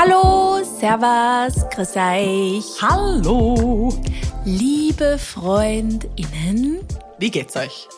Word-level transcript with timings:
Hallo, 0.00 0.62
Servus, 0.62 1.68
grüß 1.70 1.96
euch. 1.96 2.80
Hallo. 2.80 3.92
Liebe 4.44 5.18
FreundInnen. 5.18 6.86
Wie 7.18 7.30
geht's 7.32 7.56
euch? 7.56 7.88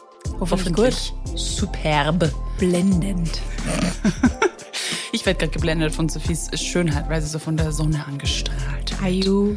Hoffentlich, 0.41 1.13
Superb. 1.35 2.33
blendend. 2.59 3.43
Ich 5.13 5.27
werde 5.27 5.41
gerade 5.41 5.53
geblendet 5.53 5.95
von 5.95 6.09
Sophies 6.09 6.49
Schönheit, 6.59 7.11
weil 7.11 7.21
sie 7.21 7.29
so 7.29 7.39
von 7.39 7.57
der 7.57 7.71
Sonne 7.73 8.03
angestrahlt 8.07 8.95
Are 9.03 9.11
you 9.11 9.55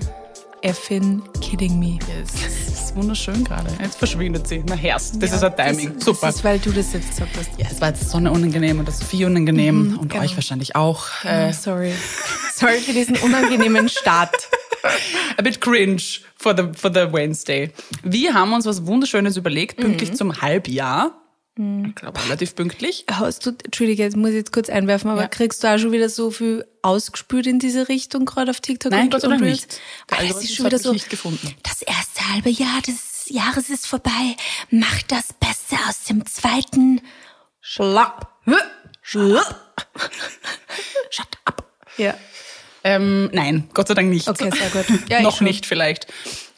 effing 0.64 1.22
kidding 1.40 1.80
me? 1.80 2.00
ist. 2.22 2.63
Das 2.94 3.00
ist 3.00 3.04
wunderschön 3.04 3.44
gerade. 3.44 3.70
Jetzt 3.82 3.98
verschwindet 3.98 4.48
sie. 4.48 4.64
Na 4.68 4.76
herrst. 4.76 5.16
Das 5.22 5.34
ist 5.34 5.44
ein 5.44 5.56
Timing. 5.56 5.96
Das, 5.96 6.06
Super. 6.06 6.28
Das 6.28 6.36
ist, 6.36 6.44
weil 6.44 6.60
du 6.60 6.72
das 6.72 6.94
jetzt 6.94 7.10
gesagt 7.10 7.32
hast. 7.38 7.50
ja, 7.58 7.66
es 7.72 7.82
war 7.82 7.90
jetzt 7.90 8.08
Sonne 8.08 8.30
unangenehm 8.32 8.78
und 8.78 8.86
der 8.86 8.94
Sophie 8.94 9.26
unangenehm 9.26 9.98
und 10.00 10.10
genau. 10.12 10.24
euch 10.24 10.36
wahrscheinlich 10.36 10.76
auch. 10.76 11.06
Oh, 11.24 11.28
Äh, 11.28 11.54
sorry. 11.54 11.92
Sorry 12.56 12.78
für 12.78 12.94
diesen 12.94 13.18
unangenehmen 13.18 13.90
Start. 13.90 14.36
a 15.38 15.42
bit 15.42 15.60
cringe 15.60 16.04
for 16.36 16.56
the, 16.56 16.66
for 16.78 16.92
the 16.94 17.12
Wednesday. 17.12 17.72
Wir 18.04 18.36
haben 18.36 18.54
uns 18.54 18.66
was 18.68 18.86
Wunderschönes 18.86 19.38
überlegt, 19.38 19.78
pünktlich 19.78 20.12
Mhm. 20.12 20.16
zum 20.16 20.42
Halbjahr. 20.42 21.20
Ich 21.56 21.96
glaube, 21.96 22.20
relativ 22.26 22.56
pünktlich. 22.56 23.06
Hast 23.12 23.46
du, 23.46 23.52
Entschuldige, 23.64 24.02
jetzt 24.02 24.18
muss 24.18 24.30
ich 24.32 24.38
jetzt 24.38 24.52
kurz 24.52 24.70
einwerfen, 24.70 25.12
aber 25.12 25.22
Ja. 25.22 25.28
kriegst 25.28 25.64
du 25.64 25.68
auch 25.68 25.78
schon 25.78 25.92
wieder 25.92 26.10
so 26.10 26.32
viel 26.32 26.66
ausgespült 26.82 27.46
in 27.46 27.60
diese 27.60 27.90
Richtung, 27.90 28.26
gerade 28.26 28.50
auf 28.50 28.60
TikTok 28.60 28.92
Nein, 28.92 29.04
und 29.04 29.12
Gott 29.12 29.22
sei 29.22 29.28
Dank 29.28 29.42
und 29.42 29.48
nicht. 29.48 29.80
Der 30.10 30.18
Ah, 30.20 30.24
es 30.24 30.38
ist 30.44 30.56
schon 30.56 30.66
wieder 30.66 30.80
so, 30.80 30.94
nicht 30.94 31.12
gefunden. 31.12 31.54
das 31.62 31.84
erste 31.84 32.28
halbe 32.34 32.50
Jahr 32.50 32.82
des 32.82 33.26
Jahres 33.30 33.70
ist 33.70 33.86
vorbei. 33.86 34.36
Mach 34.72 35.04
das 35.04 35.28
Beste 35.34 35.76
aus 35.88 36.04
dem 36.06 36.26
zweiten. 36.26 37.02
Schlapp. 37.62 38.30
Schlapp. 39.04 39.84
Shut 41.12 41.28
up. 41.46 41.72
Ja. 41.98 42.16
Ähm, 42.84 43.30
nein, 43.32 43.70
Gott 43.74 43.88
sei 43.88 43.94
Dank 43.94 44.10
nicht. 44.10 44.28
Okay, 44.28 44.50
sehr 44.52 44.70
gut. 44.72 44.86
Ja, 45.10 45.22
Noch 45.22 45.40
nicht 45.40 45.66
vielleicht. 45.68 46.08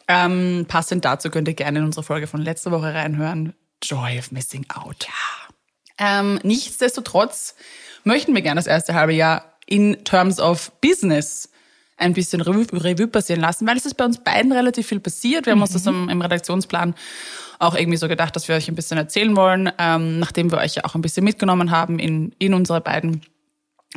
Ähm, 0.08 0.64
passend 0.68 1.04
dazu 1.04 1.30
könnt 1.30 1.48
ihr 1.48 1.54
gerne 1.54 1.80
in 1.80 1.84
unsere 1.84 2.02
Folge 2.02 2.26
von 2.26 2.40
letzter 2.40 2.70
Woche 2.70 2.94
reinhören. 2.94 3.54
Joy 3.82 4.18
of 4.18 4.32
Missing 4.32 4.66
Out. 4.74 5.06
Ja. 5.06 6.18
Ähm, 6.18 6.40
nichtsdestotrotz 6.42 7.54
möchten 8.04 8.34
wir 8.34 8.42
gerne 8.42 8.58
das 8.58 8.66
erste 8.66 8.94
halbe 8.94 9.12
Jahr 9.12 9.56
in 9.66 10.04
terms 10.04 10.38
of 10.38 10.72
Business 10.80 11.50
ein 11.96 12.12
bisschen 12.12 12.42
Revue, 12.42 12.66
Revue 12.72 13.08
passieren 13.08 13.40
lassen, 13.40 13.66
weil 13.66 13.76
es 13.76 13.86
ist 13.86 13.94
bei 13.94 14.04
uns 14.04 14.22
beiden 14.22 14.52
relativ 14.52 14.86
viel 14.86 15.00
passiert. 15.00 15.46
Wir 15.46 15.52
haben 15.52 15.62
uns 15.62 15.72
das 15.72 15.86
im, 15.86 16.08
im 16.08 16.20
Redaktionsplan 16.20 16.94
auch 17.58 17.74
irgendwie 17.74 17.96
so 17.96 18.06
gedacht, 18.06 18.36
dass 18.36 18.48
wir 18.48 18.54
euch 18.54 18.68
ein 18.68 18.74
bisschen 18.74 18.98
erzählen 18.98 19.34
wollen, 19.34 19.72
ähm, 19.78 20.18
nachdem 20.18 20.50
wir 20.50 20.58
euch 20.58 20.74
ja 20.74 20.84
auch 20.84 20.94
ein 20.94 21.00
bisschen 21.00 21.24
mitgenommen 21.24 21.70
haben 21.70 21.98
in, 21.98 22.34
in 22.38 22.52
unsere 22.52 22.82
beiden 22.82 23.22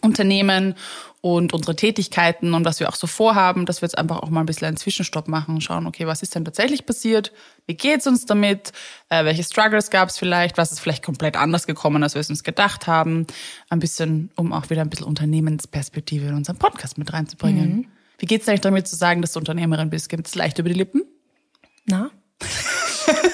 Unternehmen 0.01 0.75
und 1.21 1.53
unsere 1.53 1.75
Tätigkeiten 1.75 2.53
und 2.53 2.63
was 2.63 2.79
wir 2.79 2.87
auch 2.89 2.95
so 2.95 3.07
vorhaben, 3.07 3.65
dass 3.65 3.81
wir 3.81 3.87
jetzt 3.87 3.97
einfach 3.97 4.19
auch 4.19 4.29
mal 4.29 4.39
ein 4.39 4.45
bisschen 4.45 4.67
einen 4.67 4.77
Zwischenstopp 4.77 5.27
machen, 5.27 5.59
schauen, 5.59 5.85
okay, 5.85 6.07
was 6.07 6.21
ist 6.21 6.33
denn 6.35 6.45
tatsächlich 6.45 6.85
passiert? 6.85 7.33
Wie 7.67 7.75
geht's 7.75 8.07
uns 8.07 8.25
damit? 8.25 8.71
Äh, 9.09 9.25
welche 9.25 9.43
Struggles 9.43 9.89
gab 9.89 10.09
es 10.09 10.17
vielleicht? 10.17 10.57
Was 10.57 10.71
ist 10.71 10.79
vielleicht 10.79 11.03
komplett 11.03 11.35
anders 11.35 11.67
gekommen, 11.67 12.03
als 12.03 12.13
wir 12.13 12.21
es 12.21 12.29
uns 12.29 12.43
gedacht 12.43 12.87
haben? 12.87 13.27
Ein 13.69 13.79
bisschen, 13.79 14.31
um 14.35 14.53
auch 14.53 14.69
wieder 14.69 14.81
ein 14.81 14.89
bisschen 14.89 15.07
Unternehmensperspektive 15.07 16.27
in 16.27 16.35
unseren 16.35 16.57
Podcast 16.57 16.97
mit 16.97 17.11
reinzubringen. 17.11 17.87
Wie 18.17 18.25
geht's 18.25 18.47
eigentlich 18.47 18.61
damit 18.61 18.87
zu 18.87 18.95
sagen, 18.95 19.21
dass 19.21 19.33
du 19.33 19.39
Unternehmerin 19.39 19.89
bist? 19.89 20.09
Gibt 20.09 20.27
es 20.27 20.35
leicht 20.35 20.59
über 20.59 20.69
die 20.69 20.75
Lippen? 20.75 21.03
Na? 21.85 22.11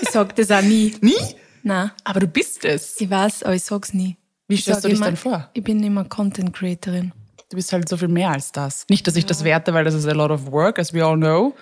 ich 0.01 0.09
sag 0.09 0.35
das 0.35 0.49
auch 0.51 0.61
nie. 0.61 0.95
Nie? 1.01 1.13
Na, 1.63 1.93
Aber 2.03 2.19
du 2.19 2.27
bist 2.27 2.63
es. 2.63 3.01
ich 3.01 3.09
weiß, 3.09 3.41
aber 3.41 3.55
ich 3.55 3.63
sag's 3.63 3.91
nie. 3.93 4.17
Wie 4.47 4.55
stellst 4.55 4.83
sag 4.83 4.89
du 4.89 4.89
dich 4.89 4.97
immer, 4.97 5.07
denn 5.07 5.17
vor? 5.17 5.49
Ich 5.53 5.63
bin 5.63 5.83
immer 5.83 6.05
Content 6.05 6.53
Creatorin. 6.53 7.11
Du 7.49 7.57
bist 7.57 7.71
halt 7.71 7.87
so 7.87 7.97
viel 7.97 8.07
mehr 8.07 8.31
als 8.31 8.51
das. 8.51 8.85
Nicht, 8.89 9.05
dass 9.07 9.15
ich 9.15 9.25
das 9.25 9.43
werte, 9.43 9.73
weil 9.73 9.83
das 9.85 9.93
ist 9.93 10.07
a 10.07 10.13
lot 10.13 10.31
of 10.31 10.51
work, 10.51 10.79
as 10.79 10.93
we 10.93 11.05
all 11.05 11.15
know. 11.15 11.53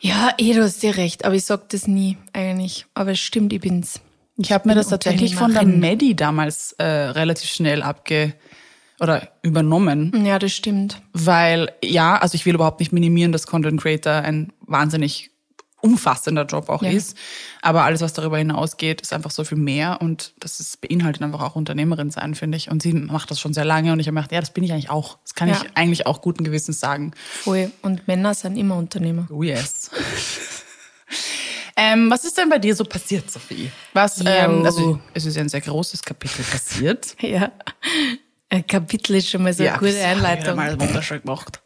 Ja, 0.00 0.30
eh, 0.38 0.52
du 0.54 0.62
hast 0.62 0.82
dir 0.82 0.96
recht, 0.96 1.24
aber 1.24 1.34
ich 1.34 1.44
sag 1.44 1.68
das 1.70 1.86
nie 1.86 2.16
eigentlich. 2.32 2.86
Aber 2.94 3.10
es 3.12 3.20
stimmt, 3.20 3.52
ich 3.52 3.60
bin's. 3.60 4.00
Ich 4.36 4.52
habe 4.52 4.68
mir 4.68 4.74
das 4.74 4.88
tatsächlich 4.88 5.34
von 5.36 5.52
der. 5.52 5.64
Medi 5.64 6.14
damals 6.14 6.72
äh, 6.78 6.84
relativ 6.84 7.50
schnell 7.50 7.82
abge 7.82 8.34
oder 9.00 9.28
übernommen, 9.42 10.24
Ja, 10.26 10.38
das 10.38 10.52
stimmt. 10.52 11.00
weil 11.12 11.70
ja, 11.84 12.16
also 12.16 12.34
ich 12.34 12.46
will 12.46 12.54
überhaupt 12.54 12.80
nicht 12.80 12.92
minimieren, 12.92 13.30
dass 13.32 13.46
Content 13.46 13.80
Creator 13.80 14.12
ein 14.12 14.52
wahnsinnig 14.60 15.30
umfassender 15.80 16.44
Job 16.44 16.68
auch 16.68 16.82
Ja. 16.82 16.90
ist, 16.90 17.16
aber 17.62 17.84
alles, 17.84 18.00
was 18.00 18.12
darüber 18.12 18.38
hinausgeht, 18.38 19.00
ist 19.00 19.12
einfach 19.12 19.30
so 19.30 19.44
viel 19.44 19.58
mehr 19.58 19.98
und 20.00 20.32
das 20.40 20.58
ist, 20.60 20.80
beinhaltet 20.80 21.22
einfach 21.22 21.40
auch 21.42 21.54
Unternehmerin 21.56 22.10
sein, 22.10 22.34
finde 22.34 22.56
ich. 22.58 22.70
Und 22.70 22.82
sie 22.82 22.92
macht 22.92 23.30
das 23.30 23.38
schon 23.40 23.54
sehr 23.54 23.64
lange 23.64 23.92
und 23.92 24.00
ich 24.00 24.06
habe 24.06 24.14
mir 24.14 24.20
gedacht, 24.22 24.32
ja, 24.32 24.40
das 24.40 24.50
bin 24.52 24.64
ich 24.64 24.72
eigentlich 24.72 24.90
auch. 24.90 25.18
Das 25.22 25.34
kann 25.34 25.48
Ja. 25.48 25.60
ich 25.62 25.70
eigentlich 25.76 26.06
auch 26.06 26.20
guten 26.20 26.42
Gewissens 26.44 26.80
sagen. 26.80 27.12
Voll. 27.42 27.70
Und 27.82 28.08
Männer 28.08 28.34
sind 28.34 28.56
immer 28.56 28.76
Unternehmer. 28.76 29.28
Oh 29.30 29.42
yes. 29.42 29.90
ähm, 31.76 32.10
was 32.10 32.24
ist 32.24 32.36
denn 32.36 32.48
bei 32.48 32.58
dir 32.58 32.74
so 32.74 32.84
passiert, 32.84 33.30
Sophie? 33.30 33.70
Was, 33.92 34.20
ähm, 34.24 34.64
also 34.64 34.98
es 35.14 35.24
ist 35.26 35.36
ja 35.36 35.42
ein 35.42 35.48
sehr 35.48 35.60
großes 35.60 36.02
Kapitel 36.02 36.42
passiert. 36.44 37.16
Ja. 37.22 37.52
Ein 38.50 38.66
Kapitel 38.66 39.16
ist 39.16 39.28
schon 39.28 39.42
mal 39.42 39.52
so 39.52 39.62
eine 39.62 39.72
gute 39.78 39.90
hab 39.92 39.98
ich 39.98 40.04
Einleitung. 40.06 40.56
Mal 40.56 40.80
wunderschön 40.80 41.20
gemacht. 41.20 41.60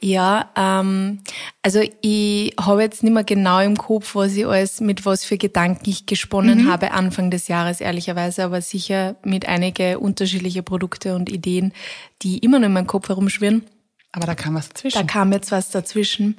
Ja, 0.00 0.50
ähm, 0.54 1.20
also 1.64 1.80
ich 2.02 2.54
habe 2.60 2.82
jetzt 2.82 3.02
nicht 3.02 3.12
mehr 3.14 3.24
genau 3.24 3.58
im 3.60 3.78
Kopf, 3.78 4.14
was 4.14 4.34
ich 4.34 4.46
alles, 4.46 4.82
mit 4.82 5.06
was 5.06 5.24
für 5.24 5.38
Gedanken 5.38 5.88
ich 5.88 6.04
gesponnen 6.04 6.70
habe 6.70 6.90
Anfang 6.90 7.30
des 7.30 7.48
Jahres, 7.48 7.80
ehrlicherweise, 7.80 8.44
aber 8.44 8.60
sicher 8.60 9.16
mit 9.24 9.48
einige 9.48 9.98
unterschiedliche 9.98 10.62
Produkte 10.62 11.14
und 11.14 11.30
Ideen, 11.30 11.72
die 12.20 12.36
immer 12.38 12.58
noch 12.58 12.66
in 12.66 12.74
meinem 12.74 12.86
Kopf 12.86 13.08
herumschwirren. 13.08 13.64
Aber 14.12 14.26
da 14.26 14.34
kam 14.34 14.54
was 14.54 14.68
Da 14.68 14.74
dazwischen. 14.74 15.06
kam 15.06 15.32
jetzt 15.32 15.52
was 15.52 15.70
dazwischen. 15.70 16.36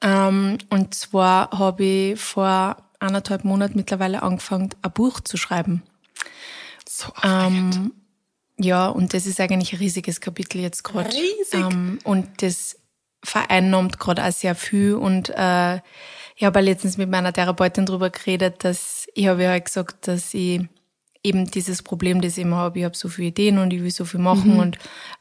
Ähm, 0.00 0.58
und 0.70 0.94
zwar 0.94 1.50
habe 1.50 1.84
ich 1.84 2.20
vor 2.20 2.76
anderthalb 3.00 3.42
Monaten 3.42 3.76
mittlerweile 3.76 4.22
angefangen, 4.22 4.70
ein 4.80 4.92
Buch 4.92 5.18
zu 5.18 5.36
schreiben. 5.36 5.82
so 6.88 7.08
aufregend. 7.08 7.90
Ja, 8.60 8.86
und 8.88 9.12
das 9.12 9.26
ist 9.26 9.40
eigentlich 9.40 9.72
ein 9.72 9.78
riesiges 9.80 10.20
Kapitel 10.20 10.60
jetzt 10.60 10.84
gerade. 10.84 11.08
Riesig. 11.08 11.54
Ähm, 11.72 11.98
und 12.04 12.42
das 12.42 12.76
vereinnahmt 13.24 13.98
gerade 13.98 14.24
auch 14.24 14.32
sehr 14.32 14.54
viel. 14.54 14.94
Und 14.94 15.30
äh, 15.30 15.76
ich 16.36 16.44
habe 16.44 16.60
letztens 16.60 16.96
mit 16.96 17.10
meiner 17.10 17.32
Therapeutin 17.32 17.86
drüber 17.86 18.10
geredet, 18.10 18.64
dass 18.64 19.06
ich 19.14 19.26
habe 19.28 19.42
ja 19.44 19.50
halt 19.50 19.66
gesagt, 19.66 20.08
dass 20.08 20.34
ich 20.34 20.60
eben 21.24 21.48
dieses 21.50 21.82
Problem, 21.82 22.20
das 22.20 22.36
ich 22.36 22.42
immer 22.42 22.56
habe, 22.56 22.80
ich 22.80 22.84
habe 22.84 22.96
so 22.96 23.08
viele 23.08 23.28
Ideen 23.28 23.58
und 23.58 23.72
ich 23.72 23.80
will 23.82 23.92
so 23.92 24.04
viel 24.04 24.18
machen. 24.20 24.58
Und 24.58 24.78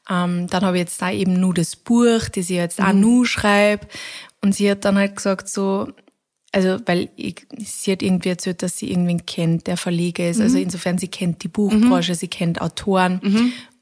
ähm, 0.09 0.47
dann 0.47 0.63
habe 0.65 0.77
ich 0.77 0.81
jetzt 0.81 1.01
da 1.01 1.11
eben 1.11 1.39
nur 1.39 1.53
das 1.53 1.75
Buch, 1.75 2.21
das 2.29 2.49
ich 2.49 2.49
jetzt 2.49 2.81
auch 2.81 2.93
nur 2.93 3.25
schreibe. 3.27 3.85
Und 4.41 4.55
sie 4.55 4.71
hat 4.71 4.83
dann 4.85 4.97
halt 4.97 5.15
gesagt 5.15 5.47
so, 5.47 5.89
also, 6.53 6.79
weil 6.85 7.09
ich, 7.15 7.45
sie 7.59 7.91
hat 7.93 8.01
irgendwie 8.01 8.29
erzählt, 8.29 8.61
dass 8.63 8.77
sie 8.77 8.89
irgendwen 8.91 9.25
kennt, 9.25 9.67
der 9.67 9.77
Verleger 9.77 10.27
ist. 10.27 10.41
Also 10.41 10.57
insofern, 10.57 10.97
sie 10.97 11.07
kennt 11.07 11.43
die 11.43 11.47
Buchbranche, 11.47 12.15
sie 12.15 12.27
kennt 12.27 12.59
Autoren. 12.61 13.19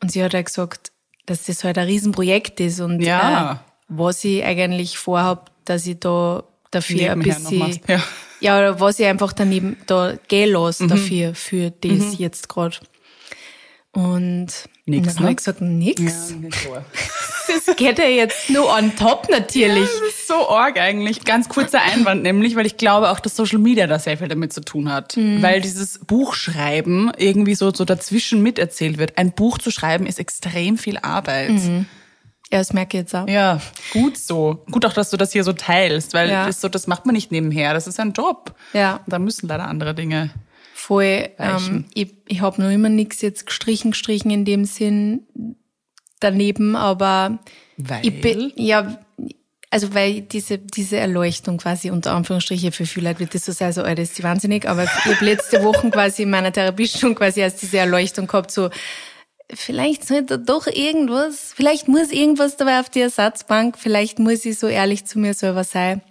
Und 0.04 0.12
sie 0.12 0.22
hat 0.24 0.34
halt 0.34 0.48
gesagt, 0.48 0.92
dass 1.26 1.46
das 1.46 1.64
halt 1.64 1.78
ein 1.78 1.88
Riesenprojekt 1.88 2.60
ist 2.60 2.80
und 2.82 3.00
Ja. 3.02 3.54
äh, 3.54 3.69
was 3.90 4.24
ich 4.24 4.44
eigentlich 4.44 4.98
vorhab, 4.98 5.52
dass 5.66 5.86
ich 5.86 6.00
da 6.00 6.44
dafür 6.72 7.12
ein 7.12 7.20
Nebenher 7.20 7.40
noch 7.40 7.50
bisschen, 7.50 7.82
ja. 7.88 8.04
ja, 8.40 8.58
oder 8.60 8.80
was 8.80 9.00
ich 9.00 9.06
einfach 9.06 9.34
daneben 9.34 9.78
da 9.88 10.14
gehen 10.28 10.54
lasse 10.54 10.86
Mhm. 10.86 10.90
dafür, 10.90 11.36
für 11.36 11.72
das 11.72 12.18
jetzt 12.18 12.48
gerade. 12.48 12.78
Und 13.92 14.48
Nix, 14.86 15.08
dann 15.08 15.16
habe 15.16 15.26
ne? 15.26 15.32
ich 15.32 15.38
gesagt, 15.38 15.62
nix. 15.62 16.30
so. 16.30 16.78
Das 17.66 17.76
geht 17.78 17.98
ja 17.98 18.06
jetzt 18.06 18.52
nur 18.52 18.72
on 18.72 18.96
top 18.96 19.28
natürlich. 19.28 19.90
Das 19.90 20.10
ist 20.10 20.28
so 20.28 20.50
arg 20.50 20.80
eigentlich. 20.80 21.26
Ganz 21.26 21.50
kurzer 21.50 21.82
Einwand 21.82 22.22
nämlich, 22.22 22.56
weil 22.56 22.68
ich 22.68 22.78
glaube 22.78 23.10
auch, 23.10 23.20
dass 23.20 23.36
Social 23.36 23.58
Media 23.58 23.88
da 23.88 23.98
sehr 23.98 24.20
viel 24.20 24.28
damit 24.28 24.54
zu 24.54 24.62
tun 24.62 24.92
hat. 24.92 25.18
Mhm. 25.18 25.42
Weil 25.42 25.60
dieses 25.60 25.98
Buchschreiben 26.06 27.12
irgendwie 27.18 27.56
so, 27.56 27.74
so 27.74 27.86
dazwischen 27.86 28.44
miterzählt 28.44 29.00
wird. 29.00 29.18
Ein 29.18 29.32
Buch 29.32 29.58
zu 29.58 29.72
schreiben 29.72 30.06
ist 30.06 30.20
extrem 30.20 30.78
viel 30.78 31.00
Arbeit. 31.00 31.60
Ja, 32.52 32.58
das 32.60 32.74
merke 32.74 32.98
ich 32.98 33.02
jetzt 33.04 33.16
auch. 33.16 33.28
Ja, 33.28 33.62
gut 33.94 34.18
so. 34.18 34.64
Gut 34.72 34.84
auch, 34.86 34.94
dass 34.94 35.12
du 35.12 35.18
das 35.18 35.32
hier 35.32 35.44
so 35.44 35.54
teilst, 35.54 36.14
weil 36.16 36.30
Ja. 36.30 36.48
das, 36.48 36.62
so, 36.62 36.68
das 36.68 36.88
macht 36.88 37.06
man 37.06 37.14
nicht 37.14 37.32
nebenher. 37.32 37.74
Das 37.76 37.86
ist 37.86 38.00
ein 38.00 38.12
Job. 38.14 38.56
Ja. 38.74 39.02
Da 39.06 39.20
müssen 39.20 39.48
leider 39.48 39.68
andere 39.68 39.94
Dinge. 39.94 40.32
Voll. 40.74 41.30
Ähm, 41.38 41.86
ich 41.94 42.16
ich 42.28 42.42
habe 42.42 42.62
noch 42.62 42.72
immer 42.72 42.90
nichts 42.90 43.22
jetzt 43.22 43.46
gestrichen, 43.46 43.92
gestrichen 43.92 44.32
in 44.32 44.46
dem 44.46 44.66
Sinn 44.66 45.28
daneben, 46.20 46.76
aber 46.76 47.40
Weil? 47.78 48.00
ich 48.06 48.22
bin, 48.22 48.52
ja, 48.56 48.98
also 49.70 49.94
weil 49.94 50.22
diese, 50.22 50.58
diese 50.58 50.98
Erleuchtung 50.98 51.58
quasi 51.58 51.92
unter 51.92 52.14
Anführungsstriche 52.14 52.72
für 52.72 52.86
viele 52.86 53.10
Leute 53.10 53.20
wird 53.20 53.36
das 53.36 53.46
so 53.46 53.52
sein, 53.52 53.72
so, 53.72 53.84
Alter, 53.84 54.02
ist 54.02 54.18
die 54.18 54.24
wahnsinnig, 54.24 54.68
aber 54.68 54.84
ich 54.86 55.06
habe 55.06 55.24
letzte 55.24 55.64
Woche 55.64 55.90
quasi 55.92 56.24
in 56.24 56.30
meiner 56.32 56.52
Therapie 56.52 56.88
schon 56.88 57.14
quasi 57.14 57.42
erst 57.42 57.62
diese 57.62 57.78
Erleuchtung 57.78 58.26
gehabt, 58.26 58.50
so, 58.52 58.70
vielleicht 59.54 60.08
sollte 60.08 60.40
doch 60.40 60.68
irgendwas, 60.68 61.54
vielleicht 61.56 61.88
muss 61.88 62.12
irgendwas 62.12 62.58
dabei 62.58 62.80
auf 62.80 62.90
die 62.90 63.02
Ersatzbank, 63.02 63.78
vielleicht 63.78 64.20
muss 64.20 64.46
ich 64.46 64.60
so 64.60 64.68
ehrlich 64.68 65.06
zu 65.06 65.20
mir 65.20 65.34
selber 65.34 65.64
sein. 65.64 66.02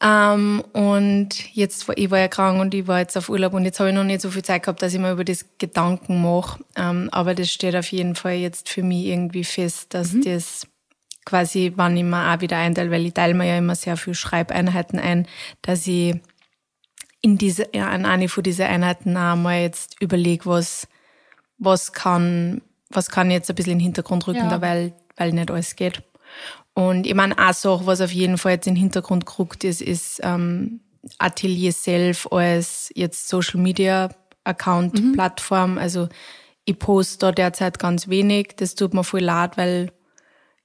Ähm, 0.00 0.62
und 0.72 1.54
jetzt, 1.54 1.86
ich 1.96 2.10
war 2.10 2.18
ja 2.18 2.28
krank 2.28 2.60
und 2.60 2.74
ich 2.74 2.86
war 2.86 2.98
jetzt 2.98 3.16
auf 3.16 3.30
Urlaub 3.30 3.54
und 3.54 3.64
jetzt 3.64 3.80
habe 3.80 3.88
ich 3.90 3.94
noch 3.94 4.04
nicht 4.04 4.20
so 4.20 4.30
viel 4.30 4.44
Zeit 4.44 4.62
gehabt, 4.62 4.82
dass 4.82 4.92
ich 4.92 5.00
mir 5.00 5.12
über 5.12 5.24
das 5.24 5.46
Gedanken 5.58 6.20
mache. 6.20 6.62
Ähm, 6.76 7.08
aber 7.12 7.34
das 7.34 7.50
steht 7.50 7.74
auf 7.74 7.90
jeden 7.90 8.14
Fall 8.14 8.34
jetzt 8.34 8.68
für 8.68 8.82
mich 8.82 9.06
irgendwie 9.06 9.44
fest, 9.44 9.94
dass 9.94 10.12
mhm. 10.12 10.22
das 10.22 10.66
quasi, 11.24 11.72
wann 11.76 11.96
ich 11.96 12.04
mir 12.04 12.32
auch 12.32 12.40
wieder 12.40 12.58
einteile, 12.58 12.90
weil 12.90 13.06
ich 13.06 13.14
teile 13.14 13.34
mir 13.34 13.46
ja 13.46 13.56
immer 13.56 13.74
sehr 13.74 13.96
viel 13.96 14.14
Schreibeinheiten 14.14 14.98
ein, 14.98 15.26
dass 15.62 15.86
ich 15.86 16.14
in 17.22 17.38
diese, 17.38 17.66
ja, 17.74 17.88
an 17.88 18.04
eine 18.04 18.28
von 18.28 18.42
diesen 18.42 18.66
Einheiten 18.66 19.16
auch 19.16 19.34
mal 19.34 19.62
jetzt 19.62 20.00
überlege, 20.00 20.44
was, 20.46 20.86
was 21.58 21.92
kann, 21.92 22.62
was 22.90 23.10
kann 23.10 23.30
jetzt 23.30 23.50
ein 23.50 23.56
bisschen 23.56 23.72
in 23.72 23.78
den 23.78 23.84
Hintergrund 23.84 24.26
rücken, 24.26 24.50
ja. 24.50 24.60
weil, 24.60 24.92
weil 25.16 25.32
nicht 25.32 25.50
alles 25.50 25.76
geht. 25.76 26.02
Und 26.74 27.06
ich 27.06 27.14
meine, 27.14 27.38
eine 27.38 27.54
Sache, 27.54 27.86
was 27.86 28.00
auf 28.00 28.12
jeden 28.12 28.36
Fall 28.36 28.52
jetzt 28.52 28.66
in 28.66 28.74
den 28.74 28.80
Hintergrund 28.80 29.24
geruckt 29.24 29.64
ist, 29.64 29.80
ist 29.80 30.20
ähm, 30.22 30.80
Atelier 31.18 31.72
Self 31.72 32.28
als 32.30 32.90
jetzt 32.94 33.28
Social 33.28 33.60
Media 33.60 34.10
Account 34.44 35.00
mhm. 35.00 35.12
Plattform. 35.12 35.78
Also 35.78 36.08
ich 36.64 36.78
poste 36.78 37.26
da 37.26 37.32
derzeit 37.32 37.78
ganz 37.78 38.08
wenig. 38.08 38.54
Das 38.56 38.74
tut 38.74 38.92
mir 38.92 39.04
voll 39.04 39.20
leid, 39.20 39.56
weil 39.56 39.90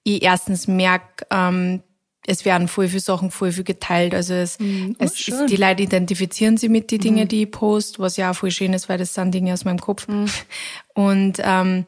ich 0.03 0.23
erstens 0.23 0.67
merke, 0.67 1.25
ähm, 1.29 1.81
es 2.27 2.45
werden 2.45 2.67
voll 2.67 2.87
viele 2.87 2.99
Sachen 2.99 3.31
voll 3.31 3.51
viel 3.51 3.63
geteilt. 3.63 4.13
Also 4.13 4.33
es, 4.33 4.59
mhm. 4.59 4.95
es 4.99 5.13
oh, 5.29 5.43
ist, 5.43 5.49
die 5.51 5.55
Leute 5.55 5.83
identifizieren 5.83 6.57
sich 6.57 6.69
mit 6.69 6.91
den 6.91 6.99
Dingen, 6.99 7.23
mhm. 7.23 7.27
die 7.27 7.43
ich 7.43 7.51
poste, 7.51 7.99
was 7.99 8.17
ja 8.17 8.31
auch 8.31 8.35
voll 8.35 8.51
schön 8.51 8.73
ist, 8.73 8.89
weil 8.89 8.97
das 8.97 9.13
sind 9.13 9.33
Dinge 9.33 9.53
aus 9.53 9.65
meinem 9.65 9.79
Kopf. 9.79 10.07
Mhm. 10.07 10.27
Und 10.93 11.37
ähm, 11.43 11.85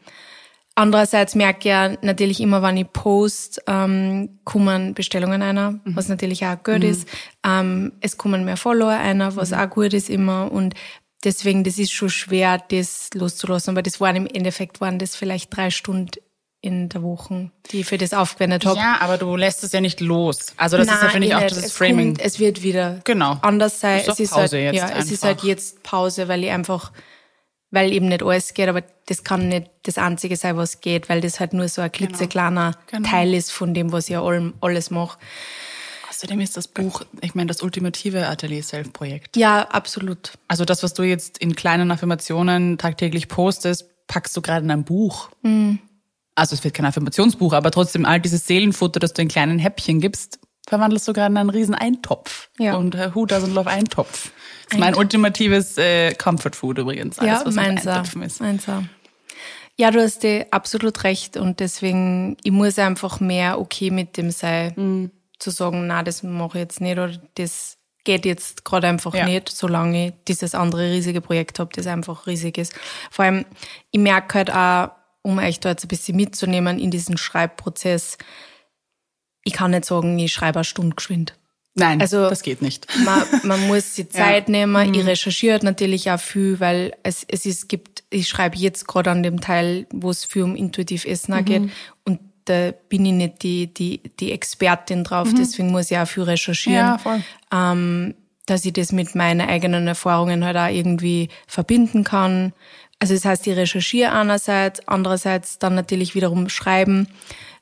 Andererseits 0.75 1.35
merke 1.35 1.59
ich 1.59 1.65
ja 1.65 1.95
natürlich 2.01 2.41
immer, 2.41 2.63
wenn 2.63 2.77
ich 2.77 2.91
post, 2.91 3.61
ähm, 3.67 4.39
kommen 4.43 4.95
Bestellungen 4.95 5.43
einer, 5.43 5.71
mhm. 5.71 5.95
was 5.95 6.07
natürlich 6.07 6.45
auch 6.45 6.63
gut 6.63 6.79
mhm. 6.79 6.89
ist. 6.89 7.07
Ähm, 7.45 7.91
es 8.01 8.17
kommen 8.17 8.43
mehr 8.43 8.57
Follower 8.57 8.89
einer, 8.89 9.35
was 9.35 9.51
mhm. 9.51 9.57
auch 9.57 9.69
gut 9.69 9.93
ist 9.93 10.09
immer. 10.09 10.51
Und 10.51 10.73
deswegen, 11.23 11.63
das 11.63 11.77
ist 11.77 11.91
schon 11.91 12.09
schwer, 12.09 12.57
das 12.57 13.11
loszulassen. 13.13 13.75
Aber 13.75 13.83
das 13.83 14.01
waren 14.01 14.15
im 14.15 14.25
Endeffekt, 14.25 14.81
waren 14.81 14.97
das 14.97 15.15
vielleicht 15.15 15.55
drei 15.55 15.69
Stunden 15.69 16.09
in 16.63 16.87
der 16.87 17.03
Woche, 17.03 17.51
die 17.71 17.81
ich 17.81 17.85
für 17.85 17.97
das 17.97 18.13
aufgewendet 18.13 18.65
habe. 18.65 18.79
Ja, 18.79 18.97
aber 19.01 19.17
du 19.17 19.35
lässt 19.35 19.65
es 19.65 19.73
ja 19.73 19.81
nicht 19.81 19.99
los. 19.99 20.53
Also 20.55 20.77
das 20.77 20.87
Nein, 20.87 20.95
ist 20.95 21.03
ja, 21.03 21.09
finde 21.09 21.27
ich, 21.27 21.35
auch 21.35 21.45
dieses 21.45 21.73
Framing. 21.73 22.15
Kommt, 22.15 22.21
es 22.21 22.39
wird 22.39 22.63
wieder 22.63 23.01
genau. 23.03 23.37
anders 23.41 23.81
sein. 23.81 24.01
Es 24.07 24.17
ist, 24.17 24.31
Pause 24.31 24.63
halt, 24.63 24.75
ja, 24.75 24.89
es 24.97 25.11
ist 25.11 25.23
halt 25.23 25.43
jetzt 25.43 25.83
Pause, 25.83 26.29
weil 26.29 26.43
ich 26.43 26.51
einfach 26.51 26.93
weil 27.69 27.91
eben 27.91 28.07
nicht 28.07 28.21
alles 28.21 28.53
geht, 28.53 28.69
aber 28.69 28.83
das 29.07 29.23
kann 29.23 29.49
nicht 29.49 29.67
das 29.81 29.97
Einzige 29.97 30.37
sein, 30.37 30.55
was 30.57 30.79
geht, 30.79 31.09
weil 31.09 31.21
das 31.21 31.39
halt 31.39 31.53
nur 31.53 31.67
so 31.67 31.81
ein 31.81 31.91
genau. 31.91 32.07
klitzekleiner 32.07 32.71
genau. 32.85 33.01
genau. 33.01 33.09
Teil 33.09 33.33
ist 33.33 33.51
von 33.51 33.73
dem, 33.73 33.91
was 33.91 34.09
ich 34.09 34.15
alles 34.15 34.91
mache. 34.91 35.17
Außerdem 36.07 36.39
ist 36.39 36.55
das 36.55 36.67
Buch, 36.67 37.01
ich 37.21 37.33
meine, 37.33 37.47
das 37.47 37.63
ultimative 37.63 38.27
Atelier-Self-Projekt. 38.27 39.35
Ja, 39.37 39.63
absolut. 39.63 40.33
Also 40.47 40.65
das, 40.65 40.83
was 40.83 40.93
du 40.93 41.01
jetzt 41.01 41.39
in 41.39 41.55
kleinen 41.55 41.89
Affirmationen 41.89 42.77
tagtäglich 42.77 43.27
postest, 43.27 43.89
packst 44.05 44.37
du 44.37 44.41
gerade 44.43 44.63
in 44.63 44.69
ein 44.69 44.83
Buch. 44.83 45.29
Mhm. 45.41 45.79
Also 46.35 46.55
es 46.55 46.63
wird 46.63 46.73
kein 46.73 46.85
Affirmationsbuch, 46.85 47.53
aber 47.53 47.71
trotzdem 47.71 48.05
all 48.05 48.19
dieses 48.19 48.47
Seelenfutter, 48.47 48.99
das 48.99 49.13
du 49.13 49.21
in 49.21 49.27
kleinen 49.27 49.59
Häppchen 49.59 49.99
gibst, 49.99 50.39
verwandelst 50.67 51.07
du 51.07 51.13
gerade 51.13 51.31
in 51.31 51.37
einen 51.37 51.49
riesen 51.49 51.75
Eintopf. 51.75 52.49
Ja. 52.57 52.75
Und 52.75 52.95
uh, 52.95 53.13
who 53.13 53.25
doesn't 53.25 53.53
love 53.53 53.69
Eintopf? 53.69 54.31
Das 54.65 54.73
ist 54.73 54.79
mein 54.79 54.95
ultimatives 54.95 55.77
äh, 55.77 56.13
Comfort 56.15 56.55
Food 56.55 56.79
übrigens. 56.79 57.19
Alles, 57.19 57.39
ja, 57.39 57.45
was 57.45 57.55
meins 57.55 57.85
ist. 57.85 58.41
Meins 58.41 58.65
Ja, 59.77 59.91
du 59.91 60.01
hast 60.01 60.23
dir 60.23 60.47
absolut 60.51 61.03
recht 61.03 61.37
und 61.37 61.59
deswegen, 61.59 62.37
ich 62.43 62.51
muss 62.51 62.79
einfach 62.79 63.19
mehr 63.19 63.59
okay 63.59 63.91
mit 63.91 64.17
dem 64.17 64.31
sein, 64.31 64.73
mhm. 64.75 65.11
zu 65.37 65.51
sagen, 65.51 65.87
na, 65.87 66.01
das 66.01 66.23
mache 66.23 66.57
ich 66.57 66.63
jetzt 66.63 66.81
nicht 66.81 66.93
oder 66.93 67.11
das 67.35 67.77
geht 68.05 68.25
jetzt 68.25 68.65
gerade 68.65 68.87
einfach 68.87 69.13
ja. 69.13 69.25
nicht, 69.25 69.49
solange 69.49 70.07
ich 70.07 70.13
dieses 70.27 70.55
andere 70.55 70.91
riesige 70.91 71.21
Projekt 71.21 71.59
habe, 71.59 71.69
das 71.73 71.87
einfach 71.87 72.27
riesig 72.27 72.57
ist. 72.57 72.73
Vor 73.11 73.25
allem, 73.25 73.45
ich 73.91 73.99
merke 73.99 74.39
halt 74.39 74.51
auch, 74.51 74.91
um 75.23 75.39
euch 75.39 75.59
da 75.59 75.69
jetzt 75.69 75.85
ein 75.85 75.87
bisschen 75.87 76.15
mitzunehmen 76.15 76.77
in 76.77 76.91
diesen 76.91 77.17
Schreibprozess, 77.17 78.19
ich 79.43 79.53
kann 79.53 79.71
nicht 79.71 79.85
sagen, 79.85 80.19
ich 80.19 80.31
schreibe 80.31 80.59
eine 80.59 80.63
Stunde 80.63 80.95
geschwind. 80.95 81.33
Nein, 81.75 82.01
also, 82.01 82.29
das 82.29 82.43
geht 82.43 82.61
nicht. 82.61 82.87
Man, 83.03 83.23
man 83.43 83.67
muss 83.67 83.95
die 83.95 84.07
Zeit 84.09 84.47
ja. 84.47 84.51
nehmen. 84.51 84.87
Mhm. 84.87 84.93
Ich 84.93 85.05
recherchiere 85.05 85.59
natürlich 85.63 86.11
auch 86.11 86.19
viel, 86.19 86.59
weil 86.59 86.93
es, 87.01 87.25
es 87.27 87.47
ist, 87.47 87.67
gibt, 87.67 88.03
ich 88.11 88.27
schreibe 88.27 88.57
jetzt 88.57 88.87
gerade 88.87 89.09
an 89.09 89.23
dem 89.23 89.41
Teil, 89.41 89.87
wo 89.91 90.11
es 90.11 90.23
viel 90.23 90.43
um 90.43 90.55
intuitiv 90.55 91.05
Essen 91.05 91.35
mhm. 91.35 91.45
geht. 91.45 91.63
Und 92.05 92.19
da 92.45 92.71
bin 92.89 93.05
ich 93.05 93.13
nicht 93.13 93.43
die, 93.43 93.73
die, 93.73 94.01
die 94.19 94.31
Expertin 94.33 95.03
drauf, 95.03 95.31
mhm. 95.31 95.37
deswegen 95.37 95.71
muss 95.71 95.89
ich 95.89 95.97
auch 95.97 96.07
viel 96.07 96.23
recherchieren. 96.23 96.85
Ja, 96.85 96.97
voll. 96.99 97.23
Ähm, 97.51 98.15
dass 98.45 98.65
ich 98.65 98.73
das 98.73 98.91
mit 98.91 99.15
meinen 99.15 99.41
eigenen 99.41 99.87
Erfahrungen 99.87 100.43
halt 100.43 100.57
auch 100.57 100.67
irgendwie 100.67 101.29
verbinden 101.47 102.03
kann. 102.03 102.53
Also 103.03 103.15
das 103.15 103.25
heißt, 103.25 103.47
ich 103.47 103.57
recherchiere 103.57 104.13
einerseits, 104.13 104.87
andererseits 104.87 105.59
dann 105.59 105.75
natürlich 105.75 106.15
wiederum 106.15 106.47
schreiben. 106.47 107.09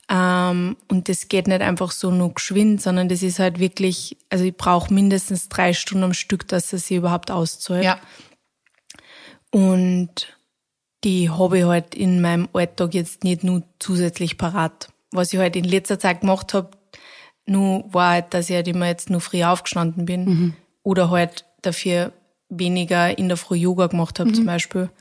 Ähm, 0.07 0.77
und 0.87 1.09
das 1.09 1.29
geht 1.29 1.47
nicht 1.47 1.61
einfach 1.61 1.89
so 1.89 2.11
nur 2.11 2.35
geschwind, 2.35 2.79
sondern 2.79 3.09
das 3.09 3.23
ist 3.23 3.39
halt 3.39 3.57
wirklich, 3.57 4.17
also 4.29 4.43
ich 4.43 4.55
brauche 4.55 4.93
mindestens 4.93 5.49
drei 5.49 5.73
Stunden 5.73 6.03
am 6.03 6.13
Stück, 6.13 6.47
dass 6.47 6.73
es 6.73 6.85
sich 6.85 6.97
überhaupt 6.97 7.31
auszahlt. 7.31 7.83
Ja. 7.83 7.99
Und 9.49 10.37
die 11.03 11.31
habe 11.31 11.57
ich 11.57 11.65
halt 11.65 11.95
in 11.95 12.21
meinem 12.21 12.47
Alltag 12.53 12.93
jetzt 12.93 13.23
nicht 13.23 13.43
nur 13.43 13.63
zusätzlich 13.79 14.37
parat. 14.37 14.89
Was 15.09 15.33
ich 15.33 15.39
halt 15.39 15.55
in 15.55 15.63
letzter 15.63 15.97
Zeit 15.97 16.21
gemacht 16.21 16.53
habe, 16.53 16.69
nur 17.47 17.91
war 17.91 18.11
halt, 18.11 18.35
dass 18.35 18.47
ich 18.47 18.55
halt 18.55 18.67
immer 18.67 18.85
jetzt 18.85 19.09
nur 19.09 19.21
früh 19.21 19.43
aufgestanden 19.43 20.05
bin 20.05 20.25
mhm. 20.25 20.53
oder 20.83 21.09
halt 21.09 21.45
dafür 21.63 22.13
weniger 22.47 23.17
in 23.17 23.27
der 23.27 23.37
Früh 23.37 23.55
Yoga 23.55 23.87
gemacht 23.87 24.19
habe 24.19 24.29
mhm. 24.29 24.35
zum 24.35 24.45
Beispiel. 24.45 24.91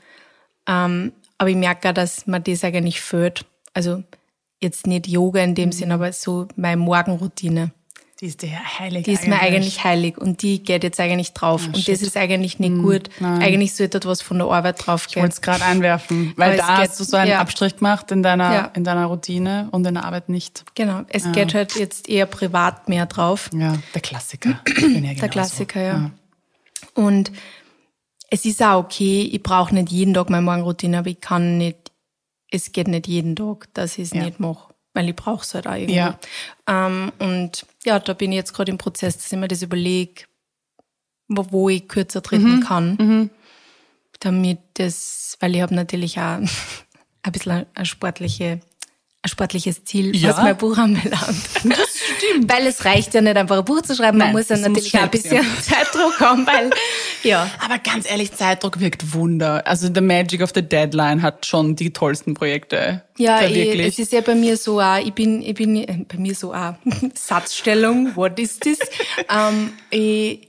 Ähm, 0.71 1.11
aber 1.37 1.49
ich 1.49 1.55
merke 1.55 1.89
auch, 1.89 1.93
dass 1.93 2.27
mir 2.27 2.39
das 2.39 2.63
eigentlich 2.63 3.01
fehlt. 3.01 3.45
Also 3.73 4.03
jetzt 4.59 4.87
nicht 4.87 5.07
Yoga 5.07 5.41
in 5.41 5.55
dem 5.55 5.69
mhm. 5.69 5.73
Sinn, 5.73 5.91
aber 5.91 6.13
so 6.13 6.47
meine 6.55 6.77
Morgenroutine. 6.77 7.71
Die 8.19 8.27
ist 8.27 8.43
dir 8.43 8.51
heilig. 8.77 9.05
Die 9.05 9.13
ist 9.13 9.25
mir 9.25 9.39
eigentlich 9.39 9.83
heilig 9.83 10.15
und 10.19 10.43
die 10.43 10.61
geht 10.61 10.83
jetzt 10.83 10.99
eigentlich 10.99 11.33
drauf. 11.33 11.63
Oh, 11.65 11.67
und 11.69 11.77
shit. 11.79 11.95
das 11.95 12.03
ist 12.03 12.15
eigentlich 12.15 12.59
nicht 12.59 12.75
mhm. 12.75 12.83
gut. 12.83 13.09
Nein. 13.19 13.41
Eigentlich 13.41 13.73
sollte 13.73 13.97
etwas 13.97 14.21
von 14.21 14.37
der 14.37 14.45
Arbeit 14.45 14.85
drauf 14.85 15.07
gehen. 15.07 15.13
Ich 15.13 15.23
wollte 15.23 15.33
es 15.33 15.41
gerade 15.41 15.65
einwerfen, 15.65 16.33
weil 16.35 16.55
da 16.55 16.67
geht, 16.77 16.89
hast 16.89 16.99
du 16.99 17.03
so 17.03 17.17
einen 17.17 17.31
ja. 17.31 17.39
Abstrich 17.39 17.77
gemacht 17.77 18.11
in 18.11 18.21
deiner, 18.21 18.53
ja. 18.53 18.71
in 18.75 18.83
deiner 18.83 19.07
Routine 19.07 19.69
und 19.71 19.87
in 19.87 19.95
der 19.95 20.03
Arbeit 20.03 20.29
nicht. 20.29 20.63
Genau, 20.75 21.01
es 21.07 21.25
ja. 21.25 21.31
geht 21.31 21.55
halt 21.55 21.75
jetzt 21.75 22.07
eher 22.07 22.27
privat 22.27 22.87
mehr 22.87 23.07
drauf. 23.07 23.49
Ja, 23.55 23.73
der 23.95 24.01
Klassiker. 24.01 24.59
der 24.67 25.29
Klassiker, 25.29 25.81
ja. 25.81 26.11
Und 26.93 27.31
es 28.31 28.45
ist 28.45 28.63
auch 28.63 28.83
okay, 28.83 29.29
ich 29.31 29.43
brauche 29.43 29.75
nicht 29.75 29.91
jeden 29.91 30.15
Tag 30.15 30.29
meine 30.29 30.41
Morgenroutine, 30.41 30.99
aber 30.99 31.09
ich 31.09 31.21
kann 31.21 31.59
nicht 31.59 31.91
es 32.51 32.71
geht 32.71 32.87
nicht 32.87 33.07
jeden 33.07 33.35
Tag, 33.35 33.73
dass 33.73 33.97
ich 33.97 34.05
es 34.05 34.13
ja. 34.13 34.25
nicht 34.25 34.39
mache, 34.39 34.73
weil 34.93 35.09
ich 35.09 35.15
brauche 35.15 35.43
es 35.43 35.53
halt 35.53 35.67
auch 35.67 35.73
irgendwie. 35.73 35.95
Ja. 35.95 36.19
Ähm, 36.67 37.11
und 37.19 37.65
ja, 37.85 37.97
da 37.99 38.13
bin 38.13 38.31
ich 38.31 38.35
jetzt 38.35 38.53
gerade 38.53 38.71
im 38.71 38.77
Prozess, 38.77 39.17
dass 39.17 39.31
ich 39.31 39.37
mir 39.37 39.47
das 39.47 39.61
überlege, 39.61 40.23
wo, 41.27 41.47
wo 41.49 41.69
ich 41.69 41.87
kürzer 41.87 42.21
treten 42.21 42.57
mhm. 42.57 42.59
kann, 42.61 42.95
mhm. 42.99 43.29
damit 44.19 44.59
das, 44.75 45.37
weil 45.39 45.55
ich 45.55 45.61
habe 45.61 45.73
natürlich 45.73 46.17
auch 46.19 46.39
ein 47.23 47.31
bisschen 47.31 47.65
eine 47.73 47.85
sportliche 47.85 48.59
ein 49.23 49.29
sportliches 49.29 49.83
Ziel, 49.83 50.15
ja. 50.15 50.29
was 50.29 50.37
mein 50.37 50.57
Buch 50.57 50.77
anbelangt. 50.77 51.19
Das 51.63 51.89
stimmt. 52.17 52.51
Weil 52.51 52.65
es 52.65 52.85
reicht 52.85 53.13
ja 53.13 53.21
nicht 53.21 53.37
einfach 53.37 53.59
ein 53.59 53.65
Buch 53.65 53.81
zu 53.83 53.95
schreiben, 53.95 54.17
Nein, 54.17 54.29
man 54.29 54.41
muss 54.41 54.49
ja 54.49 54.57
natürlich 54.57 54.97
auch 54.97 55.03
ein 55.03 55.11
bisschen 55.11 55.45
Zeitdruck 55.61 56.19
haben, 56.19 56.47
weil, 56.47 56.71
ja. 57.23 57.49
Aber 57.63 57.77
ganz 57.79 58.09
ehrlich, 58.09 58.31
Zeitdruck 58.33 58.79
wirkt 58.79 59.13
Wunder. 59.13 59.65
Also 59.67 59.89
The 59.93 60.01
Magic 60.01 60.41
of 60.41 60.51
the 60.53 60.61
Deadline 60.61 61.21
hat 61.21 61.45
schon 61.45 61.75
die 61.75 61.91
tollsten 61.91 62.33
Projekte. 62.33 63.03
Ja, 63.17 63.43
ich, 63.43 63.79
es 63.79 63.99
ist 63.99 64.11
ja 64.11 64.21
bei 64.21 64.35
mir 64.35 64.57
so 64.57 64.79
auch, 64.79 64.97
ich 64.97 65.13
bin, 65.13 65.41
ich 65.41 65.53
bin, 65.55 65.75
äh, 65.75 66.05
bei 66.07 66.17
mir 66.17 66.35
so 66.35 66.53
auch, 66.53 66.75
Satzstellung, 67.13 68.15
what 68.15 68.39
is 68.39 68.59
this? 68.59 68.79
um, 69.29 69.73
ich, 69.89 70.47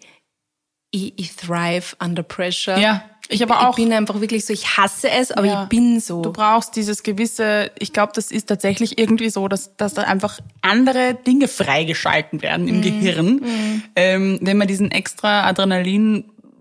ich, 0.91 1.19
ich 1.19 1.37
thrive 1.37 1.97
under 2.01 2.23
pressure. 2.23 2.79
Ja. 2.79 3.05
Ich 3.33 3.43
aber 3.43 3.69
auch. 3.69 3.79
Ich 3.79 3.85
bin 3.85 3.93
einfach 3.93 4.21
wirklich 4.21 4.45
so, 4.45 4.53
ich 4.53 4.77
hasse 4.77 5.11
es, 5.11 5.33
aber 5.33 5.47
ja. 5.47 5.63
ich 5.63 5.69
bin 5.69 6.01
so. 6.01 6.23
Du 6.23 6.33
brauchst 6.33 6.77
dieses 6.77 7.03
gewisse, 7.03 7.71
ich 7.79 7.93
glaube, 7.93 8.13
das 8.15 8.31
ist 8.31 8.49
tatsächlich 8.49 8.99
irgendwie 8.99 9.31
so, 9.31 9.49
dass, 9.49 9.77
dass 9.77 9.95
da 9.95 10.03
einfach 10.03 10.39
andere 10.61 11.15
Dinge 11.15 11.49
freigeschalten 11.49 12.43
werden 12.43 12.69
im 12.69 12.81
mm. 12.81 12.83
Gehirn, 12.83 13.35
mm. 13.37 13.83
Ähm, 13.97 14.39
wenn 14.43 14.59
man 14.59 14.69
diesen 14.69 14.91
extra 14.91 15.43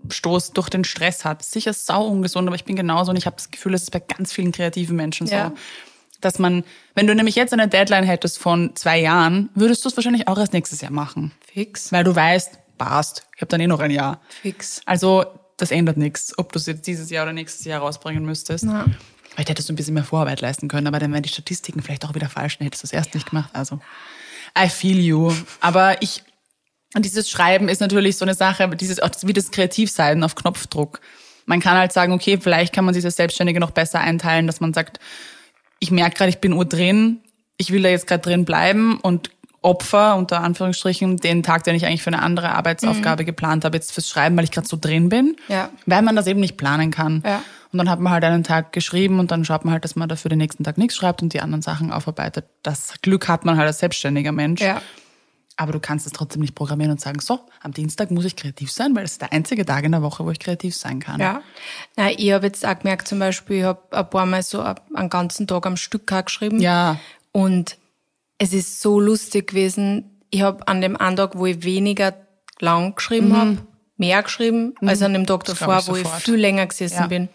Adrenalinstoß 0.02 0.52
durch 0.52 0.68
den 0.68 0.84
Stress 0.84 1.24
hat. 1.24 1.42
Sicher 1.42 1.72
sau 1.72 2.06
ungesund, 2.06 2.48
aber 2.48 2.56
ich 2.56 2.64
bin 2.64 2.76
genauso 2.76 3.10
und 3.10 3.16
ich 3.16 3.26
habe 3.26 3.36
das 3.36 3.50
Gefühl, 3.50 3.74
es 3.74 3.84
ist 3.84 3.90
bei 3.90 4.00
ganz 4.00 4.32
vielen 4.32 4.52
kreativen 4.52 4.96
Menschen 4.96 5.26
so. 5.26 5.34
Ja. 5.34 5.52
Dass 6.20 6.38
man, 6.38 6.64
wenn 6.94 7.06
du 7.06 7.14
nämlich 7.14 7.34
jetzt 7.34 7.52
eine 7.52 7.66
Deadline 7.66 8.04
hättest 8.04 8.38
von 8.38 8.76
zwei 8.76 9.00
Jahren, 9.00 9.50
würdest 9.54 9.84
du 9.84 9.88
es 9.88 9.96
wahrscheinlich 9.96 10.28
auch 10.28 10.38
erst 10.38 10.52
nächstes 10.52 10.80
Jahr 10.80 10.92
machen. 10.92 11.32
Fix. 11.52 11.90
Weil 11.90 12.04
du 12.04 12.14
weißt, 12.14 12.58
passt, 12.78 13.26
ich 13.34 13.42
habe 13.42 13.48
dann 13.48 13.60
eh 13.60 13.66
noch 13.66 13.80
ein 13.80 13.90
Jahr. 13.90 14.20
Fix. 14.28 14.82
Also 14.86 15.24
das 15.56 15.72
ändert 15.72 15.96
nichts, 15.96 16.38
ob 16.38 16.52
du 16.52 16.58
es 16.58 16.66
jetzt 16.66 16.86
dieses 16.86 17.10
Jahr 17.10 17.24
oder 17.24 17.32
nächstes 17.32 17.64
Jahr 17.64 17.80
rausbringen 17.80 18.24
müsstest. 18.24 18.64
Ja. 18.64 18.86
Vielleicht 19.30 19.48
hättest 19.48 19.68
du 19.68 19.72
ein 19.72 19.76
bisschen 19.76 19.94
mehr 19.94 20.04
Vorarbeit 20.04 20.40
leisten 20.42 20.68
können, 20.68 20.86
aber 20.86 20.98
dann 20.98 21.12
wären 21.12 21.22
die 21.22 21.28
Statistiken 21.28 21.82
vielleicht 21.82 22.04
auch 22.04 22.14
wieder 22.14 22.28
falsch, 22.28 22.58
dann 22.58 22.66
hättest 22.66 22.84
du 22.84 22.86
es 22.86 22.92
erst 22.92 23.10
ja. 23.10 23.16
nicht 23.16 23.30
gemacht. 23.30 23.50
Also, 23.52 23.80
I 24.56 24.68
feel 24.68 24.98
you. 24.98 25.32
Aber 25.60 26.02
ich, 26.02 26.22
Und 26.94 27.04
dieses 27.04 27.30
Schreiben 27.30 27.68
ist 27.68 27.80
natürlich 27.80 28.16
so 28.16 28.24
eine 28.24 28.34
Sache, 28.34 28.68
dieses, 28.68 29.00
auch 29.00 29.10
wie 29.22 29.32
das 29.32 29.50
Kreativsein 29.50 30.22
auf 30.24 30.34
Knopfdruck. 30.34 31.00
Man 31.46 31.60
kann 31.60 31.76
halt 31.76 31.92
sagen, 31.92 32.12
okay, 32.12 32.38
vielleicht 32.40 32.74
kann 32.74 32.84
man 32.84 32.94
sich 32.94 33.02
das 33.02 33.16
Selbstständige 33.16 33.60
noch 33.60 33.70
besser 33.70 34.00
einteilen, 34.00 34.46
dass 34.46 34.60
man 34.60 34.74
sagt, 34.74 35.00
ich 35.80 35.90
merke 35.90 36.16
gerade, 36.16 36.30
ich 36.30 36.38
bin 36.38 36.52
ur 36.52 36.64
drin, 36.64 37.20
ich 37.56 37.72
will 37.72 37.82
da 37.82 37.88
jetzt 37.88 38.06
gerade 38.06 38.22
drin 38.22 38.44
bleiben 38.44 38.98
und 39.00 39.30
Opfer, 39.62 40.16
unter 40.16 40.40
Anführungsstrichen, 40.40 41.18
den 41.18 41.42
Tag, 41.42 41.62
den 41.64 41.76
ich 41.76 41.86
eigentlich 41.86 42.02
für 42.02 42.10
eine 42.10 42.20
andere 42.20 42.50
Arbeitsaufgabe 42.50 43.22
mhm. 43.22 43.26
geplant 43.26 43.64
habe, 43.64 43.76
jetzt 43.76 43.92
fürs 43.92 44.08
Schreiben, 44.08 44.36
weil 44.36 44.44
ich 44.44 44.50
gerade 44.50 44.66
so 44.66 44.76
drin 44.80 45.08
bin. 45.08 45.36
Ja. 45.48 45.70
Weil 45.86 46.02
man 46.02 46.16
das 46.16 46.26
eben 46.26 46.40
nicht 46.40 46.56
planen 46.56 46.90
kann. 46.90 47.22
Ja. 47.24 47.42
Und 47.72 47.78
dann 47.78 47.88
hat 47.88 48.00
man 48.00 48.12
halt 48.12 48.24
einen 48.24 48.44
Tag 48.44 48.72
geschrieben 48.72 49.18
und 49.18 49.30
dann 49.30 49.44
schaut 49.44 49.64
man 49.64 49.72
halt, 49.72 49.84
dass 49.84 49.96
man 49.96 50.08
dafür 50.08 50.28
den 50.28 50.38
nächsten 50.38 50.64
Tag 50.64 50.78
nichts 50.78 50.96
schreibt 50.96 51.22
und 51.22 51.32
die 51.32 51.40
anderen 51.40 51.62
Sachen 51.62 51.92
aufarbeitet. 51.92 52.44
Das 52.62 52.94
Glück 53.02 53.28
hat 53.28 53.44
man 53.44 53.56
halt 53.56 53.68
als 53.68 53.78
selbstständiger 53.78 54.32
Mensch. 54.32 54.60
Ja. 54.60 54.82
Aber 55.56 55.72
du 55.72 55.80
kannst 55.80 56.06
es 56.06 56.12
trotzdem 56.12 56.40
nicht 56.40 56.54
programmieren 56.54 56.92
und 56.92 57.00
sagen, 57.00 57.20
so, 57.20 57.40
am 57.60 57.72
Dienstag 57.72 58.10
muss 58.10 58.24
ich 58.24 58.36
kreativ 58.36 58.72
sein, 58.72 58.96
weil 58.96 59.04
es 59.04 59.12
ist 59.12 59.20
der 59.20 59.32
einzige 59.32 59.66
Tag 59.66 59.84
in 59.84 59.92
der 59.92 60.02
Woche, 60.02 60.24
wo 60.24 60.30
ich 60.30 60.38
kreativ 60.38 60.74
sein 60.74 61.00
kann. 61.00 61.20
Ja. 61.20 61.42
Na, 61.96 62.10
ich 62.10 62.32
habe 62.32 62.46
jetzt 62.46 62.66
auch 62.66 62.78
gemerkt, 62.78 63.06
zum 63.06 63.18
Beispiel, 63.18 63.58
ich 63.58 63.64
habe 63.64 63.80
ein 63.90 64.08
paar 64.08 64.26
Mal 64.26 64.42
so 64.42 64.62
einen 64.62 65.10
ganzen 65.10 65.46
Tag 65.46 65.66
am 65.66 65.76
Stück 65.76 66.06
geschrieben. 66.06 66.60
Ja. 66.60 66.98
Und 67.32 67.76
es 68.38 68.52
ist 68.52 68.80
so 68.80 68.98
lustig 68.98 69.48
gewesen. 69.48 70.22
Ich 70.30 70.42
habe 70.42 70.66
an 70.66 70.80
dem 70.80 70.96
einen 70.96 71.16
Tag, 71.16 71.36
wo 71.36 71.46
ich 71.46 71.62
weniger 71.62 72.14
lang 72.58 72.94
geschrieben 72.94 73.28
mhm. 73.28 73.36
habe, 73.36 73.58
mehr 73.96 74.22
geschrieben, 74.22 74.74
mhm. 74.80 74.88
als 74.88 75.02
an 75.02 75.12
dem 75.12 75.26
Tag 75.26 75.44
davor, 75.44 75.78
ich 75.78 75.88
wo 75.88 75.94
sofort. 75.94 76.18
ich 76.18 76.24
viel 76.24 76.36
länger 76.36 76.66
gesessen 76.66 77.02
ja. 77.02 77.06
bin. 77.06 77.28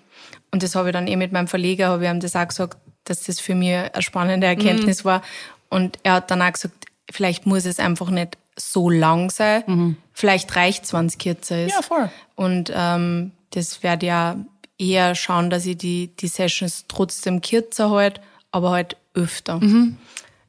Und 0.52 0.64
das 0.64 0.76
habe 0.76 0.90
ich 0.90 0.94
dann 0.94 1.08
eh 1.08 1.16
mit 1.16 1.32
meinem 1.32 1.48
Verleger, 1.48 1.90
habe 1.90 2.06
ich 2.06 2.10
ihm 2.10 2.20
das 2.20 2.36
auch 2.36 2.48
gesagt, 2.48 2.78
dass 3.04 3.24
das 3.24 3.40
für 3.40 3.56
mich 3.56 3.74
eine 3.76 4.02
spannende 4.02 4.48
Erkenntnis 4.48 5.04
mhm. 5.04 5.10
war. 5.10 5.22
Und 5.70 6.00
er 6.04 6.14
hat 6.14 6.32
dann 6.32 6.42
auch 6.42 6.52
gesagt, 6.52 6.87
vielleicht 7.12 7.46
muss 7.46 7.66
es 7.66 7.80
einfach 7.80 8.10
nicht 8.10 8.38
so 8.56 8.90
lang 8.90 9.30
sein. 9.30 9.64
Mhm. 9.68 9.98
Vielleicht 10.14 10.56
reicht 10.56 10.92
wenn 10.94 11.06
es 11.06 11.18
kürzer 11.18 11.66
ist. 11.66 11.74
Ja, 11.74 11.82
voll. 11.82 12.10
Und 12.36 12.72
ähm, 12.74 13.32
das 13.52 13.84
werde 13.84 14.06
ja 14.06 14.38
eher 14.78 15.16
schauen, 15.16 15.50
dass 15.50 15.66
ich 15.66 15.78
die, 15.78 16.16
die 16.18 16.28
Sessions 16.28 16.86
trotzdem 16.88 17.42
kürzer 17.42 17.92
halt, 17.92 18.22
aber 18.52 18.72
halt 18.72 18.98
öfter. 19.14 19.60
Mhm. 19.60 19.98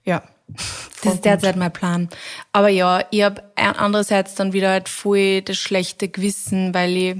Ja. 0.05 0.23
Das 1.05 1.15
ist 1.15 1.25
derzeit 1.25 1.55
mein 1.55 1.73
Plan. 1.73 2.09
Aber 2.53 2.71
ja, 2.71 3.05
ich 3.13 3.23
habe 3.23 3.45
andererseits 3.55 4.35
dann 4.35 4.53
wieder 4.53 4.71
halt 4.71 4.89
voll 4.89 5.43
das 5.43 5.57
schlechte 5.57 6.09
Gewissen, 6.09 6.75
weil 6.75 6.97
ich 6.97 7.17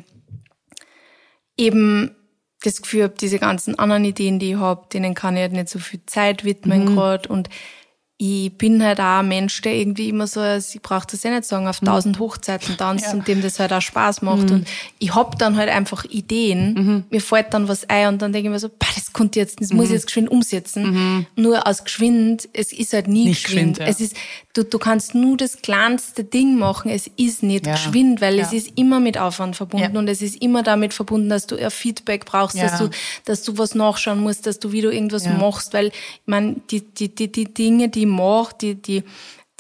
eben 1.57 2.17
das 2.63 2.83
Gefühl 2.83 3.05
habe, 3.05 3.15
diese 3.21 3.39
ganzen 3.39 3.79
anderen 3.79 4.05
Ideen, 4.05 4.41
die 4.41 4.53
ich 4.53 4.57
habe, 4.57 4.89
denen 4.93 5.15
kann 5.15 5.37
ich 5.37 5.43
halt 5.43 5.53
nicht 5.53 5.69
so 5.69 5.79
viel 5.79 6.01
Zeit 6.07 6.45
widmen 6.45 6.87
mhm. 6.87 6.97
gerade 6.97 7.29
und 7.29 7.49
ich 8.21 8.53
bin 8.59 8.83
halt 8.83 8.99
auch 8.99 9.21
ein 9.21 9.29
Mensch, 9.29 9.61
der 9.63 9.77
irgendwie 9.77 10.09
immer 10.09 10.27
so, 10.27 10.43
ich 10.45 10.83
brauche 10.83 11.07
das 11.09 11.23
ja 11.23 11.31
nicht 11.31 11.45
sagen, 11.45 11.69
auf 11.69 11.81
mhm. 11.81 11.87
tausend 11.87 12.19
Hochzeiten 12.19 12.77
tanzt 12.77 13.07
ja. 13.07 13.13
und 13.13 13.29
dem 13.29 13.41
das 13.41 13.61
halt 13.61 13.73
auch 13.73 13.81
Spaß 13.81 14.23
macht. 14.23 14.51
Mhm. 14.51 14.57
Und 14.57 14.69
ich 14.99 15.15
hab 15.15 15.39
dann 15.39 15.57
halt 15.57 15.71
einfach 15.71 16.05
Ideen, 16.05 16.75
mhm. 16.75 17.05
mir 17.11 17.21
fällt 17.21 17.55
dann 17.55 17.69
was 17.69 17.89
ein 17.89 18.09
und 18.09 18.23
dann 18.23 18.33
denke 18.33 18.49
ich 18.49 18.53
mir 18.53 18.59
so, 18.59 18.69
bah, 18.69 18.87
das 19.09 19.15
konnte 19.15 19.39
jetzt, 19.39 19.61
das 19.61 19.73
muss 19.73 19.85
ich 19.85 19.91
mhm. 19.91 19.95
jetzt 19.95 20.07
geschwind 20.07 20.31
umsetzen. 20.31 20.91
Mhm. 20.91 21.27
Nur 21.37 21.67
aus 21.67 21.85
geschwind, 21.85 22.49
es 22.53 22.73
ist 22.73 22.93
halt 22.93 23.09
nie 23.09 23.25
nicht 23.25 23.45
geschwind. 23.45 23.79
geschwind 23.79 23.79
ja. 23.79 23.87
Es 23.87 24.01
ist, 24.01 24.17
du, 24.53 24.65
du 24.65 24.79
kannst 24.79 25.15
nur 25.15 25.37
das 25.37 25.63
kleinste 25.63 26.25
Ding 26.25 26.59
machen, 26.59 26.91
es 26.91 27.11
ist 27.17 27.43
nicht 27.43 27.67
ja. 27.67 27.73
geschwind, 27.73 28.21
weil 28.21 28.39
es 28.39 28.53
ist 28.53 28.73
immer 28.77 29.01
mit 29.01 29.17
Aufwand 29.17 29.57
verbunden 29.57 29.97
und 29.97 30.09
es 30.09 30.21
ist 30.21 30.43
immer 30.43 30.63
damit 30.63 30.93
verbunden, 30.93 31.29
dass 31.29 31.47
du 31.47 31.57
ein 31.57 31.71
Feedback 31.71 32.27
brauchst, 32.27 32.61
dass 32.61 32.79
du, 32.79 32.91
dass 33.25 33.43
du 33.43 33.57
was 33.57 33.75
nachschauen 33.75 34.21
musst, 34.21 34.47
dass 34.47 34.59
du 34.59 34.73
wieder 34.73 34.93
irgendwas 34.93 35.27
machst, 35.27 35.73
weil, 35.73 35.89
ich 35.89 36.21
meine, 36.27 36.57
die, 36.71 36.83
die, 36.83 37.15
die, 37.15 37.33
die 37.33 37.53
Dinge, 37.53 37.89
die 37.89 38.07
mache, 38.07 38.55
die, 38.61 38.75
die, 38.75 39.05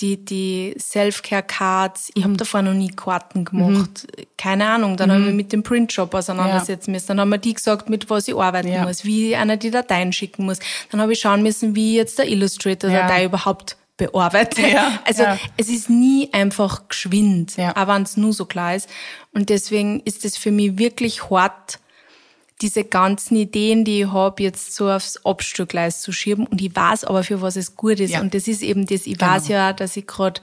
die, 0.00 0.24
die 0.24 0.74
Self-Care-Cards, 0.78 2.12
ich 2.14 2.24
habe 2.24 2.36
davor 2.36 2.62
noch 2.62 2.74
nie 2.74 2.88
Karten 2.88 3.44
gemacht. 3.44 4.06
Mhm. 4.06 4.24
Keine 4.36 4.68
Ahnung. 4.68 4.96
Dann 4.96 5.10
mhm. 5.10 5.14
habe 5.14 5.28
ich 5.28 5.34
mit 5.34 5.52
dem 5.52 5.62
Printshop 5.62 6.14
auseinandersetzen 6.14 6.90
ja. 6.90 6.94
müssen. 6.94 7.08
Dann 7.08 7.20
haben 7.20 7.30
wir 7.30 7.38
die 7.38 7.54
gesagt, 7.54 7.90
mit 7.90 8.08
was 8.08 8.28
ich 8.28 8.36
arbeiten 8.36 8.68
ja. 8.68 8.84
muss, 8.84 9.04
wie 9.04 9.34
einer 9.34 9.56
die 9.56 9.70
Dateien 9.70 10.12
schicken 10.12 10.44
muss. 10.44 10.58
Dann 10.90 11.00
habe 11.00 11.12
ich 11.12 11.20
schauen 11.20 11.42
müssen, 11.42 11.74
wie 11.74 11.96
jetzt 11.96 12.18
der 12.18 12.28
Illustrator-Datei 12.28 13.20
ja. 13.20 13.26
überhaupt 13.26 13.76
bearbeitet. 13.96 14.72
Ja, 14.72 15.00
also 15.04 15.24
ja. 15.24 15.38
es 15.56 15.68
ist 15.68 15.90
nie 15.90 16.30
einfach 16.32 16.88
geschwind, 16.88 17.56
ja. 17.56 17.76
auch 17.76 17.88
wenn 17.88 18.02
es 18.02 18.16
nur 18.16 18.32
so 18.32 18.46
klar 18.46 18.76
ist. 18.76 18.88
Und 19.34 19.50
deswegen 19.50 20.00
ist 20.00 20.24
es 20.24 20.36
für 20.38 20.52
mich 20.52 20.78
wirklich 20.78 21.28
hart, 21.28 21.80
diese 22.60 22.84
ganzen 22.84 23.36
Ideen, 23.36 23.84
die 23.84 24.02
ich 24.02 24.08
habe, 24.08 24.42
jetzt 24.42 24.74
so 24.74 24.90
aufs 24.90 25.24
Abstellgleis 25.24 26.00
zu 26.00 26.12
schieben. 26.12 26.46
Und 26.46 26.60
ich 26.60 26.74
weiß 26.74 27.04
aber, 27.04 27.22
für 27.22 27.40
was 27.40 27.56
es 27.56 27.76
gut 27.76 28.00
ist. 28.00 28.12
Ja. 28.12 28.20
Und 28.20 28.34
das 28.34 28.48
ist 28.48 28.62
eben 28.62 28.86
das, 28.86 29.06
ich 29.06 29.18
genau. 29.18 29.32
weiß 29.32 29.48
ja, 29.48 29.72
dass 29.72 29.96
ich 29.96 30.06
gerade 30.06 30.40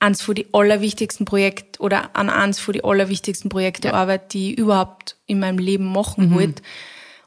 eins 0.00 0.22
von 0.22 0.34
die 0.34 0.46
allerwichtigsten 0.52 1.26
Projekte 1.26 1.80
oder 1.80 2.16
an 2.16 2.30
eins 2.30 2.58
von 2.58 2.72
die 2.72 2.84
allerwichtigsten 2.84 3.50
Projekte 3.50 3.88
ja. 3.88 3.94
arbeite, 3.94 4.28
die 4.32 4.52
ich 4.52 4.58
überhaupt 4.58 5.16
in 5.26 5.40
meinem 5.40 5.58
Leben 5.58 5.92
machen 5.92 6.30
mhm. 6.30 6.34
wollte. 6.34 6.62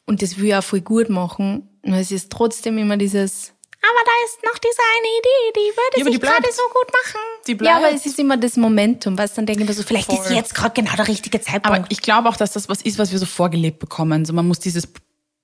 Und 0.05 0.21
das 0.21 0.37
will 0.37 0.47
ich 0.47 0.55
auch 0.55 0.63
voll 0.63 0.81
gut 0.81 1.09
machen. 1.09 1.69
Und 1.83 1.93
es 1.93 2.11
ist 2.11 2.31
trotzdem 2.31 2.77
immer 2.77 2.97
dieses, 2.97 3.53
aber 3.83 3.99
da 4.05 4.11
ist 4.25 4.43
noch 4.43 4.57
diese 4.59 4.81
eine 4.95 5.07
Idee, 5.19 5.53
die 5.55 5.77
würde 5.77 5.97
ja, 5.97 6.05
sich 6.05 6.21
gerade 6.21 6.53
so 6.53 6.63
gut 6.71 6.93
machen. 6.93 7.21
Die 7.47 7.55
bleibt. 7.55 7.81
Ja, 7.81 7.87
aber 7.87 7.95
es 7.95 8.05
ist 8.05 8.19
immer 8.19 8.37
das 8.37 8.55
Momentum, 8.55 9.17
was 9.17 9.33
dann 9.33 9.47
denke 9.47 9.63
ich 9.63 9.69
mir 9.69 9.73
so, 9.73 9.81
vielleicht 9.83 10.11
Voll. 10.11 10.23
ist 10.23 10.31
jetzt 10.31 10.53
gerade 10.53 10.79
genau 10.79 10.95
der 10.95 11.07
richtige 11.07 11.41
Zeitpunkt. 11.41 11.79
Aber 11.79 11.85
ich 11.89 12.01
glaube 12.01 12.29
auch, 12.29 12.37
dass 12.37 12.51
das 12.53 12.69
was 12.69 12.81
ist, 12.81 12.99
was 12.99 13.11
wir 13.11 13.17
so 13.17 13.25
vorgelebt 13.25 13.79
bekommen. 13.79 14.25
So, 14.25 14.33
man 14.33 14.47
muss 14.47 14.59
dieses 14.59 14.87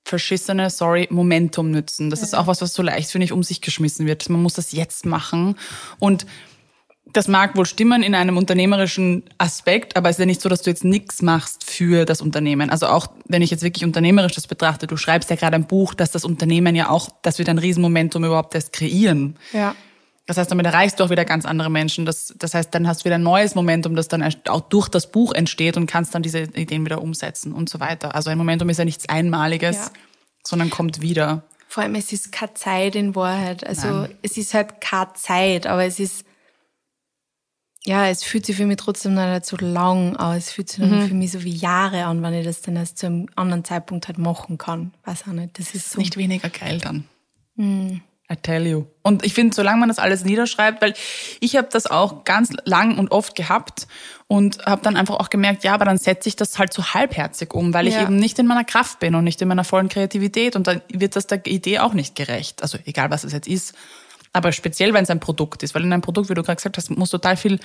verschissene, 0.06 0.70
sorry, 0.70 1.08
Momentum 1.10 1.72
nützen. 1.72 2.10
Das 2.10 2.20
ja. 2.22 2.28
ist 2.28 2.34
auch 2.36 2.48
was, 2.48 2.62
was 2.62 2.74
so 2.74 2.84
leicht, 2.84 3.12
finde 3.12 3.26
ich, 3.26 3.32
um 3.32 3.42
sich 3.44 3.62
geschmissen 3.62 4.06
wird. 4.06 4.30
Man 4.30 4.42
muss 4.42 4.54
das 4.54 4.72
jetzt 4.72 5.06
machen. 5.06 5.58
Und 6.00 6.26
das 7.14 7.28
mag 7.28 7.56
wohl 7.56 7.66
stimmen 7.66 8.04
in 8.04 8.16
einem 8.16 8.38
unternehmerischen 8.38 9.24
Aspekt, 9.38 9.96
aber 9.96 10.10
es 10.10 10.16
ist 10.16 10.20
ja 10.20 10.26
nicht 10.26 10.42
so, 10.42 10.50
dass 10.50 10.62
du 10.62 10.70
jetzt 10.70 10.84
nichts 10.84 11.22
machst 11.22 11.64
für 11.64 12.06
das 12.06 12.22
Unternehmen. 12.22 12.70
Also 12.70 12.88
auch 12.88 13.08
wenn 13.26 13.42
ich 13.42 13.52
jetzt 13.52 13.64
wirklich 13.64 13.86
unternehmerisch 13.86 14.34
das 14.34 14.48
betrachte, 14.48 14.88
du 14.88 14.98
schreibst 14.98 15.30
ja 15.30 15.36
gerade 15.36 15.56
ein 15.56 15.68
Buch, 15.68 15.94
dass 15.94 16.12
das 16.12 16.26
Unternehmen 16.26 16.76
ja 16.76 16.90
auch, 16.90 17.10
dass 17.22 17.40
wir 17.40 17.48
ein 17.48 17.58
Riesenmomentum 17.58 18.24
überhaupt 18.26 18.56
erst 18.56 18.74
kreieren. 18.74 19.38
Ja. 19.54 19.76
Das 20.26 20.36
heißt, 20.36 20.52
damit 20.52 20.66
erreichst 20.66 21.00
du 21.00 21.06
auch 21.06 21.10
wieder 21.10 21.24
ganz 21.24 21.46
andere 21.46 21.72
Menschen. 21.72 22.06
Das, 22.06 22.34
das 22.38 22.54
heißt, 22.54 22.76
dann 22.76 22.86
hast 22.86 23.02
du 23.02 23.06
wieder 23.06 23.16
ein 23.16 23.24
neues 23.24 23.56
Momentum, 23.56 23.96
das 23.96 24.10
dann 24.10 24.28
auch 24.50 24.62
durch 24.62 24.90
das 24.90 25.10
Buch 25.10 25.34
entsteht 25.34 25.78
und 25.78 25.88
kannst 25.88 26.14
dann 26.14 26.22
diese 26.22 26.40
Ideen 26.40 26.84
wieder 26.84 27.02
umsetzen 27.02 27.54
und 27.54 27.70
so 27.70 27.80
weiter. 27.80 28.14
Also 28.14 28.30
ein 28.30 28.38
Momentum 28.38 28.68
ist 28.68 28.78
ja 28.78 28.86
nichts 28.86 29.08
Einmaliges, 29.08 29.78
ja. 29.78 29.92
sondern 30.44 30.70
kommt 30.70 31.02
wieder. 31.02 31.44
Vor 31.70 31.84
allem, 31.84 31.96
es 31.96 32.12
ist 32.12 32.34
keine 32.34 32.54
Zeit 32.56 32.96
in 32.96 33.16
Wahrheit. 33.16 33.66
Also 33.66 33.88
Nein. 33.88 34.16
es 34.22 34.36
ist 34.38 34.54
halt 34.54 34.82
keine 34.82 35.14
Zeit, 35.14 35.66
aber 35.66 35.86
es 35.86 35.98
ist 36.00 36.27
ja, 37.88 38.10
es 38.10 38.22
fühlt 38.22 38.46
sich 38.46 38.58
für 38.58 38.66
mich 38.66 38.76
trotzdem 38.76 39.14
noch 39.14 39.32
nicht 39.32 39.46
so 39.46 39.56
lang, 39.56 40.18
aber 40.18 40.36
es 40.36 40.52
fühlt 40.52 40.70
sich 40.70 40.84
mhm. 40.84 41.08
für 41.08 41.14
mich 41.14 41.32
so 41.32 41.44
wie 41.46 41.56
Jahre 41.56 42.04
an, 42.04 42.22
wenn 42.22 42.34
ich 42.34 42.46
das 42.46 42.62
dann 42.62 42.76
erst 42.76 42.98
zu 42.98 43.06
einem 43.06 43.28
anderen 43.38 43.64
Zeitpunkt 43.64 44.10
halt 44.10 44.18
machen 44.18 44.58
kann. 44.58 44.94
Weiß 45.06 45.24
auch 45.24 45.32
nicht. 45.32 45.58
Das 45.58 45.74
ist 45.74 45.92
so. 45.92 46.00
Nicht 46.00 46.18
weniger 46.18 46.50
geil 46.50 46.80
dann. 46.80 47.06
Mhm. 47.56 48.02
I 48.30 48.36
tell 48.36 48.68
you. 48.68 48.88
Und 49.04 49.24
ich 49.26 49.34
finde, 49.34 49.56
solange 49.56 49.80
man 49.80 49.88
das 49.88 50.00
alles 50.00 50.26
niederschreibt, 50.26 50.82
weil 50.82 50.96
ich 51.40 51.56
habe 51.56 51.70
das 51.72 51.88
auch 51.88 52.26
ganz 52.26 52.52
lang 52.66 52.98
und 52.98 53.10
oft 53.10 53.36
gehabt 53.36 53.88
und 54.28 54.66
habe 54.66 54.82
dann 54.82 54.98
einfach 54.98 55.16
auch 55.16 55.30
gemerkt, 55.30 55.64
ja, 55.64 55.74
aber 55.74 55.86
dann 55.86 55.98
setze 55.98 56.28
ich 56.28 56.36
das 56.36 56.60
halt 56.60 56.74
so 56.74 56.94
halbherzig 56.94 57.54
um, 57.54 57.74
weil 57.74 57.88
ja. 57.88 57.96
ich 57.96 58.04
eben 58.04 58.18
nicht 58.18 58.38
in 58.38 58.48
meiner 58.48 58.66
Kraft 58.66 59.00
bin 59.00 59.16
und 59.16 59.24
nicht 59.24 59.42
in 59.42 59.48
meiner 59.48 59.64
vollen 59.64 59.88
Kreativität 59.88 60.58
und 60.58 60.68
dann 60.68 60.82
wird 60.90 61.16
das 61.16 61.28
der 61.28 61.46
Idee 61.46 61.80
auch 61.80 61.94
nicht 61.94 62.16
gerecht. 62.16 62.64
Also 62.64 62.78
egal, 62.84 63.12
was 63.12 63.24
es 63.24 63.32
jetzt 63.32 63.48
ist. 63.48 63.76
Aber 64.34 64.52
speziell, 64.52 64.94
wenn 64.94 65.04
es 65.04 65.10
ein 65.10 65.20
Produkt 65.20 65.64
ist, 65.64 65.76
weil 65.76 65.84
in 65.84 65.94
einem 65.94 66.02
Produkt, 66.02 66.30
wie 66.30 66.34
du 66.34 66.44
gerade 66.44 66.58
gesagt 66.58 66.78
hast, 66.78 66.90
muss 66.92 67.10
total 67.10 67.38
viel 67.38 67.60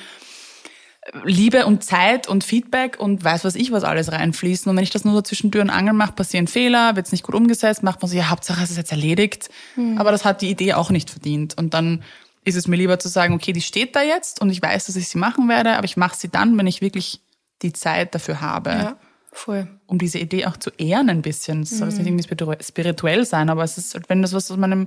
Liebe 1.24 1.66
und 1.66 1.82
Zeit 1.82 2.28
und 2.28 2.44
Feedback 2.44 3.00
und 3.00 3.24
weiß 3.24 3.44
was 3.44 3.56
ich 3.56 3.72
was 3.72 3.82
alles 3.82 4.12
reinfließen. 4.12 4.70
Und 4.70 4.76
wenn 4.76 4.84
ich 4.84 4.90
das 4.90 5.04
nur 5.04 5.14
so 5.14 5.22
zwischen 5.22 5.50
Tür 5.50 5.62
und 5.62 5.70
Angel 5.70 5.94
mache, 5.94 6.12
passieren 6.12 6.46
Fehler, 6.46 6.94
wird 6.94 7.06
es 7.06 7.12
nicht 7.12 7.24
gut 7.24 7.34
umgesetzt, 7.34 7.82
macht 7.82 8.00
man 8.00 8.08
so, 8.08 8.16
ja, 8.16 8.30
Hauptsache 8.30 8.62
es 8.62 8.70
ist 8.70 8.76
jetzt 8.76 8.92
erledigt. 8.92 9.50
Mhm. 9.74 9.98
Aber 9.98 10.12
das 10.12 10.24
hat 10.24 10.42
die 10.42 10.50
Idee 10.50 10.74
auch 10.74 10.90
nicht 10.90 11.10
verdient. 11.10 11.58
Und 11.58 11.74
dann 11.74 12.04
ist 12.44 12.56
es 12.56 12.68
mir 12.68 12.76
lieber 12.76 13.00
zu 13.00 13.08
sagen, 13.08 13.34
okay, 13.34 13.52
die 13.52 13.60
steht 13.60 13.96
da 13.96 14.02
jetzt 14.02 14.40
und 14.40 14.50
ich 14.50 14.62
weiß, 14.62 14.86
dass 14.86 14.96
ich 14.96 15.08
sie 15.08 15.18
machen 15.18 15.48
werde, 15.48 15.76
aber 15.76 15.84
ich 15.84 15.96
mache 15.96 16.16
sie 16.16 16.28
dann, 16.28 16.56
wenn 16.56 16.66
ich 16.66 16.80
wirklich 16.80 17.20
die 17.62 17.72
Zeit 17.72 18.14
dafür 18.14 18.40
habe. 18.40 18.70
Ja, 18.70 18.96
voll. 19.32 19.68
Um 19.86 19.98
diese 19.98 20.18
Idee 20.18 20.46
auch 20.46 20.56
zu 20.56 20.70
ehren 20.78 21.10
ein 21.10 21.22
bisschen. 21.22 21.62
Es 21.62 21.78
soll 21.78 21.90
mhm. 21.90 21.96
nicht 21.96 22.28
irgendwie 22.30 22.62
spirituell 22.62 23.24
sein, 23.24 23.50
aber 23.50 23.64
es 23.64 23.76
ist, 23.76 23.98
wenn 24.08 24.22
das 24.22 24.32
was 24.32 24.50
aus 24.50 24.56
meinem 24.56 24.86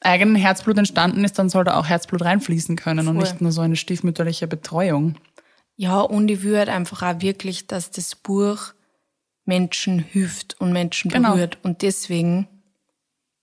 eigenen 0.00 0.36
Herzblut 0.36 0.78
entstanden 0.78 1.24
ist, 1.24 1.38
dann 1.38 1.48
soll 1.48 1.64
da 1.64 1.78
auch 1.78 1.86
Herzblut 1.86 2.22
reinfließen 2.22 2.76
können 2.76 3.06
Voll. 3.06 3.14
und 3.14 3.20
nicht 3.20 3.40
nur 3.40 3.52
so 3.52 3.60
eine 3.60 3.76
stiefmütterliche 3.76 4.46
Betreuung. 4.46 5.16
Ja, 5.76 6.00
und 6.00 6.30
ich 6.30 6.42
würde 6.42 6.72
einfach 6.72 7.02
auch 7.02 7.20
wirklich, 7.20 7.66
dass 7.66 7.90
das 7.90 8.14
Buch 8.14 8.72
Menschen 9.44 9.98
hilft 9.98 10.60
und 10.60 10.72
Menschen 10.72 11.10
genau. 11.10 11.32
berührt. 11.32 11.58
Und 11.62 11.82
deswegen 11.82 12.48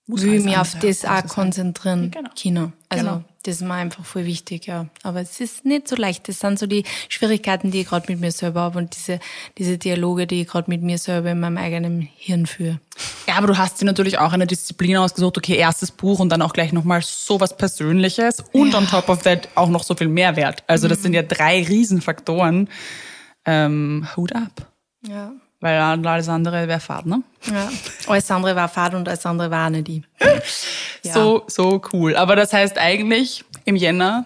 Muss 0.08 0.24
will 0.24 0.34
ich 0.36 0.44
mich 0.44 0.58
auf 0.58 0.78
das 0.80 1.06
auch 1.06 1.26
konzentrieren. 1.28 2.12
Genau. 2.12 2.30
Kino. 2.36 2.72
Also 2.90 3.06
genau. 3.06 3.24
Das 3.44 3.56
ist 3.56 3.62
mir 3.62 3.74
einfach 3.74 4.06
voll 4.06 4.26
wichtig, 4.26 4.68
ja. 4.68 4.88
Aber 5.04 5.20
es 5.22 5.40
ist 5.42 5.66
nicht 5.66 5.88
so 5.88 5.98
leicht. 5.98 6.28
Das 6.30 6.40
sind 6.40 6.58
so 6.58 6.66
die 6.66 6.86
Schwierigkeiten, 7.10 7.72
die 7.72 7.82
ich 7.82 7.88
gerade 7.88 8.12
mit 8.12 8.22
mir 8.22 8.32
selber 8.32 8.62
habe 8.62 8.80
und 8.80 8.96
diese, 8.96 9.20
diese 9.58 9.78
Dialoge, 9.78 10.28
die 10.28 10.42
ich 10.42 10.48
gerade 10.48 10.70
mit 10.72 10.82
mir 10.82 10.98
selber 10.98 11.32
in 11.32 11.42
meinem 11.42 11.58
eigenen 11.58 12.02
Hirn 12.16 12.46
führe. 12.46 12.80
Ja, 13.28 13.36
aber 13.36 13.48
du 13.48 13.58
hast 13.58 13.82
dir 13.82 13.86
natürlich 13.86 14.18
auch 14.18 14.32
eine 14.32 14.48
Disziplin 14.48 14.98
ausgesucht, 14.98 15.38
okay, 15.38 15.58
erstes 15.58 15.92
Buch 15.92 16.20
und 16.20 16.30
dann 16.30 16.42
auch 16.42 16.54
gleich 16.54 16.72
nochmal 16.72 17.02
so 17.02 17.40
was 17.42 17.58
Persönliches 17.58 18.44
und 18.54 18.72
ja. 18.72 18.80
on 18.80 18.88
top 18.88 19.10
of 19.10 19.24
that 19.24 19.50
auch 19.56 19.70
noch 19.70 19.84
so 19.84 19.94
viel 19.94 20.08
Mehrwert. 20.08 20.64
Also 20.68 20.88
das 20.88 21.00
mhm. 21.00 21.04
sind 21.04 21.14
ja 21.14 21.24
drei 21.24 21.64
Riesenfaktoren. 21.64 22.70
Ähm, 23.46 24.08
Hut 24.16 24.34
ab. 24.34 24.72
Ja. 25.06 25.34
Weil 25.64 25.80
alles 25.80 26.28
andere 26.28 26.68
wäre 26.68 26.82
Fahrt, 26.82 27.06
ne? 27.06 27.24
Ja. 27.46 27.72
Alles 28.08 28.30
andere 28.30 28.54
war 28.54 28.68
Fahrt 28.68 28.96
und 28.96 29.08
alles 29.08 29.26
andere 29.26 29.50
war 29.50 29.70
nicht 29.70 29.88
die. 29.88 30.04
Ja. 30.20 30.42
So, 31.14 31.44
so 31.48 31.82
cool. 31.92 32.16
Aber 32.16 32.38
das 32.38 32.54
heißt 32.54 32.78
eigentlich, 32.78 33.44
im 33.66 33.76
Jänner 33.76 34.26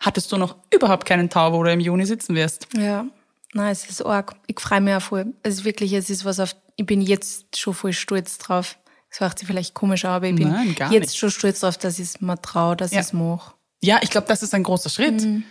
hattest 0.00 0.32
du 0.32 0.36
noch 0.36 0.56
überhaupt 0.72 1.06
keinen 1.06 1.30
Tau, 1.30 1.52
wo 1.52 1.62
du 1.62 1.72
im 1.72 1.78
Juni 1.78 2.04
sitzen 2.04 2.34
wirst. 2.34 2.66
Ja. 2.76 3.04
Nein, 3.52 3.70
es 3.70 3.88
ist 3.88 4.04
arg. 4.04 4.34
Ich 4.48 4.58
freue 4.58 4.80
mich 4.80 4.94
auch 4.94 5.02
voll. 5.02 5.34
Es 5.44 5.54
ist 5.54 5.64
wirklich, 5.64 5.92
es 5.92 6.10
ist 6.10 6.24
was 6.24 6.40
auf, 6.40 6.56
ich 6.74 6.86
bin 6.86 7.00
jetzt 7.00 7.56
schon 7.56 7.74
voll 7.74 7.92
stolz 7.92 8.38
drauf. 8.38 8.76
Das 9.08 9.20
hört 9.20 9.38
sich 9.38 9.46
vielleicht 9.46 9.74
komisch 9.74 10.04
an, 10.04 10.12
aber 10.12 10.26
ich 10.26 10.34
bin 10.34 10.48
Nein, 10.48 10.74
jetzt 10.90 10.92
nicht. 10.92 11.16
schon 11.16 11.30
stolz 11.30 11.60
drauf, 11.60 11.78
dass 11.78 11.98
ich 11.98 12.06
es 12.06 12.20
mir 12.20 12.40
traue, 12.40 12.76
dass 12.76 12.92
ja. 12.92 13.00
ich 13.00 13.06
es 13.06 13.12
mache. 13.12 13.54
Ja, 13.82 14.00
ich 14.02 14.10
glaube, 14.10 14.26
das 14.26 14.42
ist 14.42 14.54
ein 14.54 14.64
großer 14.64 14.90
Schritt. 14.90 15.22
Mhm. 15.22 15.44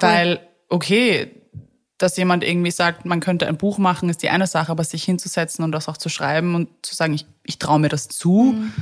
Weil, 0.00 0.40
okay, 0.68 1.30
dass 1.98 2.16
jemand 2.16 2.44
irgendwie 2.44 2.70
sagt, 2.70 3.04
man 3.04 3.20
könnte 3.20 3.46
ein 3.46 3.58
Buch 3.58 3.78
machen, 3.78 4.08
ist 4.08 4.22
die 4.22 4.30
eine 4.30 4.46
Sache, 4.46 4.70
aber 4.70 4.84
sich 4.84 5.04
hinzusetzen 5.04 5.64
und 5.64 5.72
das 5.72 5.88
auch 5.88 5.96
zu 5.96 6.08
schreiben 6.08 6.54
und 6.54 6.68
zu 6.82 6.94
sagen, 6.94 7.12
ich, 7.12 7.26
ich 7.44 7.58
traue 7.58 7.80
mir 7.80 7.88
das 7.88 8.08
zu, 8.08 8.54
mhm. 8.56 8.72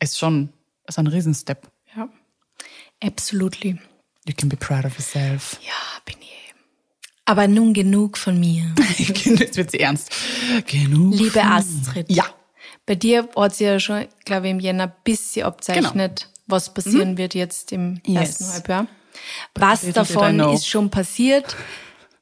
ist 0.00 0.18
schon 0.18 0.52
ist 0.86 0.98
ein 0.98 1.06
Riesenstep. 1.06 1.68
Ja, 1.96 2.08
absolutely. 3.02 3.78
You 4.26 4.34
can 4.36 4.48
be 4.48 4.56
proud 4.56 4.84
of 4.84 4.94
yourself. 4.96 5.58
Ja, 5.62 5.72
bin 6.04 6.16
ich. 6.20 6.54
Aber 7.24 7.48
nun 7.48 7.74
genug 7.74 8.18
von 8.18 8.38
mir. 8.38 8.74
Jetzt 8.98 9.56
wird 9.56 9.70
sie 9.70 9.80
ernst. 9.80 10.12
Genug. 10.66 11.14
Liebe 11.14 11.42
Astrid. 11.42 12.10
Ja. 12.10 12.24
Bei 12.86 12.94
dir 12.94 13.28
hat 13.36 13.56
sie 13.56 13.64
ja 13.64 13.80
schon, 13.80 14.06
glaube 14.24 14.46
ich, 14.46 14.52
im 14.52 14.60
Jänner 14.60 14.84
ein 14.84 14.92
bisschen 15.02 15.44
abzeichnet, 15.44 16.20
genau. 16.20 16.32
was 16.46 16.72
passieren 16.72 17.12
mhm. 17.12 17.18
wird 17.18 17.34
jetzt 17.34 17.72
im 17.72 18.00
yes. 18.06 18.40
ersten 18.40 18.52
Halbjahr. 18.52 18.86
Was 19.54 19.90
davon 19.92 20.40
ist 20.40 20.68
schon 20.68 20.90
passiert? 20.90 21.56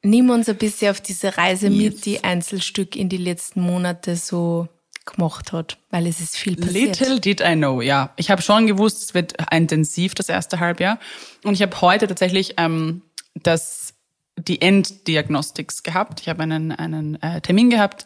Nimm 0.01 0.29
uns 0.29 0.47
ein 0.47 0.57
bisschen 0.57 0.91
auf 0.91 1.01
diese 1.01 1.37
Reise 1.37 1.67
yes. 1.67 1.83
mit, 1.83 2.05
die 2.05 2.23
Einzelstück 2.23 2.95
in 2.95 3.09
die 3.09 3.17
letzten 3.17 3.61
Monate 3.61 4.15
so 4.15 4.67
gemacht 5.05 5.51
hat, 5.51 5.77
weil 5.89 6.07
es 6.07 6.19
ist 6.19 6.37
viel 6.37 6.55
passiert. 6.55 6.99
Little 6.99 7.19
did 7.19 7.41
I 7.41 7.53
know, 7.53 7.81
ja. 7.81 8.11
Ich 8.15 8.29
habe 8.29 8.41
schon 8.41 8.67
gewusst, 8.67 9.03
es 9.03 9.13
wird 9.13 9.33
intensiv 9.51 10.15
das 10.15 10.29
erste 10.29 10.59
Halbjahr. 10.59 10.99
Und 11.43 11.53
ich 11.53 11.61
habe 11.61 11.79
heute 11.81 12.07
tatsächlich 12.07 12.55
ähm, 12.57 13.01
das 13.35 13.93
die 14.37 14.61
Enddiagnostics 14.61 15.83
gehabt. 15.83 16.19
Ich 16.21 16.27
habe 16.27 16.43
einen, 16.43 16.71
einen 16.73 17.21
äh, 17.21 17.39
Termin 17.39 17.69
gehabt 17.69 18.05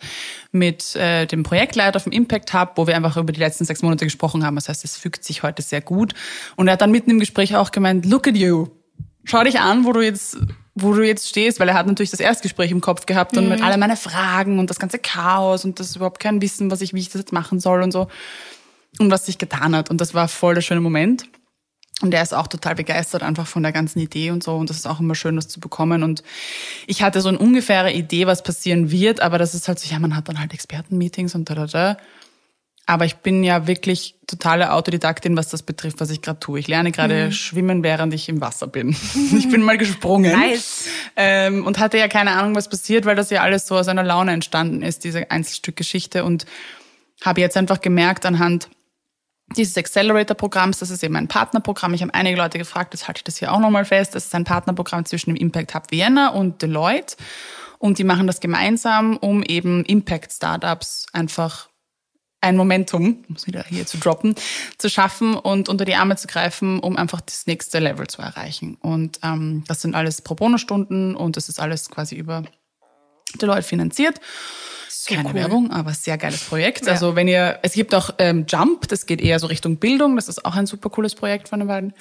mit 0.52 0.96
äh, 0.96 1.26
dem 1.26 1.44
Projektleiter 1.44 2.00
vom 2.00 2.12
Impact 2.12 2.54
Hub, 2.54 2.74
wo 2.76 2.86
wir 2.86 2.96
einfach 2.96 3.18
über 3.18 3.34
die 3.34 3.40
letzten 3.40 3.66
sechs 3.66 3.82
Monate 3.82 4.06
gesprochen 4.06 4.46
haben. 4.46 4.56
Das 4.56 4.70
heißt, 4.70 4.86
es 4.86 4.96
fügt 4.96 5.24
sich 5.24 5.42
heute 5.42 5.64
sehr 5.64 5.82
gut. 5.82 6.14
Und 6.56 6.68
er 6.68 6.74
hat 6.74 6.82
dann 6.82 6.92
mitten 6.92 7.10
im 7.10 7.20
Gespräch 7.20 7.56
auch 7.56 7.72
gemeint, 7.72 8.06
look 8.06 8.28
at 8.28 8.38
you 8.38 8.68
schau 9.30 9.44
dich 9.44 9.60
an, 9.60 9.86
wo 9.86 9.94
du 9.94 10.02
jetzt, 10.02 10.38
wo 10.76 10.94
du 10.94 11.06
jetzt 11.06 11.28
stehst, 11.28 11.60
weil 11.60 11.70
er 11.70 11.76
hat 11.76 11.88
natürlich 11.88 12.12
das 12.12 12.20
Erstgespräch 12.20 12.72
im 12.72 12.82
Kopf 12.82 13.06
gehabt 13.06 13.38
und 13.38 13.50
mit 13.50 13.60
mhm. 13.60 13.66
all 13.66 13.78
meine 13.78 13.98
Fragen 13.98 14.60
und 14.60 14.70
das 14.70 14.80
ganze 14.80 15.00
Chaos 15.00 15.66
und 15.66 15.80
das 15.80 15.96
überhaupt 15.96 16.20
kein 16.20 16.42
Wissen, 16.42 16.72
was 16.72 16.82
ich, 16.82 16.94
wie 16.94 17.00
ich 17.00 17.10
das 17.10 17.22
jetzt 17.22 17.34
machen 17.34 17.60
soll 17.60 17.82
und 17.84 17.92
so. 17.92 18.08
Und 18.98 19.12
was 19.12 19.28
sich 19.28 19.38
getan 19.38 19.76
hat. 19.76 19.92
Und 19.92 20.02
das 20.02 20.14
war 20.14 20.28
voll 20.28 20.56
der 20.56 20.62
schöne 20.62 20.82
Moment. 20.82 21.26
Und 22.02 22.14
er 22.14 22.24
ist 22.24 22.34
auch 22.34 22.48
total 22.48 22.76
begeistert 22.76 23.24
einfach 23.24 23.46
von 23.46 23.62
der 23.62 23.72
ganzen 23.72 24.00
Idee 24.00 24.32
und 24.32 24.42
so. 24.42 24.56
Und 24.56 24.70
das 24.70 24.78
ist 24.78 24.88
auch 24.88 25.00
immer 25.00 25.16
schön, 25.16 25.36
das 25.36 25.48
zu 25.48 25.60
bekommen. 25.60 26.02
Und 26.02 26.24
ich 26.88 27.04
hatte 27.04 27.22
so 27.22 27.30
eine 27.30 27.38
ungefähre 27.38 27.92
Idee, 27.92 28.26
was 28.26 28.42
passieren 28.42 28.90
wird, 28.90 29.20
aber 29.20 29.38
das 29.38 29.54
ist 29.54 29.68
halt 29.68 29.80
so, 29.80 29.92
ja, 29.92 30.00
man 30.00 30.16
hat 30.16 30.30
dann 30.30 30.40
halt 30.40 30.54
Expertenmeetings 30.54 31.36
und 31.36 31.50
da, 31.50 31.56
da, 31.56 31.66
da. 31.68 31.98
Aber 32.90 33.06
ich 33.06 33.18
bin 33.18 33.44
ja 33.44 33.68
wirklich 33.68 34.16
totale 34.26 34.74
Autodidaktin, 34.74 35.38
was 35.38 35.50
das 35.50 35.62
betrifft, 35.62 36.00
was 36.00 36.10
ich 36.10 36.24
gerade 36.24 36.40
tue. 36.40 36.58
Ich 36.58 36.68
lerne 36.68 36.92
gerade 36.92 37.28
mhm. 37.28 37.32
schwimmen, 37.34 37.84
während 37.84 38.16
ich 38.16 38.28
im 38.30 38.42
Wasser 38.42 38.66
bin. 38.66 38.90
ich 39.38 39.48
bin 39.48 39.62
mal 39.62 39.78
gesprungen. 39.78 40.32
Nice. 40.32 40.86
Ähm, 41.16 41.68
und 41.68 41.78
hatte 41.78 42.00
ja 42.00 42.08
keine 42.08 42.32
Ahnung, 42.32 42.56
was 42.56 42.68
passiert, 42.68 43.06
weil 43.06 43.16
das 43.16 43.30
ja 43.30 43.44
alles 43.44 43.68
so 43.68 43.78
aus 43.78 43.88
einer 43.90 44.02
Laune 44.02 44.32
entstanden 44.32 44.82
ist, 44.82 45.04
diese 45.04 45.30
Einzelstückgeschichte. 45.30 46.24
Und 46.24 46.48
habe 47.24 47.42
jetzt 47.42 47.56
einfach 47.58 47.80
gemerkt 47.80 48.26
anhand 48.26 48.70
dieses 49.56 49.78
Accelerator-Programms, 49.78 50.80
das 50.80 50.90
ist 50.90 51.04
eben 51.04 51.16
ein 51.16 51.28
Partnerprogramm. 51.28 51.94
Ich 51.94 52.02
habe 52.02 52.16
einige 52.16 52.38
Leute 52.38 52.58
gefragt, 52.58 52.96
das 52.96 53.08
halte 53.08 53.20
ich 53.20 53.24
das 53.24 53.38
hier 53.38 53.54
auch 53.54 53.60
nochmal 53.60 53.86
fest. 53.86 54.16
Das 54.16 54.26
ist 54.26 54.34
ein 54.34 54.46
Partnerprogramm 54.46 55.06
zwischen 55.06 55.30
dem 55.30 55.36
Impact 55.36 55.76
Hub 55.76 55.92
Vienna 55.92 56.30
und 56.30 56.64
Deloitte. 56.64 57.18
Und 57.78 58.00
die 58.00 58.04
machen 58.04 58.26
das 58.26 58.40
gemeinsam, 58.40 59.16
um 59.16 59.44
eben 59.44 59.86
Impact-Startups 59.86 61.06
einfach 61.14 61.69
ein 62.42 62.56
Momentum, 62.56 63.24
um 63.28 63.36
es 63.36 63.48
wieder 63.48 63.66
hier 63.68 63.86
zu 63.86 63.98
droppen, 63.98 64.36
zu 64.78 64.90
schaffen 64.90 65.36
und 65.36 65.68
unter 65.70 65.86
die 65.86 65.96
Arme 65.96 66.16
zu 66.16 66.28
greifen, 66.28 66.80
um 66.80 66.96
einfach 66.96 67.22
das 67.22 67.48
nächste 67.48 67.80
Level 67.80 68.08
zu 68.08 68.22
erreichen. 68.22 68.78
Und 68.82 69.20
ähm, 69.24 69.64
das 69.68 69.82
sind 69.82 69.96
alles 69.96 70.22
Pro 70.22 70.36
Bono-Stunden 70.36 71.16
und 71.16 71.38
das 71.38 71.50
ist 71.50 71.60
alles 71.60 71.90
quasi 71.90 72.16
über 72.16 72.44
Deloitte 73.42 73.64
finanziert. 73.64 74.20
So 74.90 75.14
Keine 75.14 75.30
cool. 75.30 75.36
Werbung, 75.36 75.72
aber 75.72 75.94
sehr 75.94 76.18
geiles 76.18 76.44
Projekt. 76.44 76.86
Ja. 76.86 76.94
Also 76.94 77.16
wenn 77.16 77.28
ihr, 77.28 77.60
es 77.62 77.74
gibt 77.74 77.94
auch 77.94 78.12
ähm, 78.18 78.46
Jump, 78.48 78.88
das 78.88 79.06
geht 79.06 79.22
eher 79.22 79.40
so 79.40 79.48
Richtung 79.48 79.78
Bildung, 79.78 80.16
das 80.16 80.30
ist 80.30 80.46
auch 80.46 80.56
ein 80.56 80.66
super 80.66 80.90
cooles 80.90 81.16
Projekt 81.16 81.50
von 81.50 81.60
den 81.60 81.68
beiden. 81.68 81.94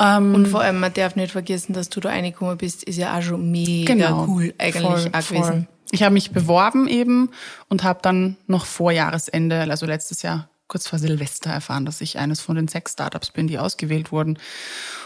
Ähm, 0.00 0.34
und 0.34 0.48
vor 0.48 0.60
allem, 0.60 0.80
man 0.80 0.92
darf 0.92 1.14
nicht 1.14 1.32
vergessen, 1.32 1.72
dass 1.72 1.88
du 1.88 2.00
da 2.00 2.08
reingekommen 2.08 2.56
bist, 2.58 2.82
ist 2.82 2.96
ja 2.96 3.16
auch 3.16 3.22
schon 3.22 3.50
mega 3.50 3.94
genau, 3.94 4.26
cool 4.26 4.52
eigentlich 4.58 4.82
voll, 4.82 5.10
auch 5.12 5.28
gewesen. 5.28 5.42
Voll. 5.42 5.66
Ich 5.90 6.02
habe 6.02 6.14
mich 6.14 6.32
beworben 6.32 6.88
eben 6.88 7.30
und 7.68 7.84
habe 7.84 8.00
dann 8.02 8.36
noch 8.46 8.66
vor 8.66 8.92
Jahresende, 8.92 9.60
also 9.62 9.86
letztes 9.86 10.22
Jahr, 10.22 10.48
kurz 10.66 10.88
vor 10.88 10.98
Silvester 10.98 11.50
erfahren, 11.50 11.84
dass 11.84 12.00
ich 12.00 12.18
eines 12.18 12.40
von 12.40 12.56
den 12.56 12.68
sechs 12.68 12.92
Startups 12.92 13.30
bin, 13.30 13.46
die 13.46 13.58
ausgewählt 13.58 14.12
wurden. 14.12 14.38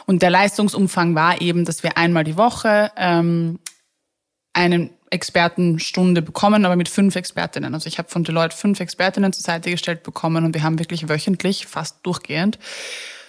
Und 0.07 0.23
der 0.23 0.31
Leistungsumfang 0.31 1.14
war 1.14 1.41
eben, 1.41 1.64
dass 1.64 1.83
wir 1.83 1.99
einmal 1.99 2.25
die 2.25 2.37
Woche 2.37 2.93
ähm, 2.97 3.59
eine 4.53 4.91
Expertenstunde 5.11 6.23
bekommen, 6.23 6.64
aber 6.64 6.77
mit 6.77 6.88
fünf 6.88 7.17
Expertinnen. 7.17 7.75
Also 7.75 7.87
ich 7.87 7.99
habe 7.99 8.09
von 8.09 8.25
Deloitte 8.25 8.57
fünf 8.57 8.81
Expertinnen 8.81 9.33
zur 9.33 9.43
Seite 9.43 9.71
gestellt 9.71 10.03
bekommen 10.03 10.45
und 10.45 10.55
wir 10.55 10.62
haben 10.62 10.79
wirklich 10.79 11.09
wöchentlich, 11.09 11.67
fast 11.67 11.99
durchgehend, 12.05 12.59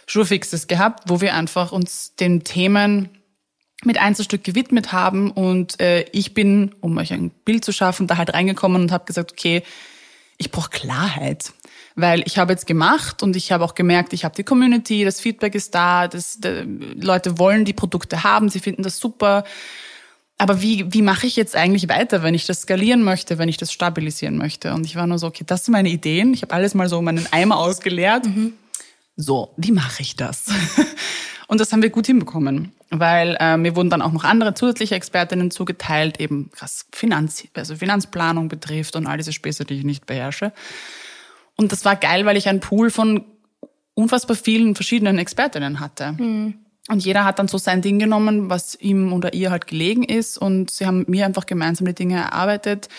Schurfixes 0.06 0.68
gehabt, 0.68 1.04
wo 1.08 1.22
wir 1.22 1.36
einfach 1.36 1.72
uns 1.72 2.16
den 2.16 2.44
Themen 2.44 3.10
mit 3.84 4.00
Einzelstück 4.00 4.44
gewidmet 4.44 4.92
haben. 4.92 5.32
Und 5.32 5.80
äh, 5.80 6.06
ich 6.12 6.34
bin, 6.34 6.76
um 6.82 6.98
euch 6.98 7.14
ein 7.14 7.32
Bild 7.46 7.64
zu 7.64 7.72
schaffen, 7.72 8.08
da 8.08 8.18
halt 8.18 8.34
reingekommen 8.34 8.82
und 8.82 8.92
habe 8.92 9.06
gesagt, 9.06 9.32
okay, 9.32 9.64
ich 10.38 10.52
brauche 10.52 10.70
Klarheit. 10.70 11.54
Weil 11.96 12.24
ich 12.26 12.38
habe 12.38 12.54
jetzt 12.54 12.68
gemacht 12.68 13.24
und 13.24 13.36
ich 13.36 13.52
habe 13.52 13.64
auch 13.64 13.76
gemerkt, 13.76 14.14
ich 14.14 14.24
habe 14.24 14.36
die 14.36 14.44
Community, 14.44 15.04
das 15.04 15.20
Feedback 15.20 15.56
ist 15.56 15.76
da, 15.76 16.08
das, 16.08 16.40
die 16.40 16.64
Leute 16.96 17.38
wollen 17.38 17.66
die 17.66 17.74
Produkte 17.74 18.24
haben, 18.24 18.50
sie 18.50 18.60
finden 18.60 18.84
das 18.84 19.00
super. 19.00 19.44
Aber 20.38 20.62
wie, 20.62 20.94
wie 20.94 21.02
mache 21.02 21.28
ich 21.28 21.36
jetzt 21.36 21.58
eigentlich 21.58 21.90
weiter, 21.90 22.24
wenn 22.24 22.34
ich 22.34 22.46
das 22.46 22.62
skalieren 22.62 23.04
möchte, 23.04 23.38
wenn 23.38 23.50
ich 23.50 23.58
das 23.58 23.74
stabilisieren 23.74 24.38
möchte? 24.38 24.74
Und 24.74 24.86
ich 24.86 24.96
war 24.96 25.06
nur 25.06 25.20
so, 25.20 25.28
okay, 25.28 25.44
das 25.46 25.66
sind 25.66 25.74
meine 25.74 25.90
Ideen. 25.90 26.34
Ich 26.34 26.42
habe 26.44 26.54
alles 26.54 26.74
mal 26.74 26.88
so 26.88 27.02
meinen 27.02 27.28
Eimer 27.32 27.58
ausgeleert. 27.58 28.26
Mhm. 28.26 28.54
So, 29.18 29.54
wie 29.58 29.74
mache 29.74 30.02
ich 30.02 30.16
das? 30.16 30.46
Und 31.48 31.60
das 31.60 31.74
haben 31.74 31.82
wir 31.82 31.90
gut 31.90 32.06
hinbekommen, 32.06 32.72
weil 32.92 33.38
äh, 33.40 33.58
mir 33.58 33.76
wurden 33.76 33.90
dann 33.90 34.02
auch 34.02 34.12
noch 34.12 34.24
andere 34.24 34.54
zusätzliche 34.54 34.96
Expertinnen 34.96 35.52
zugeteilt, 35.52 36.20
eben 36.20 36.50
was 36.60 36.88
Finanz, 36.92 37.48
also 37.54 37.76
Finanzplanung 37.76 38.48
betrifft 38.48 38.96
und 38.96 39.08
all 39.08 39.18
diese 39.18 39.34
Späße, 39.34 39.66
die 39.66 39.76
ich 39.76 39.84
nicht 39.84 40.06
beherrsche. 40.06 40.52
Und 41.56 41.72
das 41.72 41.86
war 41.86 41.96
geil, 41.96 42.26
weil 42.26 42.38
ich 42.38 42.48
einen 42.48 42.62
Pool 42.62 42.90
von 42.90 43.26
unfassbar 43.94 44.36
vielen 44.36 44.76
verschiedenen 44.76 45.18
Expertinnen 45.18 45.80
hatte. 45.80 46.14
Mhm. 46.14 46.56
Und 46.88 47.06
jeder 47.06 47.24
hat 47.26 47.38
dann 47.38 47.48
so 47.48 47.60
sein 47.60 47.82
Ding 47.82 48.00
genommen, 48.00 48.50
was 48.50 48.76
ihm 48.76 49.14
oder 49.14 49.34
ihr 49.34 49.52
halt 49.52 49.68
gelegen 49.68 50.04
ist. 50.04 50.40
Und 50.40 50.72
sie 50.72 50.88
haben 50.88 51.06
mir 51.08 51.26
einfach 51.26 51.46
gemeinsam 51.46 51.86
die 51.86 51.94
Dinge 51.94 52.16
erarbeitet. 52.16 52.90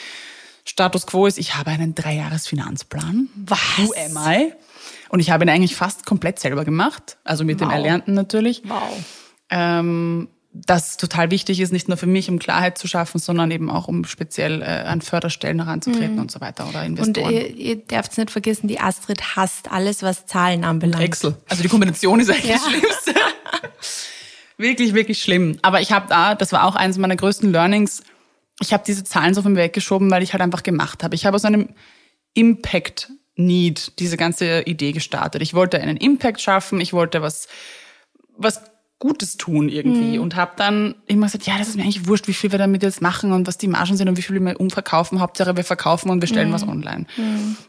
Status 0.64 1.06
quo 1.06 1.26
ist, 1.26 1.38
ich 1.38 1.56
habe 1.56 1.70
einen 1.70 1.96
Dreijahres-Finanzplan. 1.96 3.28
Was? 3.34 3.58
Who 3.78 3.92
am 3.94 4.32
I? 4.32 4.52
Und 5.08 5.18
ich 5.18 5.30
habe 5.30 5.44
ihn 5.44 5.48
eigentlich 5.48 5.74
fast 5.74 6.06
komplett 6.06 6.38
selber 6.38 6.64
gemacht, 6.64 7.16
also 7.24 7.44
mit 7.44 7.60
wow. 7.60 7.66
dem 7.66 7.72
Erlernten 7.72 8.14
natürlich. 8.14 8.62
Wow. 8.64 8.80
Ähm, 9.50 10.28
das 10.52 10.96
total 10.96 11.30
wichtig 11.30 11.60
ist, 11.60 11.72
nicht 11.72 11.86
nur 11.86 11.96
für 11.96 12.08
mich, 12.08 12.28
um 12.28 12.40
Klarheit 12.40 12.76
zu 12.76 12.88
schaffen, 12.88 13.20
sondern 13.20 13.52
eben 13.52 13.70
auch, 13.70 13.86
um 13.86 14.04
speziell 14.04 14.62
äh, 14.62 14.64
an 14.64 15.00
Förderstellen 15.00 15.62
heranzutreten 15.62 16.14
mhm. 16.14 16.22
und 16.22 16.30
so 16.30 16.40
weiter 16.40 16.68
oder 16.68 16.84
Investoren. 16.84 17.26
Und 17.26 17.32
ihr, 17.32 17.56
ihr 17.56 17.76
dürft 17.76 18.18
nicht 18.18 18.30
vergessen, 18.30 18.66
die 18.66 18.80
Astrid 18.80 19.36
hasst 19.36 19.70
alles, 19.70 20.02
was 20.02 20.26
Zahlen 20.26 20.64
anbelangt. 20.64 21.04
Excel. 21.04 21.36
Also 21.48 21.62
die 21.62 21.68
Kombination 21.68 22.18
ist 22.18 22.30
eigentlich 22.30 22.46
ja. 22.46 22.56
das 22.56 22.66
Schlimmste. 22.66 23.14
wirklich, 24.56 24.92
wirklich 24.92 25.22
schlimm. 25.22 25.58
Aber 25.62 25.80
ich 25.80 25.92
habe 25.92 26.06
da, 26.08 26.34
das 26.34 26.50
war 26.50 26.64
auch 26.64 26.74
eines 26.74 26.98
meiner 26.98 27.16
größten 27.16 27.52
Learnings, 27.52 28.02
ich 28.60 28.72
habe 28.72 28.82
diese 28.86 29.04
Zahlen 29.04 29.34
so 29.34 29.42
von 29.42 29.52
mir 29.52 29.60
weggeschoben, 29.60 30.10
weil 30.10 30.22
ich 30.22 30.32
halt 30.32 30.42
einfach 30.42 30.62
gemacht 30.62 31.02
habe. 31.02 31.14
Ich 31.14 31.24
habe 31.26 31.34
aus 31.34 31.44
einem 31.44 31.70
Impact 32.34 33.10
Need 33.36 33.98
diese 33.98 34.18
ganze 34.18 34.62
Idee 34.62 34.92
gestartet. 34.92 35.40
Ich 35.40 35.54
wollte 35.54 35.80
einen 35.80 35.96
Impact 35.96 36.42
schaffen, 36.42 36.80
ich 36.80 36.92
wollte 36.92 37.22
was, 37.22 37.48
was 38.36 38.60
Gutes 39.00 39.36
tun 39.36 39.68
irgendwie 39.68 40.16
Mhm. 40.18 40.22
und 40.22 40.36
habe 40.36 40.52
dann 40.56 40.94
immer 41.06 41.26
gesagt, 41.26 41.46
ja, 41.46 41.58
das 41.58 41.66
ist 41.68 41.76
mir 41.76 41.82
eigentlich 41.82 42.06
wurscht, 42.06 42.28
wie 42.28 42.34
viel 42.34 42.52
wir 42.52 42.58
damit 42.58 42.82
jetzt 42.84 43.02
machen 43.02 43.32
und 43.32 43.48
was 43.48 43.58
die 43.58 43.66
Margen 43.66 43.96
sind 43.96 44.08
und 44.08 44.16
wie 44.16 44.22
viel 44.22 44.38
wir 44.38 44.60
umverkaufen. 44.60 45.18
Hauptsache 45.20 45.56
wir 45.56 45.64
verkaufen 45.64 46.10
und 46.10 46.20
wir 46.20 46.28
stellen 46.28 46.50
Mhm. 46.50 46.52
was 46.52 46.62
online. 46.68 47.06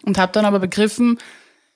Und 0.05 0.17
habe 0.19 0.31
dann 0.33 0.45
aber 0.45 0.59
begriffen, 0.59 1.17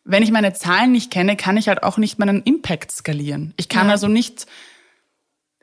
wenn 0.03 0.21
ich 0.21 0.31
meine 0.31 0.53
Zahlen 0.53 0.91
nicht 0.91 1.09
kenne, 1.09 1.35
kann 1.35 1.57
ich 1.57 1.67
halt 1.69 1.81
auch 1.81 1.97
nicht 1.97 2.19
meinen 2.19 2.43
Impact 2.43 2.91
skalieren. 2.91 3.53
Ich 3.57 3.67
kann 3.69 3.87
Ja. 3.87 3.93
also 3.93 4.07
nicht 4.07 4.45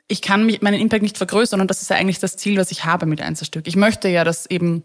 ich 0.09 0.21
kann 0.21 0.45
mich, 0.45 0.61
meinen 0.61 0.79
Impact 0.81 1.01
nicht 1.01 1.17
vergrößern 1.17 1.61
und 1.61 1.69
das 1.69 1.81
ist 1.81 1.89
ja 1.89 1.95
eigentlich 1.95 2.19
das 2.19 2.35
Ziel, 2.35 2.57
was 2.57 2.71
ich 2.71 2.83
habe 2.85 3.05
mit 3.05 3.21
Einzelstück. 3.21 3.67
Ich 3.67 3.75
möchte 3.77 4.09
ja, 4.09 4.23
dass 4.25 4.45
eben 4.47 4.83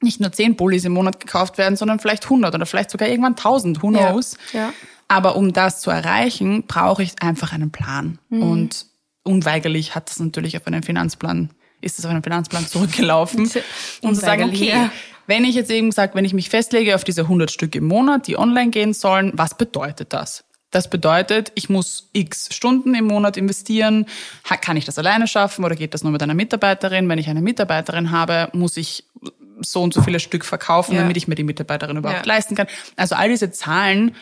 nicht 0.00 0.20
nur 0.20 0.32
10 0.32 0.56
Pullis 0.56 0.84
im 0.84 0.92
Monat 0.92 1.20
gekauft 1.20 1.58
werden, 1.58 1.76
sondern 1.76 1.98
vielleicht 2.00 2.24
100 2.28 2.54
oder 2.54 2.66
vielleicht 2.66 2.90
sogar 2.90 3.08
irgendwann 3.08 3.36
1000, 3.36 3.82
who 3.82 3.92
Ja, 3.92 4.10
knows. 4.10 4.36
ja. 4.52 4.72
Aber 5.08 5.36
um 5.36 5.52
das 5.52 5.80
zu 5.80 5.90
erreichen, 5.90 6.64
brauche 6.66 7.02
ich 7.02 7.20
einfach 7.22 7.52
einen 7.52 7.70
Plan. 7.70 8.18
Mhm. 8.30 8.42
Und 8.42 8.86
unweigerlich 9.22 9.94
hat 9.94 10.10
das 10.10 10.18
natürlich 10.18 10.56
auf 10.56 10.66
einen 10.66 10.82
Finanzplan, 10.82 11.50
ist 11.80 11.98
es 11.98 12.04
auf 12.04 12.10
einen 12.10 12.22
Finanzplan 12.22 12.66
zurückgelaufen. 12.66 13.50
und 14.02 14.14
zu 14.14 14.20
sagen, 14.20 14.44
okay, 14.44 14.90
wenn 15.26 15.44
ich 15.44 15.54
jetzt 15.54 15.70
eben 15.70 15.90
sage, 15.92 16.14
wenn 16.14 16.24
ich 16.24 16.34
mich 16.34 16.50
festlege 16.50 16.94
auf 16.94 17.04
diese 17.04 17.22
100 17.22 17.50
Stück 17.50 17.74
im 17.74 17.84
Monat, 17.86 18.26
die 18.26 18.38
online 18.38 18.70
gehen 18.70 18.92
sollen, 18.92 19.32
was 19.34 19.56
bedeutet 19.56 20.12
das? 20.12 20.44
Das 20.70 20.90
bedeutet, 20.90 21.52
ich 21.54 21.68
muss 21.70 22.10
x 22.12 22.48
Stunden 22.52 22.94
im 22.96 23.06
Monat 23.06 23.36
investieren. 23.36 24.06
Kann 24.60 24.76
ich 24.76 24.84
das 24.84 24.98
alleine 24.98 25.28
schaffen 25.28 25.64
oder 25.64 25.76
geht 25.76 25.94
das 25.94 26.02
nur 26.02 26.10
mit 26.10 26.20
einer 26.22 26.34
Mitarbeiterin? 26.34 27.08
Wenn 27.08 27.18
ich 27.18 27.28
eine 27.28 27.42
Mitarbeiterin 27.42 28.10
habe, 28.10 28.48
muss 28.52 28.76
ich 28.76 29.04
so 29.60 29.82
und 29.82 29.94
so 29.94 30.02
viele 30.02 30.18
Stück 30.18 30.44
verkaufen, 30.44 30.96
Ja. 30.96 31.02
damit 31.02 31.16
ich 31.16 31.28
mir 31.28 31.36
die 31.36 31.44
Mitarbeiterin 31.44 31.96
überhaupt 31.96 32.26
Ja. 32.26 32.32
leisten 32.34 32.56
kann. 32.56 32.66
Also 32.96 33.14
all 33.14 33.28
diese 33.28 33.52
Zahlen 33.52 34.16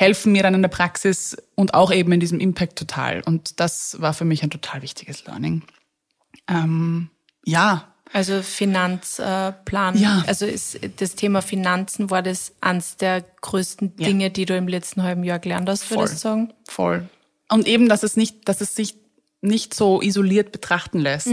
helfen 0.00 0.30
mir 0.30 0.44
dann 0.44 0.54
in 0.54 0.62
der 0.62 0.68
Praxis 0.68 1.36
und 1.56 1.74
auch 1.74 1.90
eben 1.92 2.12
in 2.12 2.20
diesem 2.20 2.38
Impact 2.38 2.78
total. 2.78 3.20
Und 3.22 3.58
das 3.58 4.00
war 4.00 4.14
für 4.14 4.24
mich 4.24 4.44
ein 4.44 4.50
total 4.50 4.80
wichtiges 4.82 5.24
Learning. 5.26 5.64
Ähm, 6.48 7.10
ja, 7.44 7.92
Also 8.12 8.42
Finanzplan. 8.42 9.98
Ja. 9.98 10.22
Also 10.28 10.46
ist 10.46 10.78
das 11.00 11.16
Thema 11.16 11.42
Finanzen 11.42 12.10
war 12.10 12.22
das 12.22 12.52
eines 12.60 12.96
der 12.96 13.22
größten 13.40 13.94
Ja. 13.98 14.06
Dinge, 14.06 14.30
die 14.30 14.46
du 14.46 14.56
im 14.56 14.68
letzten 14.68 15.02
halben 15.02 15.24
Jahr 15.24 15.40
gelernt 15.40 15.68
hast, 15.68 15.82
Voll. 15.82 15.98
würdest 15.98 16.14
du 16.14 16.18
sagen? 16.28 16.52
voll. 16.68 17.08
Und 17.50 17.66
eben, 17.66 17.88
dass 17.88 18.04
es 18.04 18.16
nicht, 18.16 18.48
dass 18.48 18.60
es 18.60 18.76
sich 18.76 18.94
nicht 19.40 19.72
so 19.72 20.02
isoliert 20.02 20.50
betrachten 20.50 20.98
lässt. 20.98 21.30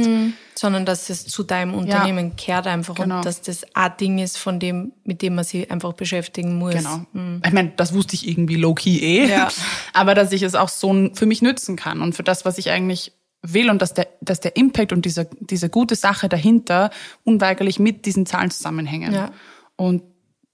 Sondern 0.53 0.85
dass 0.85 1.09
es 1.09 1.25
zu 1.25 1.43
deinem 1.43 1.73
Unternehmen 1.73 2.35
kehrt 2.35 2.67
einfach 2.67 2.95
Genau. 2.95 3.17
und 3.17 3.25
dass 3.25 3.41
das 3.41 3.65
ein 3.73 3.97
Ding 3.99 4.19
ist, 4.19 4.37
von 4.37 4.59
dem, 4.59 4.93
mit 5.03 5.21
dem 5.21 5.35
man 5.35 5.43
sich 5.43 5.71
einfach 5.71 5.93
beschäftigen 5.93 6.57
muss. 6.57 6.75
Genau. 6.75 7.05
Ich 7.45 7.51
meine, 7.51 7.73
das 7.75 7.93
wusste 7.93 8.15
ich 8.15 8.27
irgendwie 8.27 8.55
low-key 8.55 8.97
eh. 8.99 9.27
Ja. 9.29 9.49
Aber 9.93 10.13
dass 10.13 10.31
ich 10.31 10.43
es 10.43 10.53
auch 10.53 10.69
so 10.69 11.09
für 11.13 11.25
mich 11.25 11.41
nützen 11.41 11.75
kann 11.75 12.01
und 12.01 12.13
für 12.13 12.23
das, 12.23 12.45
was 12.45 12.57
ich 12.59 12.69
eigentlich 12.69 13.11
will 13.41 13.69
und 13.69 13.81
dass 13.81 13.93
der, 13.93 14.07
dass 14.21 14.39
der 14.39 14.55
Impact 14.55 14.91
und 14.93 15.05
diese, 15.05 15.27
diese 15.39 15.69
gute 15.69 15.95
Sache 15.95 16.29
dahinter 16.29 16.91
unweigerlich 17.23 17.79
mit 17.79 18.05
diesen 18.05 18.25
Zahlen 18.25 18.51
zusammenhängen. 18.51 19.13
Ja. 19.13 19.31
Und 19.75 20.03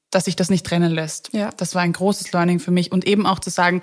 dass 0.10 0.26
sich 0.26 0.36
das 0.36 0.50
nicht 0.50 0.66
trennen 0.66 0.92
lässt. 0.92 1.30
Ja. 1.34 1.52
Das 1.56 1.74
war 1.76 1.82
ein 1.82 1.94
großes 1.94 2.32
Learning 2.34 2.60
für 2.60 2.72
mich. 2.72 2.92
Und 2.92 3.06
eben 3.06 3.26
auch 3.26 3.40
zu 3.40 3.50
sagen, 3.50 3.82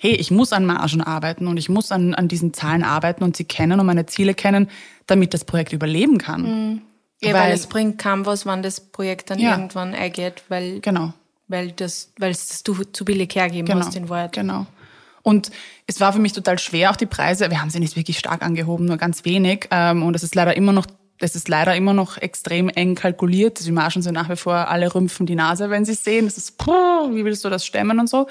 hey, 0.00 0.12
ich 0.14 0.30
muss 0.30 0.52
an 0.52 0.66
Margen 0.66 1.00
arbeiten 1.02 1.46
und 1.46 1.56
ich 1.56 1.68
muss 1.68 1.92
an, 1.92 2.14
an 2.14 2.28
diesen 2.28 2.52
Zahlen 2.54 2.82
arbeiten 2.82 3.24
und 3.24 3.36
sie 3.36 3.44
kennen 3.44 3.80
und 3.80 3.86
meine 3.86 4.06
Ziele 4.06 4.34
kennen, 4.34 4.68
damit 5.06 5.34
das 5.34 5.44
Projekt 5.44 5.72
überleben 5.72 6.18
kann. 6.18 6.82
Ja, 7.22 7.32
weil, 7.32 7.42
Weil- 7.42 7.52
es 7.52 7.66
bringt 7.66 7.98
kaum 7.98 8.26
was, 8.26 8.44
wenn 8.46 8.62
das 8.62 8.80
Projekt 8.80 9.30
dann 9.30 9.38
Ja. 9.38 9.52
irgendwann 9.52 9.94
eingeht, 9.94 10.42
weil, 10.48 10.80
Genau. 10.80 11.14
weil 11.48 11.72
das, 11.72 12.12
weil 12.18 12.30
es 12.30 12.48
das 12.48 12.62
du 12.62 12.74
zu 12.84 13.04
billig 13.04 13.34
hergeben 13.34 13.66
Genau, 13.66 13.80
hast 13.86 13.96
in 13.96 14.08
Wahrheit. 14.08 14.32
genau. 14.32 14.66
Und 15.22 15.50
es 15.86 16.00
war 16.00 16.12
für 16.12 16.18
mich 16.18 16.34
total 16.34 16.58
schwer, 16.58 16.90
auch 16.90 16.96
die 16.96 17.06
Preise, 17.06 17.50
wir 17.50 17.60
haben 17.62 17.70
sie 17.70 17.80
nicht 17.80 17.96
wirklich 17.96 18.18
stark 18.18 18.42
angehoben, 18.42 18.84
nur 18.84 18.98
ganz 18.98 19.24
wenig. 19.24 19.68
Ähm, 19.70 20.02
Und 20.02 20.14
es 20.16 20.22
ist 20.22 20.34
leider 20.34 20.54
immer 20.54 20.72
noch, 20.72 20.84
das 21.18 21.34
ist 21.34 21.48
leider 21.48 21.74
immer 21.76 21.94
noch 21.94 22.18
extrem 22.18 22.68
eng 22.68 22.94
kalkuliert. 22.94 23.64
Die 23.64 23.72
Margen 23.72 24.02
sind 24.02 24.12
nach 24.12 24.28
wie 24.28 24.36
vor, 24.36 24.68
alle 24.68 24.94
rümpfen 24.94 25.24
die 25.24 25.34
Nase, 25.34 25.70
wenn 25.70 25.86
sie 25.86 25.92
es 25.92 26.04
sehen. 26.04 26.26
Das 26.26 26.36
ist, 26.36 26.58
puh, 26.58 26.72
wie 27.14 27.24
willst 27.24 27.42
du 27.44 27.48
das 27.48 27.64
stemmen 27.64 27.98
und 28.00 28.10
so. 28.10 28.26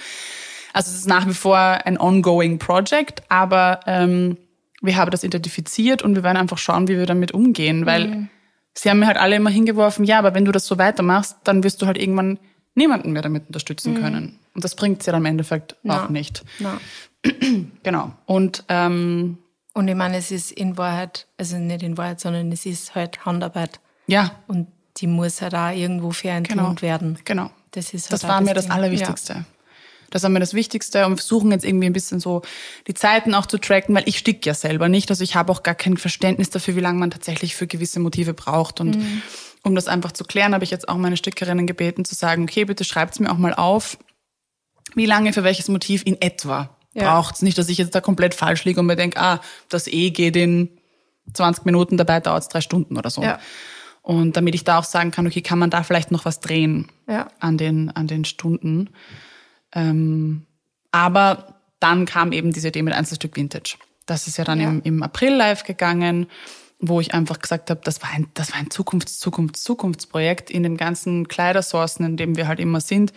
Also 0.74 0.90
es 0.90 0.98
ist 0.98 1.08
nach 1.08 1.28
wie 1.28 1.34
vor 1.34 1.58
ein 1.58 2.00
ongoing 2.00 2.60
Project, 2.60 3.24
aber 3.30 3.80
ähm, 3.86 4.38
wir 4.82 4.98
haben 4.98 5.12
das 5.12 5.24
identifiziert 5.24 6.02
und 6.02 6.16
wir 6.16 6.24
werden 6.24 6.38
einfach 6.38 6.58
schauen, 6.58 6.88
wie 6.88 6.98
wir 6.98 7.06
damit 7.06 7.32
umgehen, 7.32 7.86
weil 7.86 8.28
sie 8.74 8.90
haben 8.90 9.00
mir 9.00 9.08
halt 9.08 9.18
alle 9.18 9.36
immer 9.36 9.52
hingeworfen, 9.52 10.04
ja, 10.04 10.20
aber 10.20 10.34
wenn 10.34 10.46
du 10.46 10.52
das 10.52 10.66
so 10.66 10.78
weitermachst, 10.78 11.38
dann 11.44 11.64
wirst 11.64 11.82
du 11.82 11.86
halt 11.86 11.98
irgendwann 11.98 12.40
niemanden 12.76 13.12
mehr 13.12 13.22
damit 13.22 13.48
unterstützen 13.48 13.94
können. 14.02 14.40
Und 14.56 14.64
das 14.64 14.76
bringt 14.76 15.04
sie 15.04 15.12
dann 15.12 15.22
im 15.22 15.26
Endeffekt 15.28 15.76
Na. 15.84 16.06
auch 16.06 16.10
nicht. 16.10 16.44
Na. 16.60 16.80
Genau. 17.84 18.12
Und 18.26 18.66
ähm, 18.68 19.38
Und 19.74 19.88
ich 19.88 19.96
meine, 19.96 20.18
es 20.18 20.30
ist 20.32 20.52
in 20.52 20.78
Wahrheit, 20.78 21.28
also 21.38 21.58
nicht 21.58 21.82
in 21.82 21.98
Wahrheit, 21.98 22.20
sondern 22.20 22.52
es 22.52 22.66
ist 22.66 22.96
halt 22.96 23.26
Handarbeit. 23.26 23.80
ja, 24.08 24.32
Und 24.48 24.68
die 24.98 25.08
muss 25.08 25.42
halt 25.42 25.56
auch 25.56 25.72
irgendwo 25.72 26.12
fair 26.12 26.36
entlohnt 26.36 26.82
genau. 26.82 26.82
werden. 26.82 27.18
Genau. 27.24 27.50
Das 27.72 27.94
ist 27.94 28.06
halt 28.12 28.14
das 28.14 28.24
war 28.28 28.40
das 28.40 28.48
mir 28.48 28.54
das 28.54 28.66
Ding. 28.66 28.74
Allerwichtigste. 28.74 29.46
Das 30.13 30.23
war 30.23 30.30
mir 30.30 30.39
das 30.39 30.54
Wichtigste 30.54 31.06
und 31.06 31.13
wir 31.13 31.17
versuchen 31.17 31.52
jetzt 31.52 31.65
irgendwie 31.65 31.88
ein 31.88 31.93
bisschen 31.93 32.19
so 32.19 32.41
die 32.88 32.93
Zeiten 32.93 33.34
auch 33.34 33.45
zu 33.45 33.58
tracken, 33.58 33.95
weil 33.95 34.04
ich 34.08 34.17
stick 34.19 34.45
ja 34.45 34.54
selber 34.54 34.89
nicht. 34.89 35.10
Also 35.10 35.23
ich 35.23 35.36
habe 35.36 35.52
auch 35.52 35.63
gar 35.63 35.76
kein 35.76 35.97
Verständnis 35.97 36.49
dafür, 36.49 36.76
wie 36.76 36.80
lange 36.82 36.99
man 36.99 37.12
tatsächlich 37.12 37.56
für 37.56 37.67
gewisse 37.67 37.99
Motive 37.99 38.34
braucht. 38.34 38.80
Und 38.80 38.97
Mhm. 38.97 39.21
um 39.63 39.76
das 39.76 39.88
einfach 39.88 40.12
zu 40.12 40.23
klären, 40.23 40.54
habe 40.54 40.63
ich 40.63 40.71
jetzt 40.71 40.88
auch 40.89 40.97
meine 40.97 41.17
Stickerinnen 41.17 41.65
gebeten 41.67 42.06
zu 42.06 42.15
sagen, 42.15 42.43
okay, 42.43 42.65
bitte 42.65 42.84
schreibt's 42.84 43.19
mir 43.19 43.32
auch 43.32 43.38
mal 43.38 43.54
auf, 43.54 43.97
wie 44.95 45.06
lange 45.06 45.34
für 45.34 45.43
welches 45.43 45.67
Motiv 45.69 46.04
in 46.06 46.21
etwa 46.21 46.69
Ja. 46.93 47.04
braucht's. 47.15 47.41
Nicht, 47.41 47.58
dass 47.58 47.69
ich 47.69 47.78
jetzt 47.80 47.95
da 47.95 48.02
komplett 48.02 48.36
falsch 48.36 48.63
liege 48.65 48.80
und 48.80 48.86
mir 48.86 48.95
denke, 48.95 49.19
ah, 49.19 49.41
das 49.69 49.88
E 49.88 50.12
geht 50.12 50.36
in 50.36 50.69
20 51.34 51.65
Minuten, 51.65 51.97
dabei 51.97 52.19
dauert's 52.19 52.49
drei 52.49 52.62
Stunden 52.62 52.97
oder 52.97 53.10
so. 53.10 53.23
Ja. 53.23 53.39
Und 54.04 54.36
damit 54.36 54.54
ich 54.54 54.65
da 54.65 54.80
auch 54.80 54.84
sagen 54.84 55.12
kann, 55.12 55.26
okay, 55.26 55.41
kann 55.41 55.58
man 55.58 55.69
da 55.69 55.82
vielleicht 55.82 56.12
noch 56.12 56.26
was 56.26 56.41
drehen 56.41 56.89
Ja. 57.08 57.30
an 57.39 57.58
den, 57.58 57.89
an 57.89 58.06
den 58.08 58.26
Stunden. 58.26 58.89
Ähm, 59.74 60.46
aber 60.92 61.56
dann 61.80 62.06
kam 62.06 62.32
eben 62.32 62.54
diese 62.54 62.70
Idee 62.70 62.82
mit 62.82 62.94
Einzelstück 62.94 63.36
Vintage. 63.36 63.76
Das 64.06 64.28
ist 64.28 64.38
ja 64.38 64.44
dann 64.44 64.60
Ja. 64.60 64.70
Im, 64.70 64.82
im 64.84 65.04
April 65.04 65.34
live 65.34 65.64
gegangen, 65.64 66.28
wo 66.80 67.00
ich 67.00 67.14
einfach 67.14 67.40
gesagt 67.40 67.70
habe, 67.70 67.82
das 67.84 68.02
war 68.02 68.10
ein, 68.12 68.28
das 68.34 68.52
war 68.52 68.60
ein 68.60 68.70
Zukunfts-, 68.70 69.20
Zukunfts-, 69.20 69.64
Zukunftsprojekt 69.64 70.50
in 70.50 70.64
den 70.64 70.78
ganzen 70.78 71.28
Kleidersourcen, 71.28 72.06
in 72.06 72.18
dem 72.18 72.36
wir 72.36 72.48
halt 72.48 72.60
immer 72.60 72.82
sind. 72.82 73.14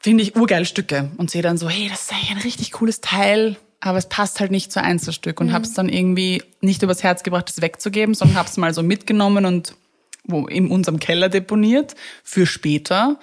Finde 0.00 0.22
ich 0.22 0.36
urgeil 0.36 0.64
Stücke 0.64 1.10
und 1.16 1.30
sehe 1.30 1.42
dann 1.42 1.58
so, 1.58 1.68
hey, 1.68 1.88
das 1.88 2.02
ist 2.02 2.12
eigentlich 2.12 2.30
ein 2.30 2.38
richtig 2.38 2.72
cooles 2.72 3.00
Teil, 3.00 3.56
aber 3.80 3.98
es 3.98 4.08
passt 4.08 4.40
halt 4.40 4.50
nicht 4.50 4.72
zu 4.72 4.82
Einzelstück 4.82 5.40
und 5.40 5.52
habe 5.52 5.64
es 5.64 5.74
dann 5.74 5.88
irgendwie 5.88 6.42
nicht 6.60 6.82
übers 6.82 7.02
Herz 7.02 7.22
gebracht, 7.22 7.48
das 7.48 7.60
wegzugeben, 7.60 8.14
sondern 8.14 8.36
habe 8.36 8.48
es 8.48 8.56
mal 8.56 8.72
so 8.74 8.82
mitgenommen 8.82 9.44
und 9.44 9.74
wo 10.24 10.46
in 10.46 10.68
unserem 10.68 11.00
Keller 11.00 11.28
deponiert 11.28 11.94
für 12.22 12.46
später. 12.46 13.18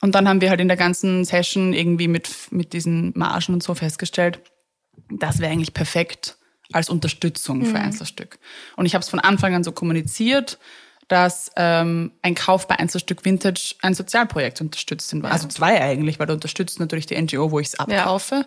Und 0.00 0.14
dann 0.14 0.28
haben 0.28 0.40
wir 0.40 0.50
halt 0.50 0.60
in 0.60 0.68
der 0.68 0.76
ganzen 0.76 1.24
Session 1.24 1.72
irgendwie 1.72 2.08
mit, 2.08 2.30
mit 2.50 2.72
diesen 2.72 3.12
Margen 3.16 3.54
und 3.54 3.62
so 3.62 3.74
festgestellt, 3.74 4.40
das 5.10 5.40
wäre 5.40 5.52
eigentlich 5.52 5.74
perfekt 5.74 6.36
als 6.72 6.88
Unterstützung 6.88 7.64
für 7.64 7.78
Einzelstück. 7.78 8.38
Und 8.76 8.86
ich 8.86 8.94
habe 8.94 9.02
es 9.02 9.08
von 9.08 9.18
Anfang 9.18 9.54
an 9.54 9.64
so 9.64 9.72
kommuniziert, 9.72 10.58
dass 11.08 11.50
ähm, 11.56 12.12
ein 12.22 12.36
Kauf 12.36 12.68
bei 12.68 12.78
Einzelstück 12.78 13.24
Vintage 13.24 13.74
ein 13.82 13.94
Sozialprojekt 13.94 14.60
unterstützt. 14.60 15.12
Also 15.24 15.48
zwei 15.48 15.82
eigentlich, 15.82 16.20
weil 16.20 16.28
du 16.28 16.34
unterstützt 16.34 16.78
natürlich 16.78 17.06
die 17.06 17.20
NGO, 17.20 17.50
wo 17.50 17.58
ich 17.58 17.68
es 17.68 17.80
abkaufe 17.80 18.46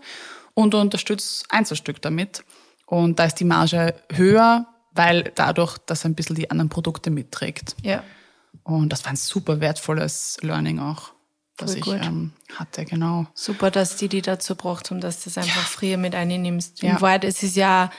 und 0.54 0.74
du 0.74 0.80
unterstützt 0.80 1.46
Einzelstück 1.50 2.02
damit. 2.02 2.46
Und 2.86 3.20
da 3.20 3.26
ist 3.26 3.36
die 3.36 3.46
Marge 3.46 3.96
höher, 4.12 4.68
weil 4.94 5.32
dadurch 5.36 5.78
das 5.80 6.06
ein 6.06 6.16
bisschen 6.16 6.38
die 6.38 6.52
anderen 6.52 6.70
Produkte 6.70 7.10
mitträgt. 7.10 7.76
Ja. 7.82 8.04
Und 8.64 8.90
das 8.90 9.04
war 9.04 9.12
ein 9.12 9.18
super 9.18 9.60
wertvolles 9.60 10.38
Learning 10.42 10.80
auch, 10.80 11.13
das 11.58 11.76
ich 11.76 11.86
ähm, 11.88 12.32
hatte, 12.56 12.86
genau. 12.86 13.28
Super, 13.34 13.70
dass 13.72 13.96
die 13.98 14.08
die 14.10 14.22
dazu 14.22 14.56
gebracht 14.56 14.90
haben, 14.90 15.02
dass 15.02 15.24
du 15.24 15.30
das 15.30 15.38
einfach 15.38 15.68
früher 15.68 15.98
mit 15.98 16.16
einnimmst. 16.16 16.82
Ja. 16.82 16.92
In 16.96 17.02
Wahrheit, 17.02 17.24
es 17.24 17.44
ist 17.44 17.56
ja, 17.56 17.92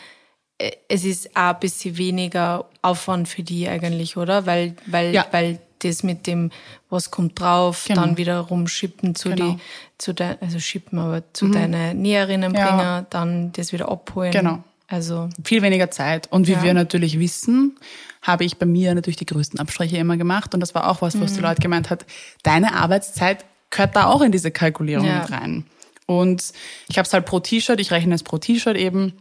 äh, 0.58 0.72
es 0.88 1.04
ist 1.04 1.36
auch 1.36 1.54
ein 1.54 1.60
bisschen 1.60 1.96
weniger 1.96 2.68
Aufwand 2.82 3.28
für 3.28 3.42
die 3.42 3.68
eigentlich, 3.68 4.16
oder? 4.16 4.46
Weil, 4.46 4.74
weil, 4.86 5.14
Ja. 5.14 5.26
weil 5.30 5.60
das 5.80 6.02
mit 6.02 6.26
dem, 6.26 6.50
was 6.88 7.10
kommt 7.10 7.38
drauf, 7.38 7.84
Genau. 7.86 8.00
dann 8.00 8.16
wieder 8.16 8.40
rumschippen 8.40 9.14
zu 9.14 9.30
Genau. 9.30 9.52
die, 9.52 9.58
zu 9.98 10.14
dein, 10.14 10.40
also 10.40 10.58
schippen, 10.58 10.98
aber 10.98 11.22
zu 11.34 11.48
deinen 11.48 12.00
Näherinnen 12.00 12.54
Ja. 12.54 12.76
bringen, 12.76 13.06
dann 13.10 13.52
das 13.52 13.72
wieder 13.72 13.88
abholen. 13.90 14.32
Genau. 14.32 14.64
Also, 14.86 15.28
Viel 15.44 15.62
weniger 15.62 15.90
Zeit. 15.90 16.30
Und 16.30 16.46
wie 16.46 16.52
Ja. 16.52 16.62
wir 16.62 16.74
natürlich 16.74 17.18
wissen, 17.18 17.76
habe 18.22 18.44
ich 18.44 18.58
bei 18.58 18.66
mir 18.66 18.94
natürlich 18.94 19.16
die 19.16 19.26
größten 19.26 19.58
Abstriche 19.58 19.96
immer 19.96 20.16
gemacht. 20.16 20.54
Und 20.54 20.60
das 20.60 20.74
war 20.74 20.88
auch 20.90 21.02
was, 21.02 21.20
was 21.20 21.32
Mhm. 21.32 21.36
die 21.36 21.40
Leute 21.42 21.62
gemeint 21.62 21.90
hat, 21.90 22.04
deine 22.42 22.74
Arbeitszeit 22.74 23.44
gehört 23.70 23.96
da 23.96 24.06
auch 24.06 24.20
in 24.22 24.30
diese 24.32 24.50
Kalkulierung 24.50 25.06
Ja. 25.06 25.20
mit 25.20 25.30
rein. 25.30 25.66
Und 26.06 26.52
ich 26.88 26.98
habe 26.98 27.06
es 27.06 27.12
halt 27.12 27.24
pro 27.26 27.40
T-Shirt, 27.40 27.80
ich 27.80 27.90
rechne 27.90 28.14
es 28.14 28.22
pro 28.22 28.36
T-Shirt 28.38 28.76
eben 28.76 29.14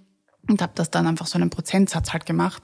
und 0.50 0.62
habe 0.62 0.74
das 0.76 0.92
dann 0.92 1.08
einfach 1.08 1.28
so 1.28 1.38
einen 1.38 1.50
Prozentsatz 1.50 2.12
halt 2.12 2.26
gemacht. 2.26 2.64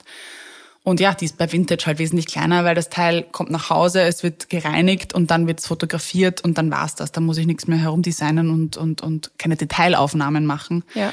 Und 0.82 0.98
ja, 1.00 1.12
die 1.14 1.26
ist 1.26 1.36
bei 1.36 1.50
Vintage 1.50 1.84
halt 1.86 1.98
wesentlich 1.98 2.26
kleiner, 2.26 2.64
weil 2.64 2.74
das 2.74 2.88
Teil 2.88 3.22
kommt 3.32 3.50
nach 3.50 3.68
Hause, 3.68 4.00
es 4.02 4.22
wird 4.22 4.48
gereinigt 4.48 5.12
und 5.14 5.30
dann 5.30 5.46
wird 5.46 5.60
es 5.60 5.66
fotografiert 5.66 6.42
und 6.42 6.56
dann 6.56 6.70
war's 6.70 6.94
das. 6.94 7.12
Da 7.12 7.20
muss 7.20 7.36
ich 7.38 7.46
nichts 7.46 7.66
mehr 7.66 7.78
herumdesignen 7.78 8.48
und, 8.50 8.76
und, 8.78 9.02
und 9.02 9.30
keine 9.38 9.56
Detailaufnahmen 9.56 10.44
machen. 10.46 10.84
ja. 10.94 11.12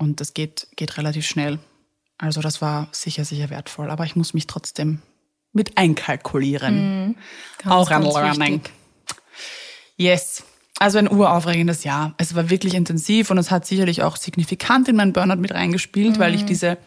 Und 0.00 0.20
das 0.20 0.32
geht, 0.32 0.66
geht 0.76 0.96
relativ 0.96 1.26
schnell. 1.26 1.58
Also 2.16 2.40
das 2.40 2.62
war 2.62 2.88
sicher, 2.90 3.26
sicher 3.26 3.50
wertvoll. 3.50 3.90
Aber 3.90 4.06
ich 4.06 4.16
muss 4.16 4.32
mich 4.32 4.46
trotzdem 4.46 5.02
mit 5.52 5.76
einkalkulieren. 5.76 7.08
Mhm. 7.08 7.16
Auch 7.66 7.90
ein 7.90 8.02
Learning. 8.02 8.62
Yes. 9.98 10.42
Also 10.78 10.96
ein 10.96 11.10
uraufregendes 11.10 11.84
Jahr. 11.84 12.14
Es 12.16 12.34
war 12.34 12.48
wirklich 12.48 12.72
intensiv 12.72 13.30
und 13.30 13.36
es 13.36 13.50
hat 13.50 13.66
sicherlich 13.66 14.02
auch 14.02 14.16
signifikant 14.16 14.88
in 14.88 14.96
meinen 14.96 15.12
Burnout 15.12 15.36
mit 15.36 15.52
reingespielt, 15.52 16.16
mhm. 16.16 16.18
weil 16.18 16.34
ich 16.34 16.42
mhm. 16.42 16.46
diese 16.46 16.78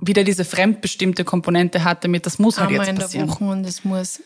wieder 0.00 0.24
diese 0.24 0.44
fremdbestimmte 0.44 1.24
Komponente 1.24 1.84
hatte 1.84 2.08
mit, 2.08 2.26
das 2.26 2.40
muss 2.40 2.58
halt 2.58 2.70
Einmal 2.70 2.88
jetzt 2.88 2.98
passieren. 2.98 3.26
in 3.26 3.30
der 3.30 3.40
Woche 3.40 3.44
und 3.44 3.64
es 3.64 3.84
muss. 3.84 4.20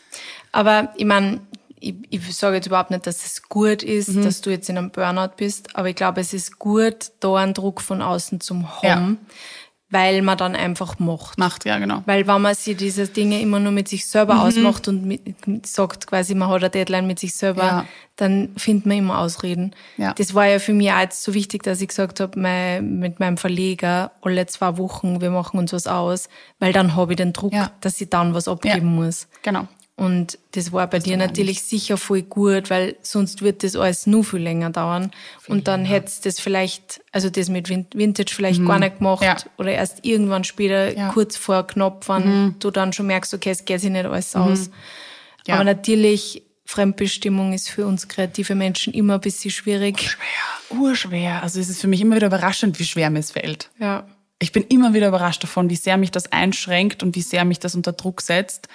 Aber 0.51 0.91
ich 0.97 1.05
meine, 1.05 1.41
ich, 1.79 1.95
ich 2.09 2.35
sage 2.35 2.57
jetzt 2.57 2.67
überhaupt 2.67 2.91
nicht, 2.91 3.07
dass 3.07 3.25
es 3.25 3.43
gut 3.43 3.83
ist, 3.83 4.09
mhm. 4.09 4.23
dass 4.23 4.41
du 4.41 4.49
jetzt 4.49 4.69
in 4.69 4.77
einem 4.77 4.91
Burnout 4.91 5.35
bist, 5.37 5.75
aber 5.75 5.89
ich 5.89 5.95
glaube, 5.95 6.21
es 6.21 6.33
ist 6.33 6.59
gut, 6.59 7.11
da 7.19 7.35
einen 7.35 7.53
Druck 7.53 7.81
von 7.81 8.01
außen 8.01 8.41
zu 8.41 8.55
haben. 8.81 9.19
Ja 9.21 9.33
weil 9.91 10.21
man 10.21 10.37
dann 10.37 10.55
einfach 10.55 10.99
macht. 10.99 11.37
Macht, 11.37 11.65
ja, 11.65 11.79
genau. 11.79 12.03
Weil 12.05 12.27
wenn 12.27 12.41
man 12.41 12.53
sich 12.53 12.77
diese 12.77 13.07
Dinge 13.07 13.41
immer 13.41 13.59
nur 13.59 13.71
mit 13.71 13.87
sich 13.87 14.05
selber 14.05 14.35
mhm. 14.35 14.39
ausmacht 14.41 14.87
und 14.87 15.05
mit, 15.05 15.47
mit, 15.47 15.65
sagt 15.65 16.07
quasi, 16.07 16.35
man 16.35 16.49
hat 16.49 16.61
eine 16.61 16.69
Deadline 16.69 17.07
mit 17.07 17.19
sich 17.19 17.35
selber, 17.35 17.63
ja. 17.63 17.85
dann 18.15 18.49
findet 18.55 18.85
man 18.85 18.97
immer 18.97 19.19
Ausreden. 19.19 19.75
Ja. 19.97 20.13
Das 20.13 20.35
war 20.35 20.45
ja 20.45 20.59
für 20.59 20.73
mich 20.73 20.91
auch 20.91 20.99
jetzt 20.99 21.23
so 21.23 21.33
wichtig, 21.33 21.63
dass 21.63 21.81
ich 21.81 21.87
gesagt 21.87 22.19
habe, 22.19 22.39
mein, 22.39 22.99
mit 22.99 23.19
meinem 23.19 23.37
Verleger, 23.37 24.11
alle 24.21 24.45
zwei 24.45 24.77
Wochen, 24.77 25.21
wir 25.21 25.31
machen 25.31 25.59
uns 25.59 25.73
was 25.73 25.87
aus, 25.87 26.29
weil 26.59 26.71
dann 26.71 26.95
habe 26.95 27.13
ich 27.13 27.17
den 27.17 27.33
Druck, 27.33 27.53
dass 27.81 27.99
ich 27.99 28.09
dann 28.09 28.35
was 28.35 28.47
abgeben 28.47 28.93
muss. 28.95 29.27
Genau. 29.41 29.67
Und 29.99 30.39
das 30.51 30.71
war 30.71 30.87
bei 30.87 30.99
das 30.99 31.03
dir 31.03 31.17
natürlich 31.17 31.61
sicher 31.61 31.97
voll 31.97 32.21
gut, 32.21 32.69
weil 32.69 32.95
sonst 33.01 33.41
wird 33.41 33.63
das 33.63 33.75
alles 33.75 34.07
nur 34.07 34.23
viel 34.23 34.39
länger 34.39 34.69
dauern. 34.69 35.11
Viel 35.41 35.53
und 35.53 35.67
dann 35.67 35.83
hättest 35.83 36.25
das 36.25 36.39
vielleicht, 36.39 37.01
also 37.11 37.29
das 37.29 37.49
mit 37.49 37.67
Vintage 37.67 38.33
vielleicht 38.33 38.61
mhm. 38.61 38.67
gar 38.67 38.79
nicht 38.79 38.99
gemacht 38.99 39.23
ja. 39.23 39.35
oder 39.57 39.73
erst 39.73 40.05
irgendwann 40.05 40.45
später, 40.45 40.95
ja. 40.97 41.09
kurz 41.09 41.35
vor 41.35 41.67
knapp, 41.67 42.07
wenn 42.07 42.45
mhm. 42.45 42.55
du 42.59 42.71
dann 42.71 42.93
schon 42.93 43.07
merkst, 43.07 43.33
okay, 43.33 43.49
es 43.49 43.65
geht 43.65 43.81
sich 43.81 43.89
nicht 43.89 44.05
alles 44.05 44.35
mhm. 44.35 44.41
aus. 44.41 44.69
Ja. 45.45 45.55
Aber 45.55 45.65
natürlich, 45.65 46.43
Fremdbestimmung 46.63 47.51
ist 47.51 47.69
für 47.69 47.85
uns 47.85 48.07
kreative 48.07 48.55
Menschen 48.55 48.93
immer 48.93 49.15
ein 49.15 49.21
bisschen 49.21 49.51
schwierig. 49.51 50.15
Urschwer, 50.69 50.79
urschwer. 50.79 51.43
Also 51.43 51.59
es 51.59 51.67
ist 51.67 51.81
für 51.81 51.89
mich 51.89 51.99
immer 51.99 52.15
wieder 52.15 52.27
überraschend, 52.27 52.79
wie 52.79 52.85
schwer 52.85 53.09
mir 53.09 53.19
es 53.19 53.31
fällt. 53.31 53.69
Ja. 53.79 54.07
Ich 54.41 54.53
bin 54.53 54.63
immer 54.63 54.93
wieder 54.93 55.09
überrascht 55.09 55.43
davon, 55.43 55.69
wie 55.69 55.75
sehr 55.75 55.97
mich 55.97 56.11
das 56.11 56.31
einschränkt 56.31 57.03
und 57.03 57.17
wie 57.17 57.21
sehr 57.21 57.43
mich 57.43 57.59
das 57.59 57.75
unter 57.75 57.91
Druck 57.91 58.21
setzt 58.21 58.69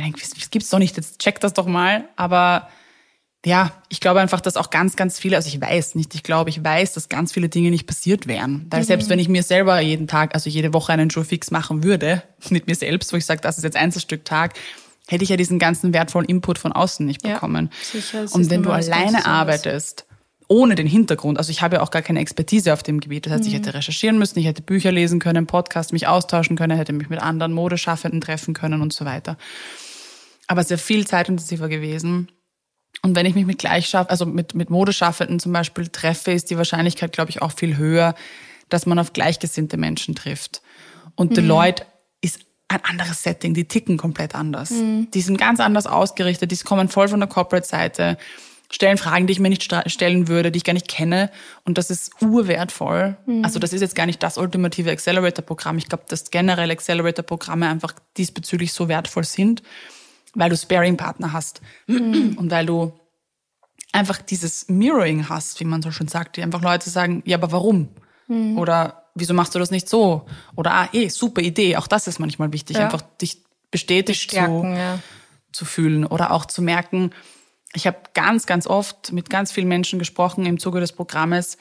ich 0.00 0.12
denke, 0.12 0.20
das 0.20 0.50
gibt's 0.50 0.70
doch 0.70 0.78
nicht, 0.78 0.96
jetzt 0.96 1.20
check 1.20 1.40
das 1.40 1.52
doch 1.52 1.66
mal. 1.66 2.08
Aber 2.16 2.68
ja, 3.44 3.72
ich 3.88 4.00
glaube 4.00 4.20
einfach, 4.20 4.40
dass 4.40 4.56
auch 4.56 4.68
ganz, 4.68 4.96
ganz 4.96 5.18
viele, 5.18 5.36
also 5.36 5.48
ich 5.48 5.60
weiß 5.60 5.94
nicht, 5.94 6.14
ich 6.14 6.22
glaube, 6.22 6.50
ich 6.50 6.62
weiß, 6.62 6.92
dass 6.92 7.08
ganz 7.08 7.32
viele 7.32 7.48
Dinge 7.48 7.70
nicht 7.70 7.86
passiert 7.86 8.26
wären. 8.26 8.66
Weil 8.68 8.80
mhm. 8.80 8.84
selbst 8.84 9.08
wenn 9.08 9.18
ich 9.18 9.28
mir 9.28 9.42
selber 9.42 9.80
jeden 9.80 10.06
Tag, 10.06 10.34
also 10.34 10.50
jede 10.50 10.74
Woche 10.74 10.92
einen 10.92 11.10
Show 11.10 11.22
fix 11.22 11.50
machen 11.50 11.82
würde, 11.82 12.22
mit 12.50 12.66
mir 12.66 12.74
selbst, 12.74 13.12
wo 13.12 13.16
ich 13.16 13.24
sage, 13.24 13.40
das 13.40 13.56
ist 13.56 13.64
jetzt 13.64 13.76
Einzelstück-Tag, 13.76 14.54
hätte 15.08 15.24
ich 15.24 15.30
ja 15.30 15.36
diesen 15.36 15.58
ganzen 15.58 15.94
wertvollen 15.94 16.28
Input 16.28 16.58
von 16.58 16.72
außen 16.72 17.04
nicht 17.04 17.22
bekommen. 17.22 17.70
Ja, 17.72 18.00
sicher, 18.00 18.26
Und 18.32 18.50
wenn 18.50 18.62
du 18.62 18.70
alleine 18.70 19.24
arbeitest, 19.24 20.06
ohne 20.46 20.74
den 20.74 20.86
Hintergrund, 20.86 21.38
also 21.38 21.50
ich 21.50 21.62
habe 21.62 21.76
ja 21.76 21.82
auch 21.82 21.90
gar 21.90 22.02
keine 22.02 22.20
Expertise 22.20 22.72
auf 22.72 22.82
dem 22.82 23.00
Gebiet, 23.00 23.24
das 23.24 23.32
heißt, 23.32 23.44
mhm. 23.44 23.48
ich 23.48 23.54
hätte 23.54 23.72
recherchieren 23.72 24.18
müssen, 24.18 24.38
ich 24.38 24.46
hätte 24.46 24.62
Bücher 24.62 24.92
lesen 24.92 25.18
können, 25.18 25.46
Podcast 25.46 25.92
mich 25.92 26.06
austauschen 26.06 26.56
können, 26.56 26.76
hätte 26.76 26.92
mich 26.92 27.08
mit 27.08 27.20
anderen 27.20 27.52
Modeschaffenden 27.52 28.20
treffen 28.20 28.52
können 28.52 28.82
und 28.82 28.92
so 28.92 29.04
weiter 29.06 29.38
aber 30.50 30.64
sehr 30.64 30.78
viel 30.78 31.06
zeitintensiver 31.06 31.68
gewesen. 31.68 32.28
Und 33.02 33.14
wenn 33.14 33.24
ich 33.24 33.36
mich 33.36 33.46
mit 33.46 33.58
Gleichschaff, 33.60 34.10
also 34.10 34.26
mit, 34.26 34.52
mit 34.52 34.68
Modeschaffenden 34.68 35.38
zum 35.38 35.52
Beispiel 35.52 35.86
treffe, 35.86 36.32
ist 36.32 36.50
die 36.50 36.56
Wahrscheinlichkeit, 36.56 37.12
glaube 37.12 37.30
ich, 37.30 37.40
auch 37.40 37.52
viel 37.52 37.76
höher, 37.76 38.16
dass 38.68 38.84
man 38.84 38.98
auf 38.98 39.12
gleichgesinnte 39.12 39.76
Menschen 39.76 40.16
trifft. 40.16 40.60
Und 41.14 41.30
mhm. 41.30 41.34
Deloitte 41.36 41.86
ist 42.20 42.40
ein 42.66 42.84
anderes 42.84 43.22
Setting, 43.22 43.54
die 43.54 43.68
ticken 43.68 43.96
komplett 43.96 44.34
anders. 44.34 44.70
Mhm. 44.70 45.08
Die 45.14 45.20
sind 45.20 45.38
ganz 45.38 45.60
anders 45.60 45.86
ausgerichtet, 45.86 46.50
die 46.50 46.56
kommen 46.56 46.88
voll 46.88 47.06
von 47.06 47.20
der 47.20 47.28
Corporate-Seite, 47.28 48.18
stellen 48.72 48.98
Fragen, 48.98 49.28
die 49.28 49.32
ich 49.34 49.40
mir 49.40 49.50
nicht 49.50 49.72
stellen 49.86 50.26
würde, 50.26 50.50
die 50.50 50.56
ich 50.56 50.64
gar 50.64 50.72
nicht 50.72 50.88
kenne. 50.88 51.30
Und 51.64 51.78
das 51.78 51.90
ist 51.90 52.10
urwertvoll. 52.20 53.16
Mhm. 53.24 53.44
Also 53.44 53.60
das 53.60 53.72
ist 53.72 53.82
jetzt 53.82 53.94
gar 53.94 54.06
nicht 54.06 54.20
das 54.20 54.36
ultimative 54.36 54.90
Accelerator-Programm. 54.90 55.78
Ich 55.78 55.88
glaube, 55.88 56.06
dass 56.08 56.32
generell 56.32 56.72
Accelerator-Programme 56.72 57.68
einfach 57.68 57.94
diesbezüglich 58.16 58.72
so 58.72 58.88
wertvoll 58.88 59.22
sind 59.22 59.62
weil 60.34 60.50
du 60.50 60.56
Sparing-Partner 60.56 61.32
hast 61.32 61.60
mhm. 61.86 62.36
und 62.38 62.50
weil 62.50 62.66
du 62.66 62.92
einfach 63.92 64.22
dieses 64.22 64.68
Mirroring 64.68 65.28
hast, 65.28 65.60
wie 65.60 65.64
man 65.64 65.82
so 65.82 65.90
schön 65.90 66.08
sagt, 66.08 66.36
die 66.36 66.42
einfach 66.42 66.62
Leute 66.62 66.90
sagen, 66.90 67.22
ja, 67.26 67.36
aber 67.36 67.52
warum? 67.52 67.88
Mhm. 68.28 68.58
Oder 68.58 69.10
wieso 69.14 69.34
machst 69.34 69.54
du 69.54 69.58
das 69.58 69.70
nicht 69.70 69.88
so? 69.88 70.26
Oder 70.56 70.72
ah, 70.72 70.88
eh, 70.92 71.08
super 71.08 71.42
Idee. 71.42 71.76
Auch 71.76 71.86
das 71.86 72.06
ist 72.06 72.18
manchmal 72.18 72.52
wichtig, 72.52 72.76
ja. 72.76 72.84
einfach 72.84 73.02
dich 73.20 73.42
bestätigt 73.70 74.30
zu, 74.30 74.36
ja. 74.36 74.98
zu 75.52 75.64
fühlen 75.64 76.06
oder 76.06 76.32
auch 76.32 76.46
zu 76.46 76.62
merken. 76.62 77.10
Ich 77.72 77.86
habe 77.86 77.98
ganz, 78.14 78.46
ganz 78.46 78.66
oft 78.66 79.12
mit 79.12 79.30
ganz 79.30 79.52
vielen 79.52 79.68
Menschen 79.68 79.98
gesprochen 79.98 80.46
im 80.46 80.58
Zuge 80.58 80.80
des 80.80 80.92
Programmes 80.92 81.56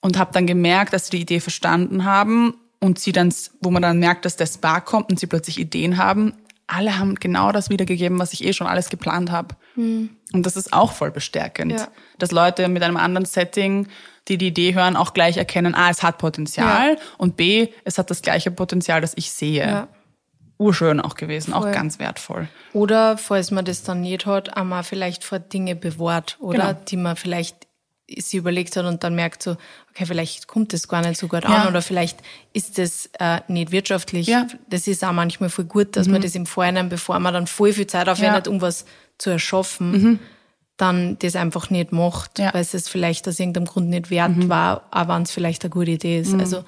und 0.00 0.18
habe 0.18 0.32
dann 0.32 0.46
gemerkt, 0.46 0.92
dass 0.92 1.06
sie 1.06 1.16
die 1.16 1.22
Idee 1.22 1.40
verstanden 1.40 2.04
haben 2.04 2.54
und 2.80 2.98
sie 2.98 3.12
dann, 3.12 3.32
wo 3.60 3.70
man 3.70 3.80
dann 3.80 3.98
merkt, 3.98 4.24
dass 4.24 4.36
der 4.36 4.46
Spark 4.46 4.86
kommt 4.86 5.10
und 5.10 5.18
sie 5.18 5.26
plötzlich 5.26 5.58
Ideen 5.58 5.96
haben, 5.96 6.34
alle 6.66 6.98
haben 6.98 7.16
genau 7.16 7.52
das 7.52 7.70
wiedergegeben, 7.70 8.18
was 8.18 8.32
ich 8.32 8.44
eh 8.44 8.52
schon 8.52 8.66
alles 8.66 8.88
geplant 8.88 9.30
habe. 9.30 9.54
Mhm. 9.76 10.10
Und 10.32 10.46
das 10.46 10.56
ist 10.56 10.72
auch 10.72 10.92
voll 10.92 11.10
bestärkend, 11.10 11.72
ja. 11.72 11.88
dass 12.18 12.30
Leute 12.30 12.68
mit 12.68 12.82
einem 12.82 12.96
anderen 12.96 13.26
Setting, 13.26 13.88
die 14.28 14.38
die 14.38 14.48
Idee 14.48 14.74
hören, 14.74 14.96
auch 14.96 15.14
gleich 15.14 15.36
erkennen, 15.36 15.74
a, 15.74 15.90
es 15.90 16.02
hat 16.02 16.18
Potenzial 16.18 16.92
ja. 16.92 16.96
und 17.18 17.36
b, 17.36 17.68
es 17.84 17.98
hat 17.98 18.10
das 18.10 18.22
gleiche 18.22 18.50
Potenzial, 18.50 19.00
das 19.00 19.12
ich 19.16 19.30
sehe. 19.32 19.66
Ja. 19.66 19.88
Urschön 20.58 21.00
auch 21.00 21.14
gewesen, 21.14 21.52
voll. 21.52 21.70
auch 21.70 21.72
ganz 21.72 21.98
wertvoll. 21.98 22.48
Oder, 22.72 23.18
falls 23.18 23.50
man 23.50 23.64
das 23.64 23.82
dann 23.82 24.00
nicht 24.00 24.26
hat, 24.26 24.56
einmal 24.56 24.84
vielleicht 24.84 25.24
vor 25.24 25.40
Dinge 25.40 25.74
bewahrt, 25.74 26.36
oder? 26.38 26.74
Genau. 26.74 26.80
Die 26.88 26.96
man 26.96 27.16
vielleicht 27.16 27.66
sie 28.18 28.36
überlegt 28.36 28.76
hat 28.76 28.84
und 28.84 29.04
dann 29.04 29.14
merkt 29.14 29.42
so, 29.42 29.56
okay, 29.90 30.06
vielleicht 30.06 30.46
kommt 30.46 30.72
das 30.72 30.88
gar 30.88 31.00
nicht 31.00 31.18
so 31.18 31.28
gut 31.28 31.44
ja. 31.44 31.50
an 31.50 31.68
oder 31.68 31.82
vielleicht 31.82 32.18
ist 32.52 32.78
das 32.78 33.10
äh, 33.18 33.40
nicht 33.48 33.72
wirtschaftlich. 33.72 34.26
Ja. 34.26 34.46
Das 34.68 34.86
ist 34.86 35.04
auch 35.04 35.12
manchmal 35.12 35.50
voll 35.50 35.64
gut, 35.64 35.96
dass 35.96 36.06
mhm. 36.06 36.14
man 36.14 36.22
das 36.22 36.34
im 36.34 36.46
Vorhinein, 36.46 36.88
bevor 36.88 37.18
man 37.20 37.34
dann 37.34 37.46
voll 37.46 37.72
viel 37.72 37.86
Zeit 37.86 38.08
aufwendet, 38.08 38.46
ja. 38.46 38.52
um 38.52 38.60
was 38.60 38.84
zu 39.18 39.30
erschaffen, 39.30 39.90
mhm. 39.92 40.18
dann 40.76 41.18
das 41.18 41.36
einfach 41.36 41.70
nicht 41.70 41.92
macht, 41.92 42.38
weil 42.38 42.60
es 42.60 42.88
vielleicht 42.88 43.28
aus 43.28 43.38
irgendeinem 43.38 43.66
Grund 43.66 43.88
nicht 43.88 44.10
wert 44.10 44.36
mhm. 44.36 44.48
war, 44.48 44.86
aber 44.90 45.14
wenn 45.14 45.22
es 45.22 45.30
vielleicht 45.30 45.62
eine 45.64 45.70
gute 45.70 45.92
Idee 45.92 46.20
ist. 46.20 46.32
Mhm. 46.32 46.40
Also 46.40 46.64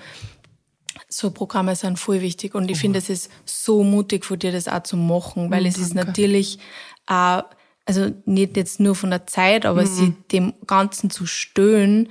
so 1.08 1.30
Programme 1.30 1.76
sind 1.76 1.98
voll 1.98 2.20
wichtig 2.20 2.54
und 2.54 2.70
ich 2.70 2.78
oh. 2.78 2.80
finde, 2.80 2.98
es 2.98 3.08
ist 3.08 3.30
so 3.44 3.84
mutig 3.84 4.24
von 4.24 4.38
dir, 4.38 4.52
das 4.52 4.68
auch 4.68 4.82
zu 4.82 4.96
machen, 4.96 5.50
weil 5.50 5.64
oh, 5.64 5.68
es 5.68 5.74
danke. 5.74 5.88
ist 5.88 5.94
natürlich 5.94 6.58
auch 7.06 7.44
also 7.86 8.10
nicht 8.24 8.56
jetzt 8.56 8.80
nur 8.80 8.94
von 8.94 9.10
der 9.10 9.26
Zeit, 9.26 9.66
aber 9.66 9.82
mhm. 9.82 9.86
sie 9.86 10.14
dem 10.32 10.54
Ganzen 10.66 11.10
zu 11.10 11.26
stöhnen, 11.26 12.08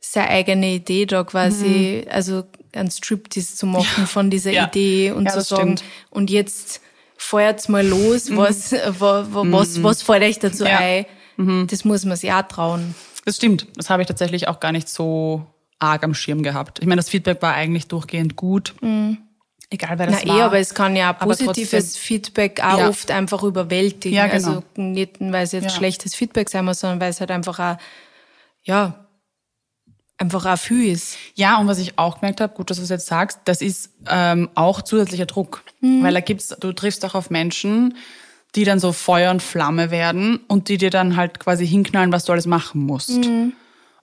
seine 0.00 0.28
eigene 0.28 0.74
Idee 0.74 1.06
da 1.06 1.24
quasi, 1.24 2.04
mhm. 2.04 2.12
also 2.12 2.44
ein 2.72 2.90
Striptease 2.90 3.56
zu 3.56 3.66
machen 3.66 4.02
ja. 4.02 4.06
von 4.06 4.30
dieser 4.30 4.52
ja. 4.52 4.66
Idee 4.66 5.10
und 5.10 5.24
ja, 5.24 5.32
zu 5.32 5.40
sagen, 5.40 5.78
stimmt. 5.78 5.84
und 6.10 6.30
jetzt 6.30 6.80
feuert's 7.16 7.68
mal 7.68 7.86
los, 7.86 8.30
mhm. 8.30 8.36
was, 8.36 8.72
was, 8.72 9.26
was, 9.30 9.76
mhm. 9.78 9.82
was 9.82 10.02
fällt 10.02 10.22
euch 10.22 10.38
dazu 10.38 10.64
ein? 10.64 11.06
Mhm. 11.36 11.66
Das 11.68 11.84
muss 11.84 12.04
man 12.04 12.16
sich 12.16 12.32
auch 12.32 12.42
trauen. 12.42 12.94
Das 13.24 13.36
stimmt. 13.36 13.66
Das 13.76 13.90
habe 13.90 14.02
ich 14.02 14.08
tatsächlich 14.08 14.48
auch 14.48 14.60
gar 14.60 14.72
nicht 14.72 14.88
so 14.88 15.46
arg 15.78 16.04
am 16.04 16.14
Schirm 16.14 16.42
gehabt. 16.42 16.78
Ich 16.78 16.86
meine, 16.86 17.00
das 17.00 17.08
Feedback 17.08 17.42
war 17.42 17.54
eigentlich 17.54 17.88
durchgehend 17.88 18.36
gut. 18.36 18.74
Mhm. 18.80 19.18
Egal, 19.68 19.98
wer 19.98 20.06
das 20.06 20.24
Na, 20.24 20.32
war. 20.32 20.38
Eh, 20.38 20.42
aber 20.42 20.58
es 20.58 20.74
kann 20.74 20.94
ja 20.94 21.12
positives 21.12 21.96
Feedback 21.96 22.60
auch 22.62 22.78
ja. 22.78 22.88
oft 22.88 23.10
einfach 23.10 23.42
überwältigen. 23.42 24.16
Ja, 24.16 24.26
genau. 24.26 24.48
Also 24.48 24.62
nicht, 24.76 25.16
weil 25.20 25.44
es 25.44 25.52
jetzt 25.52 25.64
ja. 25.64 25.70
schlechtes 25.70 26.14
Feedback 26.14 26.48
sein 26.48 26.64
muss, 26.64 26.80
sondern 26.80 27.00
weil 27.00 27.10
es 27.10 27.20
halt 27.20 27.32
einfach 27.32 27.58
auch, 27.58 27.76
ja, 28.62 29.06
einfach 30.18 30.46
auch 30.46 30.58
viel 30.58 30.92
ist. 30.92 31.16
Ja, 31.34 31.58
und 31.58 31.66
was 31.66 31.78
ich 31.78 31.98
auch 31.98 32.20
gemerkt 32.20 32.40
habe, 32.40 32.54
gut, 32.54 32.70
dass 32.70 32.76
du 32.76 32.84
es 32.84 32.90
jetzt 32.90 33.06
sagst, 33.06 33.40
das 33.44 33.60
ist 33.60 33.90
ähm, 34.08 34.48
auch 34.54 34.82
zusätzlicher 34.82 35.26
Druck. 35.26 35.64
Mhm. 35.80 36.04
Weil 36.04 36.14
da 36.14 36.20
gibt's, 36.20 36.48
du 36.48 36.72
triffst 36.72 37.04
auch 37.04 37.16
auf 37.16 37.30
Menschen, 37.30 37.96
die 38.54 38.64
dann 38.64 38.78
so 38.78 38.92
Feuer 38.92 39.32
und 39.32 39.42
Flamme 39.42 39.90
werden 39.90 40.38
und 40.46 40.68
die 40.68 40.78
dir 40.78 40.90
dann 40.90 41.16
halt 41.16 41.40
quasi 41.40 41.66
hinknallen, 41.66 42.12
was 42.12 42.24
du 42.24 42.32
alles 42.32 42.46
machen 42.46 42.82
musst. 42.82 43.10
Mhm. 43.10 43.52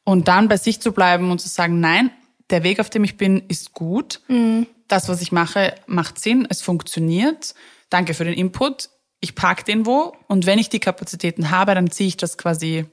Und 0.03 0.27
dann 0.27 0.49
bei 0.49 0.57
sich 0.57 0.81
zu 0.81 0.91
bleiben 0.91 1.31
und 1.31 1.39
zu 1.39 1.47
sagen, 1.47 1.79
nein, 1.79 2.11
der 2.49 2.63
Weg, 2.63 2.81
auf 2.81 2.89
dem 2.89 3.05
ich 3.05 3.15
bin, 3.15 3.41
ist 3.47 3.71
gut. 3.73 4.19
Mhm 4.27 4.67
das, 4.93 5.09
was 5.09 5.21
ich 5.21 5.31
mache, 5.31 5.73
macht 5.87 6.19
Sinn, 6.19 6.45
es 6.49 6.61
funktioniert. 6.61 7.55
Danke 7.89 8.13
für 8.13 8.25
den 8.25 8.35
Input. 8.35 8.89
Ich 9.19 9.33
park 9.33 9.65
den 9.65 9.85
wo 9.85 10.15
und 10.27 10.45
wenn 10.45 10.59
ich 10.59 10.69
die 10.69 10.79
Kapazitäten 10.79 11.49
habe, 11.49 11.73
dann 11.73 11.89
ziehe 11.89 12.07
ich 12.07 12.17
das 12.17 12.37
quasi 12.37 12.85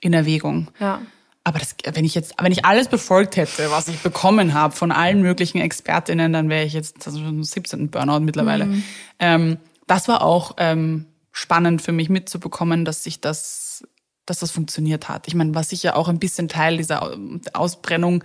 in 0.00 0.12
Erwägung. 0.12 0.68
Ja. 0.80 1.02
Aber 1.44 1.60
das, 1.60 1.76
wenn 1.92 2.04
ich 2.04 2.16
jetzt, 2.16 2.34
wenn 2.40 2.50
ich 2.50 2.64
alles 2.64 2.88
befolgt 2.88 3.36
hätte, 3.36 3.70
was 3.70 3.86
ich 3.86 3.98
bekommen 4.00 4.54
habe 4.54 4.74
von 4.74 4.90
allen 4.90 5.22
möglichen 5.22 5.60
Expertinnen, 5.60 6.32
dann 6.32 6.48
wäre 6.48 6.64
ich 6.64 6.72
jetzt 6.72 7.06
also 7.06 7.20
schon 7.20 7.44
17. 7.44 7.90
Burnout 7.90 8.20
mittlerweile. 8.20 8.66
Mhm. 8.66 8.82
Ähm, 9.20 9.58
das 9.86 10.08
war 10.08 10.22
auch 10.22 10.56
ähm, 10.58 11.06
spannend 11.30 11.80
für 11.82 11.92
mich 11.92 12.08
mitzubekommen, 12.08 12.84
dass 12.84 13.04
sich 13.04 13.20
das, 13.20 13.84
dass 14.24 14.40
das 14.40 14.50
funktioniert 14.50 15.08
hat. 15.08 15.28
Ich 15.28 15.36
meine, 15.36 15.54
war 15.54 15.62
sicher 15.62 15.94
auch 15.94 16.08
ein 16.08 16.18
bisschen 16.18 16.48
Teil 16.48 16.78
dieser 16.78 17.16
Ausbrennung 17.52 18.24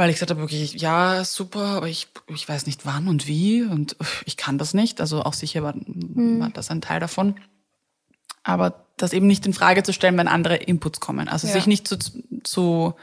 weil 0.00 0.08
ich 0.08 0.16
gesagt 0.16 0.30
habe, 0.30 0.40
wirklich, 0.40 0.80
ja, 0.80 1.24
super, 1.26 1.60
aber 1.60 1.86
ich, 1.86 2.08
ich 2.28 2.48
weiß 2.48 2.64
nicht 2.64 2.86
wann 2.86 3.06
und 3.06 3.26
wie 3.26 3.62
und 3.62 3.96
ich 4.24 4.38
kann 4.38 4.56
das 4.56 4.72
nicht. 4.72 4.98
Also 4.98 5.22
auch 5.24 5.34
sicher 5.34 5.62
war, 5.62 5.74
war 5.76 6.48
das 6.48 6.70
ein 6.70 6.80
Teil 6.80 7.00
davon. 7.00 7.34
Aber 8.42 8.86
das 8.96 9.12
eben 9.12 9.26
nicht 9.26 9.44
in 9.44 9.52
Frage 9.52 9.82
zu 9.82 9.92
stellen, 9.92 10.16
wenn 10.16 10.26
andere 10.26 10.56
Inputs 10.56 11.00
kommen. 11.00 11.28
Also 11.28 11.48
Ja. 11.48 11.52
sich 11.52 11.66
nicht 11.66 11.86
zu, 11.86 11.98
zu 12.44 12.94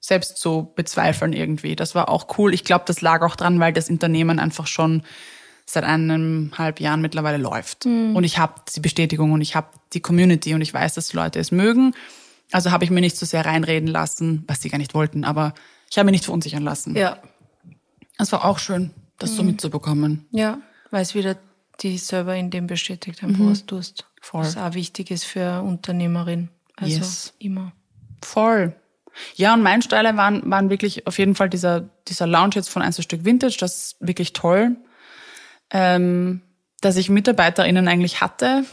selbst 0.00 0.36
zu 0.36 0.70
bezweifeln 0.76 1.32
irgendwie. 1.32 1.76
Das 1.76 1.94
war 1.94 2.10
auch 2.10 2.36
cool. 2.36 2.52
Ich 2.52 2.62
glaube, 2.62 2.84
das 2.86 3.00
lag 3.00 3.22
auch 3.22 3.34
dran, 3.34 3.58
weil 3.58 3.72
das 3.72 3.88
Unternehmen 3.88 4.38
einfach 4.38 4.66
schon 4.66 5.04
seit 5.64 5.84
eineinhalb 5.84 6.78
Jahren 6.78 7.00
mittlerweile 7.00 7.38
läuft. 7.38 7.86
Und 7.86 8.22
ich 8.24 8.36
habe 8.36 8.60
die 8.76 8.80
Bestätigung 8.80 9.32
und 9.32 9.40
ich 9.40 9.56
habe 9.56 9.68
die 9.94 10.00
Community 10.00 10.52
und 10.52 10.60
ich 10.60 10.74
weiß, 10.74 10.92
dass 10.92 11.08
die 11.08 11.16
Leute 11.16 11.38
es 11.40 11.52
mögen. 11.52 11.94
Also 12.52 12.70
habe 12.70 12.84
ich 12.84 12.90
mir 12.90 13.00
nicht 13.00 13.16
so 13.16 13.24
sehr 13.24 13.46
reinreden 13.46 13.88
lassen, 13.88 14.44
was 14.46 14.60
sie 14.60 14.68
gar 14.68 14.76
nicht 14.76 14.92
wollten, 14.92 15.24
aber 15.24 15.54
ich 15.90 15.98
habe 15.98 16.06
mich 16.06 16.12
nicht 16.12 16.24
verunsichern 16.24 16.62
lassen. 16.62 16.96
Ja. 16.96 17.18
Es 18.18 18.32
war 18.32 18.44
auch 18.44 18.58
schön, 18.58 18.90
das 19.18 19.36
so 19.36 19.42
mitzubekommen. 19.42 20.26
Ja, 20.32 20.58
weil 20.90 21.02
es 21.02 21.14
wieder 21.14 21.36
die 21.80 21.96
selber 21.98 22.34
in 22.34 22.50
dem 22.50 22.66
bestätigt 22.66 23.22
haben, 23.22 23.36
was 23.50 23.64
du 23.64 23.76
tust. 23.76 24.02
Mhm. 24.02 24.18
Voll. 24.20 24.40
Was 24.40 24.56
auch 24.56 24.74
wichtig 24.74 25.10
ist 25.10 25.24
für 25.24 25.62
Unternehmerin. 25.62 26.48
Also 26.76 26.96
Yes. 26.98 27.34
immer. 27.38 27.72
Voll. 28.22 28.74
Ja, 29.36 29.54
und 29.54 29.62
mein 29.62 29.82
Style 29.82 30.16
waren, 30.16 30.48
waren 30.50 30.70
wirklich 30.70 31.06
auf 31.06 31.18
jeden 31.18 31.34
Fall 31.34 31.48
dieser, 31.48 31.88
dieser 32.08 32.26
Lounge 32.26 32.54
jetzt 32.54 32.68
von 32.68 32.82
Einzelstück 32.82 33.24
Vintage, 33.24 33.56
das 33.58 33.76
ist 33.76 33.96
wirklich 34.00 34.32
toll. 34.32 34.76
Ähm, 35.70 36.42
dass 36.80 36.96
ich 36.96 37.10
MitarbeiterInnen 37.10 37.88
eigentlich 37.88 38.20
hatte, 38.20 38.64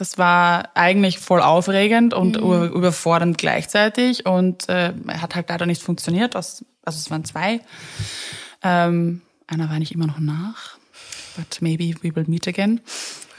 das 0.00 0.16
war 0.18 0.70
eigentlich 0.74 1.18
voll 1.18 1.40
aufregend 1.42 2.14
und 2.14 2.36
über- 2.36 2.66
überfordernd 2.68 3.36
gleichzeitig 3.38 4.26
und 4.26 4.68
äh, 4.68 4.92
hat 5.20 5.34
halt 5.34 5.48
leider 5.48 5.66
nicht 5.66 5.82
funktioniert. 5.82 6.34
Also 6.36 6.64
es 6.86 7.10
waren 7.10 7.24
zwei. 7.24 7.60
Ähm, 8.62 9.22
einer 9.46 9.68
war 9.68 9.78
nicht 9.78 9.92
immer 9.92 10.06
noch 10.06 10.18
nach, 10.18 10.78
but 11.36 11.58
maybe 11.60 11.94
we 12.02 12.14
will 12.14 12.24
meet 12.28 12.46
again. 12.48 12.80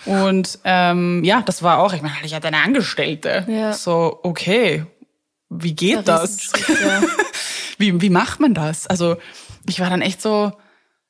Und 0.05 0.59
ähm, 0.63 1.23
ja, 1.23 1.41
das 1.41 1.61
war 1.63 1.79
auch, 1.79 1.93
ich 1.93 2.01
meine, 2.01 2.15
ich 2.23 2.33
hatte 2.33 2.47
eine 2.47 2.57
Angestellte. 2.63 3.45
Ja. 3.47 3.73
So, 3.73 4.19
okay, 4.23 4.85
wie 5.49 5.73
geht 5.73 6.07
das? 6.07 6.51
Ja. 6.67 7.01
Wie, 7.77 7.99
wie 7.99 8.11
macht 8.11 8.39
man 8.39 8.53
das? 8.53 8.85
Also 8.85 9.17
ich 9.67 9.79
war 9.79 9.89
dann 9.89 10.01
echt 10.03 10.21
so, 10.21 10.51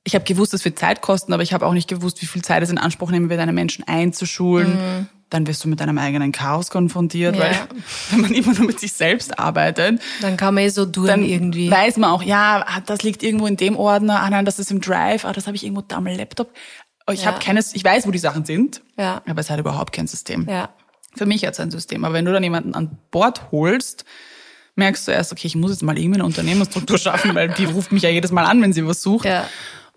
ich 0.05 0.15
habe 0.15 0.23
gewusst, 0.23 0.53
es 0.53 0.63
wird 0.63 0.79
Zeit 0.79 1.01
kosten, 1.01 1.33
aber 1.33 1.43
ich 1.43 1.51
habe 1.51 1.65
auch 1.65 1.73
nicht 1.73 1.89
gewusst, 1.89 2.21
wie 2.21 2.25
viel 2.25 2.41
Zeit 2.43 2.63
es 2.63 2.69
in 2.69 2.77
Anspruch 2.77 3.11
nehmen 3.11 3.29
wird, 3.29 3.41
einen 3.41 3.53
Menschen 3.53 3.85
einzuschulen. 3.85 5.09
Dann 5.31 5.47
wirst 5.47 5.63
du 5.63 5.69
mit 5.69 5.79
deinem 5.79 5.97
eigenen 5.97 6.31
Chaos 6.31 6.69
konfrontiert. 6.69 7.35
Ja. 7.35 7.41
weil 7.41 7.55
wenn 8.11 8.21
man 8.21 8.33
immer 8.33 8.53
nur 8.53 8.67
mit 8.67 8.79
sich 8.79 8.93
selbst 8.93 9.39
arbeitet, 9.39 9.99
Dann 10.21 10.37
kann 10.37 10.53
man 10.53 10.65
eh 10.65 10.69
so 10.69 10.85
dann 10.85 11.23
irgendwie. 11.23 11.71
weiß 11.71 11.97
man 11.97 12.11
auch, 12.11 12.21
ja, 12.21 12.63
ah, 12.67 12.81
das 12.85 13.01
liegt 13.01 13.23
irgendwo 13.23 13.47
in 13.47 13.57
dem 13.57 13.75
Ordner, 13.75 14.21
ah 14.21 14.29
nein, 14.29 14.45
das 14.45 14.59
ist 14.59 14.69
im 14.71 14.79
Drive, 14.81 15.25
ah, 15.25 15.33
das 15.33 15.47
habe 15.47 15.55
ich 15.55 15.63
irgendwo 15.63 15.81
da 15.81 15.95
am 15.95 16.05
Laptop. 16.05 16.51
Oh, 17.07 17.11
Ich 17.13 17.21
Ja. 17.23 17.27
habe 17.31 17.39
keines, 17.39 17.73
ich 17.73 17.83
weiß, 17.83 18.05
wo 18.05 18.11
die 18.11 18.19
Sachen 18.19 18.45
sind, 18.45 18.81
Ja. 18.97 19.23
aber 19.27 19.39
es 19.41 19.49
hat 19.49 19.57
überhaupt 19.59 19.91
kein 19.93 20.05
System. 20.05 20.47
Ja. 20.47 20.69
Für 21.15 21.25
mich 21.25 21.43
hat 21.45 21.53
es 21.53 21.59
ein 21.59 21.71
System. 21.71 22.05
Aber 22.05 22.13
wenn 22.13 22.25
du 22.25 22.31
dann 22.31 22.43
jemanden 22.43 22.75
an 22.75 22.97
Bord 23.09 23.51
holst, 23.51 24.05
merkst 24.75 25.07
du 25.07 25.11
erst, 25.11 25.31
okay, 25.31 25.47
ich 25.47 25.55
muss 25.55 25.71
jetzt 25.71 25.83
mal 25.83 25.97
irgendwie 25.97 26.19
eine 26.19 26.25
Unternehmensstruktur 26.25 26.97
schaffen, 26.97 27.35
weil 27.35 27.49
die 27.49 27.65
ruft 27.65 27.91
mich 27.91 28.03
ja 28.03 28.09
jedes 28.09 28.31
Mal 28.31 28.45
an, 28.45 28.61
wenn 28.61 28.71
sie 28.73 28.85
was 28.87 29.01
sucht. 29.01 29.25
Ja. 29.25 29.47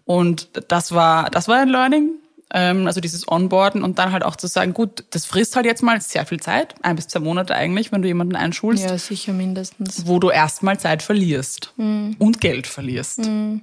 Und 0.04 0.48
das 0.68 0.92
war, 0.92 1.30
das 1.30 1.46
war 1.48 1.58
ein 1.60 1.68
Learning. 1.68 2.10
Ähm, 2.52 2.86
also 2.86 3.00
dieses 3.00 3.26
Onboarden 3.26 3.82
und 3.82 3.98
dann 3.98 4.12
halt 4.12 4.22
auch 4.22 4.36
zu 4.36 4.46
sagen, 4.46 4.74
gut, 4.74 5.04
das 5.10 5.24
frisst 5.26 5.56
halt 5.56 5.66
jetzt 5.66 5.82
mal 5.82 6.00
sehr 6.00 6.24
viel 6.26 6.40
Zeit, 6.40 6.74
ein 6.82 6.94
bis 6.96 7.08
zwei 7.08 7.20
Monate 7.20 7.54
eigentlich, 7.54 7.90
wenn 7.90 8.02
du 8.02 8.08
jemanden 8.08 8.36
einschulst, 8.36 8.84
Ja, 8.84 8.96
sicher 8.98 9.32
mindestens. 9.32 10.06
wo 10.06 10.18
du 10.20 10.30
erstmal 10.30 10.78
Zeit 10.78 11.02
verlierst 11.02 11.72
und 11.76 12.40
Geld 12.40 12.66
verlierst. 12.66 13.20
Und 13.20 13.62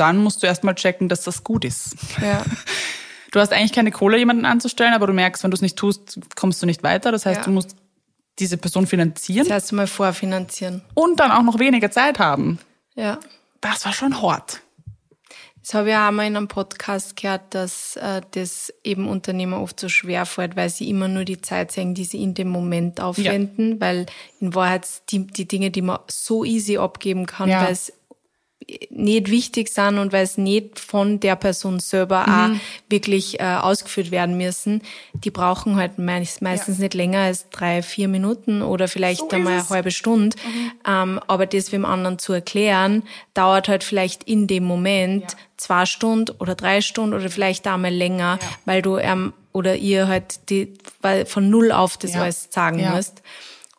dann 0.00 0.18
musst 0.18 0.42
du 0.42 0.46
erstmal 0.46 0.74
checken, 0.74 1.08
dass 1.08 1.22
das 1.24 1.44
gut 1.44 1.64
ist. 1.64 1.96
Ja. 2.20 2.44
Du 3.32 3.38
hast 3.38 3.52
eigentlich 3.52 3.72
keine 3.72 3.92
Kohle, 3.92 4.18
jemanden 4.18 4.44
anzustellen, 4.44 4.92
aber 4.92 5.06
du 5.06 5.12
merkst, 5.12 5.44
wenn 5.44 5.52
du 5.52 5.54
es 5.54 5.62
nicht 5.62 5.76
tust, 5.76 6.18
kommst 6.34 6.60
du 6.62 6.66
nicht 6.66 6.82
weiter. 6.82 7.12
Das 7.12 7.26
heißt, 7.26 7.38
Ja. 7.38 7.44
du 7.44 7.52
musst 7.52 7.76
diese 8.40 8.56
Person 8.56 8.88
finanzieren 8.88 9.46
Das 9.46 9.54
heißt 9.54 9.72
mal 9.72 9.86
vorfinanzieren. 9.86 10.82
und 10.94 11.20
dann 11.20 11.30
auch 11.30 11.44
noch 11.44 11.60
weniger 11.60 11.92
Zeit 11.92 12.18
haben. 12.18 12.58
Ja. 12.96 13.20
Das 13.60 13.84
war 13.84 13.92
schon 13.92 14.20
hart. 14.20 14.62
Das 15.70 15.78
habe 15.78 15.90
ich 15.90 15.94
auch 15.94 16.08
einmal 16.08 16.26
in 16.26 16.36
einem 16.36 16.48
Podcast 16.48 17.14
gehört, 17.14 17.42
dass 17.50 17.94
äh, 17.94 18.22
das 18.32 18.74
eben 18.82 19.06
Unternehmer 19.08 19.62
oft 19.62 19.78
so 19.78 19.88
schwer 19.88 20.26
fällt, 20.26 20.56
weil 20.56 20.68
sie 20.68 20.90
immer 20.90 21.06
nur 21.06 21.24
die 21.24 21.40
Zeit 21.40 21.70
sehen, 21.70 21.94
die 21.94 22.04
sie 22.04 22.20
in 22.20 22.34
dem 22.34 22.48
Moment 22.48 23.00
aufwenden, 23.00 23.80
weil 23.80 24.06
in 24.40 24.52
Wahrheit 24.56 24.88
die, 25.10 25.28
die 25.28 25.46
Dinge, 25.46 25.70
die 25.70 25.82
man 25.82 26.00
so 26.08 26.44
easy 26.44 26.76
abgeben 26.76 27.24
kann, 27.24 27.48
Ja. 27.48 27.62
weil 27.62 27.72
es 27.72 27.92
nicht 28.90 29.30
wichtig 29.30 29.68
sind 29.68 29.98
und 29.98 30.12
weil 30.12 30.22
es 30.22 30.36
nicht 30.38 30.78
von 30.78 31.18
der 31.18 31.34
Person 31.34 31.80
selber 31.80 32.26
Mhm. 32.26 32.32
auch 32.56 32.60
wirklich 32.90 33.40
äh, 33.40 33.44
ausgeführt 33.44 34.10
werden 34.10 34.36
müssen, 34.36 34.82
die 35.14 35.30
brauchen 35.30 35.76
halt 35.76 35.98
meist, 35.98 36.40
meistens 36.42 36.78
nicht 36.78 36.94
länger 36.94 37.20
als 37.20 37.48
drei, 37.50 37.82
vier 37.82 38.06
Minuten 38.06 38.62
oder 38.62 38.86
vielleicht 38.86 39.20
So 39.20 39.28
einmal 39.30 39.54
eine 39.54 39.68
halbe 39.68 39.90
Stunde. 39.90 40.36
Ähm, 40.86 41.20
aber 41.26 41.46
das 41.46 41.66
dem 41.66 41.84
anderen 41.84 42.18
zu 42.18 42.32
erklären, 42.32 43.02
dauert 43.34 43.68
halt 43.68 43.82
vielleicht 43.82 44.24
in 44.24 44.46
dem 44.46 44.64
Moment 44.64 45.36
zwei 45.56 45.86
Stunden 45.86 46.30
oder 46.38 46.54
drei 46.54 46.80
Stunden 46.80 47.14
oder 47.14 47.28
vielleicht 47.30 47.66
einmal 47.66 47.92
länger, 47.92 48.38
weil 48.66 48.82
du 48.82 48.98
ähm, 48.98 49.32
oder 49.52 49.74
ihr 49.76 50.06
halt 50.06 50.48
die, 50.50 50.74
weil 51.00 51.26
von 51.26 51.50
null 51.50 51.72
auf 51.72 51.96
das 51.96 52.14
Ja. 52.14 52.22
alles 52.22 52.48
sagen 52.50 52.78
Ja. 52.78 52.94
müsst. 52.94 53.22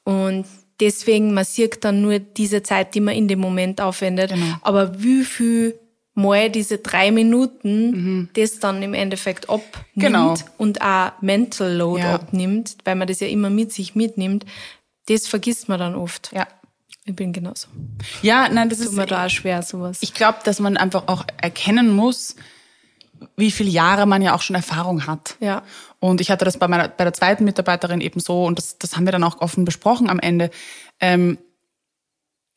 Und 0.04 0.46
deswegen, 0.82 1.34
man 1.34 1.46
sieht 1.46 1.84
dann 1.86 2.02
nur 2.02 2.20
diese 2.20 2.62
Zeit, 2.64 2.94
die 2.96 3.00
man 3.02 3.16
in 3.16 3.28
dem 3.30 3.40
Moment 3.40 3.80
aufwendet. 3.80 4.32
Genau. 4.34 4.56
Aber 4.62 5.02
wie 5.02 5.24
viel 5.24 5.80
mal 6.14 6.50
diese 6.50 6.80
drei 6.80 7.10
Minuten 7.12 8.30
das 8.34 8.60
dann 8.60 8.84
im 8.84 8.94
Endeffekt 8.94 9.50
abnimmt 9.50 9.86
Mhm. 9.96 10.02
Genau. 10.02 10.34
und 10.58 10.82
auch 10.82 11.12
Mental 11.22 11.72
Load 11.74 12.02
Ja. 12.02 12.16
abnimmt, 12.16 12.76
weil 12.84 12.96
man 12.96 13.08
das 13.08 13.22
ja 13.22 13.28
immer 13.28 13.50
mit 13.50 13.72
sich 13.72 13.96
mitnimmt, 13.96 14.46
das 15.08 15.28
vergisst 15.28 15.70
man 15.70 15.80
dann 15.80 15.96
oft. 15.96 16.32
Ja. 16.34 16.48
Ich 17.06 17.16
bin 17.16 17.34
genauso. 17.34 17.68
Ja, 18.22 18.48
nein, 18.50 18.70
das 18.70 18.78
Tut 18.80 18.90
ist, 18.90 18.94
mir 18.94 19.06
da 19.08 19.26
auch 19.26 19.30
schwer, 19.30 19.64
sowas. 19.64 20.00
ich 20.02 20.14
glaube, 20.14 20.38
dass 20.44 20.60
man 20.60 20.78
einfach 20.78 21.08
auch 21.08 21.26
erkennen 21.42 21.90
muss, 21.96 22.36
wie 23.38 23.50
viele 23.52 23.70
Jahre 23.72 24.06
man 24.06 24.22
ja 24.22 24.36
auch 24.36 24.42
schon 24.42 24.56
Erfahrung 24.56 25.08
hat. 25.08 25.36
Ja. 25.40 25.64
Und 26.02 26.20
ich 26.20 26.32
hatte 26.32 26.46
das 26.46 26.58
bei 26.58 26.68
meiner, 26.68 26.88
bei 26.90 27.04
der 27.04 27.14
zweiten 27.14 27.46
Mitarbeiterin 27.46 28.02
eben 28.02 28.20
so, 28.20 28.44
und 28.46 28.58
das, 28.58 28.80
das 28.80 28.98
haben 28.98 29.06
wir 29.06 29.12
dann 29.12 29.24
auch 29.24 29.40
offen 29.40 29.66
besprochen 29.66 30.10
am 30.10 30.20
Ende. 30.20 30.50
Ähm, 31.00 31.38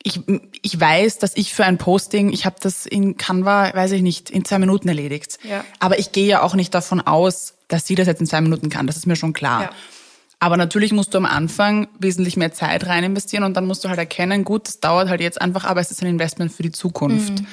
ich, 0.03 0.21
ich 0.63 0.81
weiß, 0.81 1.19
dass 1.19 1.37
ich 1.37 1.55
für 1.55 1.65
ein 1.65 1.77
Posting, 1.77 2.33
ich 2.33 2.47
habe 2.47 2.57
das 2.61 2.87
in 2.87 3.19
Canva, 3.19 3.75
weiß 3.75 3.93
ich 3.93 4.03
nicht, 4.03 4.31
in 4.31 4.47
zwei 4.47 4.59
Minuten 4.59 4.89
erledigt. 4.89 5.39
Ja. 5.43 5.63
Aber 5.79 5.99
ich 5.99 6.13
gehe 6.13 6.27
ja 6.27 6.43
auch 6.43 6.55
nicht 6.55 6.75
davon 6.75 7.03
aus, 7.03 7.55
dass 7.69 7.87
sie 7.87 7.95
das 7.95 8.07
jetzt 8.07 8.21
in 8.21 8.27
zwei 8.27 8.41
Minuten 8.41 8.71
kann. 8.71 8.87
Das 8.87 8.97
ist 8.97 9.07
mir 9.07 9.17
schon 9.17 9.35
klar. 9.35 9.63
Ja. 9.63 9.71
Aber 10.41 10.57
natürlich 10.57 10.93
musst 10.93 11.13
du 11.13 11.19
am 11.19 11.27
Anfang 11.27 11.89
wesentlich 11.99 12.37
mehr 12.39 12.53
Zeit 12.53 12.87
rein 12.87 13.05
investieren 13.05 13.45
und 13.45 13.55
dann 13.55 13.67
musst 13.67 13.85
du 13.85 13.91
halt 13.91 13.99
erkennen, 13.99 14.45
gut, 14.45 14.69
das 14.69 14.81
dauert 14.81 15.09
halt 15.09 15.21
jetzt 15.21 15.41
einfach, 15.41 15.65
aber 15.65 15.81
es 15.81 15.91
ist 15.91 16.03
ein 16.03 16.09
Investment 16.09 16.51
für 16.51 16.63
die 16.63 16.73
Zukunft. 16.73 17.41
Mhm. 17.41 17.47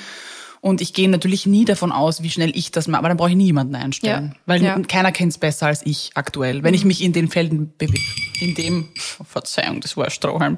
Und 0.63 0.79
ich 0.79 0.93
gehe 0.93 1.09
natürlich 1.09 1.47
nie 1.47 1.65
davon 1.65 1.91
aus, 1.91 2.21
wie 2.21 2.29
schnell 2.29 2.51
ich 2.55 2.69
das 2.69 2.87
mache, 2.87 2.99
aber 2.99 3.07
dann 3.07 3.17
brauche 3.17 3.31
ich 3.31 3.35
nie 3.35 3.45
jemanden 3.45 3.73
einstellen. 3.73 4.33
Ja. 4.35 4.39
Weil 4.45 4.61
Ja. 4.63 4.77
Mhm. 4.77 4.85
keiner 4.85 5.11
kennt 5.11 5.31
es 5.31 5.39
besser 5.39 5.65
als 5.65 5.81
ich 5.83 6.11
aktuell. 6.13 6.61
Wenn 6.61 6.75
ich 6.75 6.85
mich 6.85 7.03
in 7.03 7.13
den 7.13 7.29
Felden 7.29 7.73
bewege, 7.79 7.99
in 8.41 8.53
dem, 8.53 8.87
oh, 9.19 9.23
Verzeihung, 9.23 9.81
das 9.81 9.97
war 9.97 10.05
ein 10.05 10.11
Strohhalm, 10.11 10.57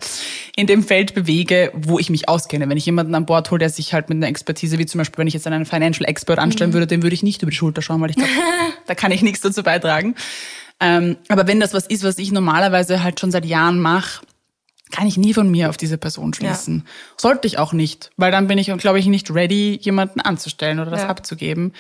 in 0.58 0.68
dem 0.68 0.84
Feld 0.84 1.14
bewege, 1.14 1.72
wo 1.74 2.00
ich 2.00 2.10
mich 2.10 2.28
auskenne. 2.28 2.68
Wenn 2.68 2.76
ich 2.78 2.86
jemanden 2.86 3.16
an 3.16 3.26
Bord 3.26 3.50
hole, 3.50 3.60
der 3.60 3.70
sich 3.70 3.94
halt 3.94 4.10
mit 4.10 4.18
einer 4.18 4.28
Expertise, 4.28 4.78
wie 4.78 4.86
zum 4.86 4.98
Beispiel, 5.00 5.20
wenn 5.20 5.28
ich 5.28 5.34
jetzt 5.36 5.48
einen 5.48 5.66
Financial 5.66 6.06
Expert 6.10 6.38
anstellen 6.38 6.72
Mhm. 6.72 6.74
würde, 6.74 6.88
dem 6.88 7.02
würde 7.02 7.14
ich 7.14 7.24
nicht 7.24 7.42
über 7.42 7.52
die 7.52 7.56
Schulter 7.58 7.82
schauen, 7.82 8.02
weil 8.02 8.10
ich 8.10 8.18
glaube, 8.18 8.30
da 8.88 8.96
kann 8.96 9.12
ich 9.14 9.22
nichts 9.22 9.40
dazu 9.40 9.64
beitragen. 9.64 10.16
Ähm, 10.82 11.16
aber 11.30 11.48
wenn 11.48 11.62
das 11.62 11.74
was 11.74 11.88
ist, 11.88 12.04
was 12.04 12.18
ich 12.18 12.34
normalerweise 12.34 13.04
halt 13.04 13.22
schon 13.22 13.32
seit 13.32 13.46
Jahren 13.46 13.80
mache, 13.80 14.26
kann 14.94 15.08
ich 15.08 15.18
nie 15.18 15.34
von 15.34 15.50
mir 15.50 15.70
auf 15.70 15.76
diese 15.78 15.98
Person 15.98 16.34
schließen. 16.34 16.86
Sollte 17.18 17.48
ich 17.48 17.58
auch 17.58 17.74
nicht, 17.74 18.12
weil 18.16 18.32
dann 18.32 18.48
bin 18.48 18.58
ich, 18.60 18.68
glaube 18.78 19.00
ich, 19.00 19.08
nicht 19.08 19.30
ready, 19.34 19.78
jemanden 19.82 20.22
anzustellen 20.22 20.80
oder 20.80 20.92
das 20.92 21.02
Ja. 21.02 21.10
abzugeben. 21.10 21.74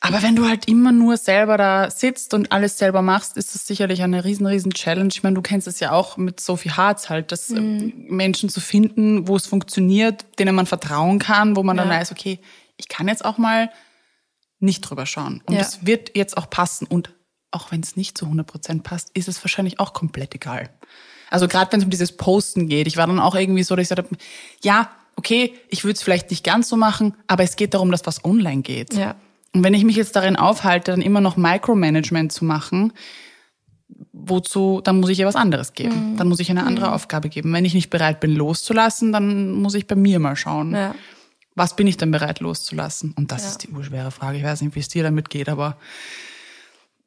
Aber 0.00 0.22
wenn 0.22 0.36
du 0.36 0.46
halt 0.46 0.68
immer 0.68 0.92
nur 0.92 1.16
selber 1.16 1.56
da 1.56 1.90
sitzt 1.90 2.34
und 2.34 2.52
alles 2.52 2.76
selber 2.78 3.00
machst, 3.02 3.36
ist 3.38 3.54
das 3.54 3.66
sicherlich 3.66 4.02
eine 4.02 4.24
riesen, 4.24 4.46
riesen 4.46 4.72
Challenge. 4.72 5.08
Ich 5.10 5.22
meine, 5.22 5.34
du 5.34 5.42
kennst 5.42 5.66
es 5.66 5.80
ja 5.80 5.90
auch 5.92 6.18
mit 6.18 6.38
Sophie 6.38 6.70
Harz 6.70 7.08
halt, 7.08 7.32
dass 7.32 7.50
äh, 7.50 7.60
Menschen 7.60 8.50
zu 8.50 8.60
finden, 8.60 9.26
wo 9.26 9.34
es 9.36 9.46
funktioniert, 9.46 10.24
denen 10.38 10.54
man 10.54 10.66
vertrauen 10.66 11.18
kann, 11.18 11.56
wo 11.56 11.62
man 11.62 11.78
dann 11.78 11.88
Ja. 11.88 11.94
weiß, 11.94 12.12
okay, 12.12 12.38
ich 12.76 12.88
kann 12.88 13.08
jetzt 13.08 13.24
auch 13.24 13.38
mal 13.38 13.70
nicht 14.60 14.82
drüber 14.82 15.06
schauen. 15.06 15.42
Und 15.46 15.54
Ja. 15.54 15.62
es 15.62 15.86
wird 15.86 16.14
jetzt 16.14 16.36
auch 16.36 16.50
passen. 16.50 16.86
Und 16.86 17.10
auch 17.50 17.72
wenn 17.72 17.80
es 17.80 17.96
nicht 17.96 18.18
zu 18.18 18.26
100 18.26 18.46
Prozent 18.46 18.82
passt, 18.84 19.10
ist 19.14 19.28
es 19.28 19.42
wahrscheinlich 19.42 19.80
auch 19.80 19.94
komplett 19.94 20.34
egal. 20.34 20.68
Also 21.30 21.48
gerade 21.48 21.72
wenn 21.72 21.80
es 21.80 21.84
um 21.84 21.90
dieses 21.90 22.12
Posten 22.16 22.68
geht, 22.68 22.86
ich 22.86 22.96
war 22.96 23.06
dann 23.06 23.18
auch 23.18 23.34
irgendwie 23.34 23.62
so, 23.62 23.74
dass 23.76 23.84
ich 23.84 23.88
gesagt 23.88 24.08
habe, 24.08 24.16
ja, 24.62 24.90
okay, 25.16 25.54
ich 25.68 25.84
würde 25.84 25.94
es 25.94 26.02
vielleicht 26.02 26.30
nicht 26.30 26.44
ganz 26.44 26.68
so 26.68 26.76
machen, 26.76 27.14
aber 27.26 27.42
es 27.42 27.56
geht 27.56 27.74
darum, 27.74 27.90
dass 27.90 28.06
was 28.06 28.24
online 28.24 28.62
geht. 28.62 28.94
Ja. 28.94 29.16
Und 29.54 29.64
wenn 29.64 29.74
ich 29.74 29.84
mich 29.84 29.96
jetzt 29.96 30.14
darin 30.14 30.36
aufhalte, 30.36 30.90
dann 30.90 31.00
immer 31.02 31.20
noch 31.20 31.36
Micromanagement 31.36 32.30
zu 32.32 32.44
machen, 32.44 32.92
wozu, 34.12 34.80
dann 34.82 35.00
muss 35.00 35.10
ich 35.10 35.18
ihr 35.20 35.26
was 35.26 35.36
anderes 35.36 35.72
geben. 35.72 36.12
Mhm. 36.12 36.16
Dann 36.16 36.28
muss 36.28 36.40
ich 36.40 36.50
eine 36.50 36.64
andere 36.64 36.92
Aufgabe 36.92 37.28
geben. 37.28 37.52
Wenn 37.52 37.64
ich 37.64 37.74
nicht 37.74 37.90
bereit 37.90 38.20
bin, 38.20 38.34
loszulassen, 38.34 39.12
dann 39.12 39.52
muss 39.52 39.74
ich 39.74 39.86
bei 39.86 39.94
mir 39.94 40.18
mal 40.18 40.36
schauen. 40.36 40.74
Ja. 40.74 40.94
Was 41.54 41.76
bin 41.76 41.86
ich 41.86 41.96
denn 41.96 42.10
bereit 42.10 42.40
loszulassen? 42.40 43.14
Und 43.16 43.32
das 43.32 43.44
Ja. 43.44 43.48
ist 43.50 43.62
die 43.62 43.68
urschwere 43.68 44.10
Frage. 44.10 44.38
Ich 44.38 44.44
weiß 44.44 44.60
nicht, 44.60 44.74
wie 44.74 44.80
es 44.80 44.88
dir 44.88 45.02
damit 45.02 45.30
geht, 45.30 45.48
aber 45.48 45.78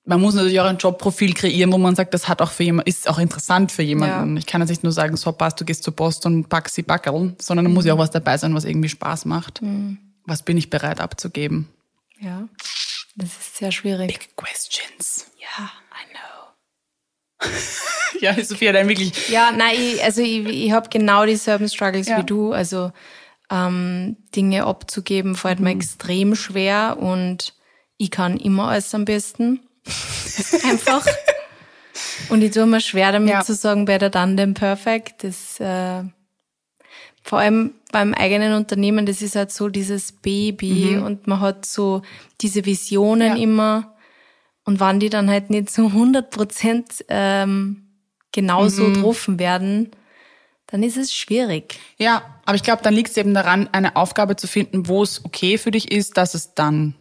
man 0.09 0.19
muss 0.21 0.33
natürlich 0.35 0.59
auch 0.59 0.65
ein 0.65 0.77
Jobprofil 0.77 1.33
kreieren, 1.33 1.71
wo 1.71 1.77
man 1.77 1.95
sagt, 1.95 2.13
das 2.13 2.27
hat 2.27 2.41
auch 2.41 2.51
für 2.51 2.63
jemand, 2.63 2.87
ist 2.87 3.07
auch 3.09 3.17
interessant 3.19 3.71
für 3.71 3.83
jemanden. 3.83 4.35
Ja. 4.35 4.39
Ich 4.39 4.45
kann 4.45 4.59
jetzt 4.61 4.69
nicht 4.69 4.83
nur 4.83 4.91
sagen, 4.91 5.15
so 5.15 5.31
passt, 5.31 5.61
du 5.61 5.65
gehst 5.65 5.83
zur 5.83 5.95
Post 5.95 6.25
und 6.25 6.49
packst 6.49 6.75
die 6.77 6.81
Backerl, 6.83 7.35
sondern 7.39 7.65
da 7.65 7.71
muss 7.71 7.85
ja 7.85 7.93
auch 7.93 7.97
was 7.99 8.11
dabei 8.11 8.37
sein, 8.37 8.53
was 8.55 8.65
irgendwie 8.65 8.89
Spaß 8.89 9.25
macht. 9.25 9.61
Was 10.25 10.43
bin 10.43 10.57
ich 10.57 10.69
bereit 10.69 10.99
abzugeben? 10.99 11.69
Ja. 12.19 12.47
Das 13.15 13.29
ist 13.29 13.57
sehr 13.57 13.71
schwierig. 13.71 14.07
Big 14.07 14.35
questions. 14.35 15.27
Ja, 15.39 15.71
I 15.93 16.13
know. 16.13 17.49
Ja, 18.21 18.43
Sophia, 18.43 18.73
dann 18.73 18.89
wirklich. 18.89 19.29
Ja, 19.29 19.51
nein, 19.51 19.75
ich, 19.79 20.03
also 20.03 20.21
ich, 20.21 20.45
ich 20.45 20.71
habe 20.73 20.89
genau 20.89 21.25
dieselben 21.25 21.69
Struggles 21.69 22.07
Ja. 22.07 22.17
wie 22.17 22.23
du. 22.25 22.51
Also 22.51 22.91
ähm, 23.49 24.17
Dinge 24.35 24.65
abzugeben 24.65 25.35
fällt 25.35 25.59
Mhm. 25.59 25.63
mir 25.65 25.71
extrem 25.71 26.35
schwer 26.35 26.97
und 26.99 27.53
ich 27.97 28.11
kann 28.11 28.37
immer 28.37 28.69
alles 28.69 28.93
am 28.93 29.05
besten. 29.05 29.61
Einfach. 30.63 31.05
Und 32.29 32.41
ich 32.41 32.51
tue 32.51 32.65
mir 32.65 32.81
schwer 32.81 33.11
damit 33.11 33.29
Ja. 33.29 33.41
zu 33.41 33.53
sagen, 33.53 33.85
better 33.85 34.09
done 34.09 34.35
than 34.35 34.53
perfect. 34.53 35.23
Das 35.23 35.59
äh, 35.59 36.03
vor 37.23 37.39
allem 37.39 37.73
beim 37.91 38.13
eigenen 38.13 38.53
Unternehmen, 38.53 39.05
das 39.05 39.21
ist 39.21 39.35
halt 39.35 39.51
so 39.51 39.67
dieses 39.69 40.11
Baby 40.11 40.97
und 40.97 41.27
man 41.27 41.39
hat 41.39 41.65
so 41.65 42.01
diese 42.41 42.65
Visionen 42.65 43.31
Mhm. 43.31 43.37
Ja. 43.37 43.43
immer. 43.43 43.95
Und 44.65 44.79
wann 44.79 44.99
die 44.99 45.09
dann 45.09 45.29
halt 45.29 45.49
nicht 45.49 45.69
so 45.71 45.87
100 45.91 46.29
Prozent 46.29 47.03
ähm, 47.09 47.87
genauso 48.31 48.83
Mhm. 48.83 48.93
getroffen 48.93 49.39
werden, 49.39 49.91
dann 50.67 50.83
ist 50.83 50.97
es 50.97 51.11
schwierig. 51.13 51.79
Ja, 51.97 52.21
aber 52.45 52.55
ich 52.55 52.61
glaube, 52.63 52.83
dann 52.83 52.93
liegt 52.93 53.09
es 53.09 53.17
eben 53.17 53.33
daran, 53.33 53.67
eine 53.71 53.95
Aufgabe 53.95 54.35
zu 54.35 54.45
finden, 54.47 54.87
wo 54.87 55.01
es 55.01 55.25
okay 55.25 55.57
für 55.57 55.71
dich 55.71 55.91
ist, 55.91 56.17
dass 56.17 56.35
es 56.35 56.53
dann 56.53 56.93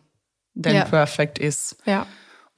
denn 0.55 0.76
Ja. 0.76 0.84
perfekt 0.84 1.39
ist. 1.39 1.76
Ja. 1.84 2.07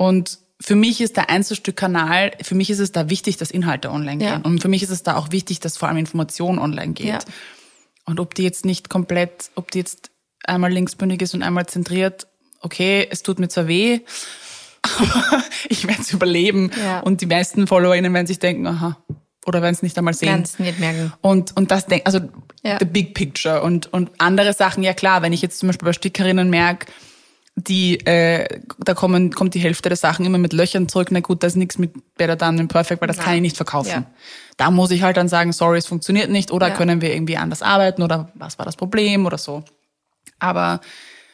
Und 0.01 0.39
für 0.63 0.77
mich 0.77 1.03
ist 1.03 1.19
der 1.19 1.29
Einzelstück-Kanal, 1.29 2.33
für 2.43 2.55
mich 2.55 2.71
ist 2.71 2.79
es 2.79 2.91
da 2.91 3.11
wichtig, 3.11 3.37
dass 3.37 3.51
Inhalte 3.51 3.91
online 3.91 4.25
Ja. 4.25 4.37
gehen. 4.37 4.43
Und 4.47 4.63
für 4.63 4.69
mich 4.69 4.83
ist 4.83 4.89
es 4.89 5.03
da 5.03 5.17
auch 5.17 5.31
wichtig, 5.31 5.61
dass 5.61 5.77
vor 5.77 5.89
allem 5.89 5.99
Information 5.99 6.59
online 6.59 6.95
geht. 6.95 7.07
Ja. 7.07 7.19
Und 8.07 8.19
ob 8.19 8.35
die 8.35 8.43
jetzt 8.45 8.65
nicht 8.65 8.89
komplett, 8.89 9.51
ob 9.57 9.71
die 9.71 9.79
jetzt 9.79 10.11
einmal 10.45 10.73
linksbündig 10.73 11.21
ist 11.21 11.35
und 11.35 11.43
einmal 11.43 11.67
zentriert, 11.67 12.29
okay, 12.63 13.07
es 13.11 13.23
tut 13.23 13.39
mir 13.39 13.49
zwar 13.49 13.69
weh, 13.69 14.01
aber 14.99 15.43
ich 15.69 15.87
werde 15.87 16.01
es 16.01 16.13
überleben. 16.15 16.71
Ja. 16.83 17.01
Und 17.01 17.21
die 17.21 17.27
meisten 17.27 17.67
FollowerInnen 17.67 18.15
werden 18.15 18.27
sich 18.27 18.39
denken, 18.39 18.67
aha, 18.67 18.97
oder 19.45 19.61
werden 19.61 19.75
es 19.75 19.83
nicht 19.83 19.99
einmal 19.99 20.15
sehen. 20.15 20.43
Es 20.43 20.59
nicht 20.59 20.79
merken. 20.81 21.13
Und, 21.21 21.55
und 21.59 21.71
das 21.71 21.85
denk, 21.87 22.07
also 22.07 22.21
Ja. 22.63 22.79
the 22.79 22.87
big 22.87 23.13
picture 23.15 23.61
und, 23.63 23.93
und 23.93 24.11
andere 24.17 24.55
Sachen, 24.55 24.83
ja 24.83 24.95
klar, 24.95 25.21
wenn 25.21 25.35
ich 25.35 25.43
jetzt 25.43 25.59
zum 25.59 25.67
Beispiel 25.69 25.85
bei 25.87 25.93
Stickerinnen 25.93 26.49
merke, 26.49 26.87
die, 27.69 28.05
äh, 28.07 28.61
da 28.79 28.95
kommen, 28.95 29.33
kommt 29.33 29.55
die 29.55 29.61
Hälfte 29.61 29.89
der 29.89 29.97
Sachen 29.97 30.25
immer 30.27 30.39
mit 30.39 30.53
Löchern 30.53 30.89
zurück, 30.89 31.09
na 31.11 31.21
gut, 31.21 31.43
da 31.43 31.47
ist 31.47 31.57
nichts 31.57 31.79
mit 31.79 31.93
Better 32.17 32.37
Done 32.37 32.57
than 32.59 32.69
Perfect, 32.69 33.01
weil 33.01 33.09
das 33.09 33.17
Nein. 33.19 33.27
kann 33.27 33.35
ich 33.37 33.41
nicht 33.43 33.57
verkaufen. 33.57 33.91
Ja. 33.91 34.07
Da 34.57 34.71
muss 34.71 34.91
ich 34.91 35.03
halt 35.03 35.17
dann 35.17 35.29
sagen, 35.29 35.53
sorry, 35.53 35.79
es 35.79 35.87
funktioniert 35.87 36.31
nicht 36.31 36.51
oder 36.51 36.69
Ja. 36.69 36.75
können 36.75 37.01
wir 37.01 37.13
irgendwie 37.15 37.37
anders 37.37 37.63
arbeiten 37.63 38.03
oder 38.03 38.31
was 38.35 38.59
war 38.59 38.67
das 38.67 38.77
Problem 38.77 39.27
oder 39.27 39.39
so. 39.39 39.65
Aber 40.39 40.81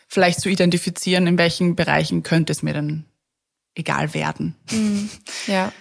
vielleicht 0.08 0.40
zu 0.40 0.48
identifizieren, 0.48 1.26
in 1.26 1.38
welchen 1.38 1.76
Bereichen 1.76 2.22
könnte 2.22 2.52
es 2.52 2.62
mir 2.62 2.74
denn 2.74 3.04
egal 3.74 4.14
werden. 4.14 4.56
Ja. 5.46 5.72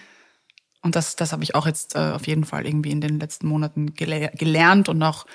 Und 0.82 0.94
das, 0.96 1.16
das 1.16 1.32
habe 1.32 1.42
ich 1.42 1.54
auch 1.54 1.66
jetzt 1.66 1.96
äh, 1.96 2.12
auf 2.14 2.26
jeden 2.26 2.44
Fall 2.44 2.66
irgendwie 2.66 2.90
in 2.90 3.00
den 3.00 3.18
letzten 3.18 3.48
Monaten 3.48 3.94
gele 3.94 4.30
gelernt 4.34 4.88
und 4.88 5.02
auch 5.02 5.26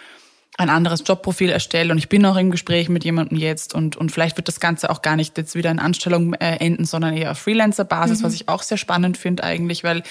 ein 0.57 0.69
anderes 0.69 1.03
Jobprofil 1.05 1.49
erstellt. 1.49 1.91
Und 1.91 1.97
ich 1.97 2.09
bin 2.09 2.25
auch 2.25 2.35
im 2.35 2.51
Gespräch 2.51 2.89
mit 2.89 3.03
jemandem 3.03 3.37
jetzt 3.37 3.73
und, 3.73 3.95
und 3.95 4.11
vielleicht 4.11 4.37
wird 4.37 4.47
das 4.47 4.59
Ganze 4.59 4.89
auch 4.89 5.01
gar 5.01 5.15
nicht 5.15 5.37
jetzt 5.37 5.55
wieder 5.55 5.71
in 5.71 5.79
Anstellung 5.79 6.33
äh, 6.35 6.57
enden, 6.57 6.85
sondern 6.85 7.15
eher 7.15 7.31
auf 7.31 7.39
Freelancer-Basis, 7.39 8.21
was 8.23 8.33
ich 8.33 8.47
auch 8.49 8.61
sehr 8.63 8.77
spannend 8.77 9.17
finde 9.17 9.43
eigentlich, 9.43 9.83
weil 9.83 10.03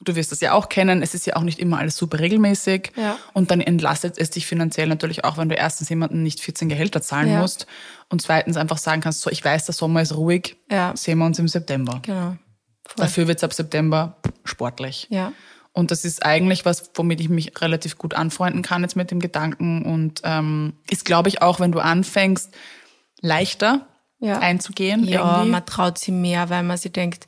du 0.00 0.14
wirst 0.14 0.30
das 0.30 0.40
ja 0.40 0.52
auch 0.52 0.68
kennen, 0.68 1.02
es 1.02 1.14
ist 1.14 1.26
ja 1.26 1.34
auch 1.36 1.42
nicht 1.42 1.58
immer 1.58 1.78
alles 1.78 1.96
super 1.96 2.20
regelmäßig. 2.20 2.92
Ja. 2.96 3.18
Und 3.32 3.50
dann 3.50 3.60
entlastet 3.60 4.16
es 4.18 4.30
dich 4.30 4.46
finanziell 4.46 4.86
natürlich 4.86 5.24
auch, 5.24 5.38
wenn 5.38 5.48
du 5.48 5.56
erstens 5.56 5.88
jemanden 5.88 6.22
nicht 6.22 6.40
14 6.40 6.68
Gehälter 6.68 7.02
zahlen 7.02 7.30
Ja. 7.30 7.40
musst 7.40 7.66
und 8.08 8.22
zweitens 8.22 8.56
einfach 8.56 8.78
sagen 8.78 9.00
kannst, 9.00 9.22
so, 9.22 9.30
ich 9.30 9.44
weiß, 9.44 9.64
der 9.66 9.74
Sommer 9.74 10.02
ist 10.02 10.14
ruhig, 10.14 10.56
Ja. 10.70 10.92
sehen 10.96 11.18
wir 11.18 11.26
uns 11.26 11.38
im 11.38 11.48
September. 11.48 12.00
Genau. 12.02 12.36
Voll. 12.86 13.04
Dafür 13.04 13.28
wird's 13.28 13.42
ab 13.44 13.52
September 13.52 14.16
sportlich. 14.44 15.08
Ja. 15.10 15.32
Und 15.72 15.90
das 15.90 16.04
ist 16.04 16.24
eigentlich 16.24 16.64
was, 16.64 16.90
womit 16.94 17.20
ich 17.20 17.28
mich 17.28 17.52
relativ 17.60 17.98
gut 17.98 18.14
anfreunden 18.14 18.62
kann 18.62 18.82
jetzt 18.82 18.96
mit 18.96 19.10
dem 19.10 19.20
Gedanken 19.20 19.84
und 19.84 20.20
ähm, 20.24 20.72
ist, 20.90 21.04
glaube 21.04 21.28
ich, 21.28 21.40
auch, 21.42 21.60
wenn 21.60 21.70
du 21.72 21.78
anfängst, 21.78 22.50
leichter 23.20 23.86
Ja. 24.20 24.38
einzugehen. 24.38 25.04
Ja, 25.06 25.36
irgendwie. 25.36 25.50
man 25.52 25.66
traut 25.66 25.98
sich 25.98 26.12
mehr, 26.14 26.50
weil 26.50 26.62
man 26.64 26.76
sich 26.76 26.92
denkt, 26.92 27.26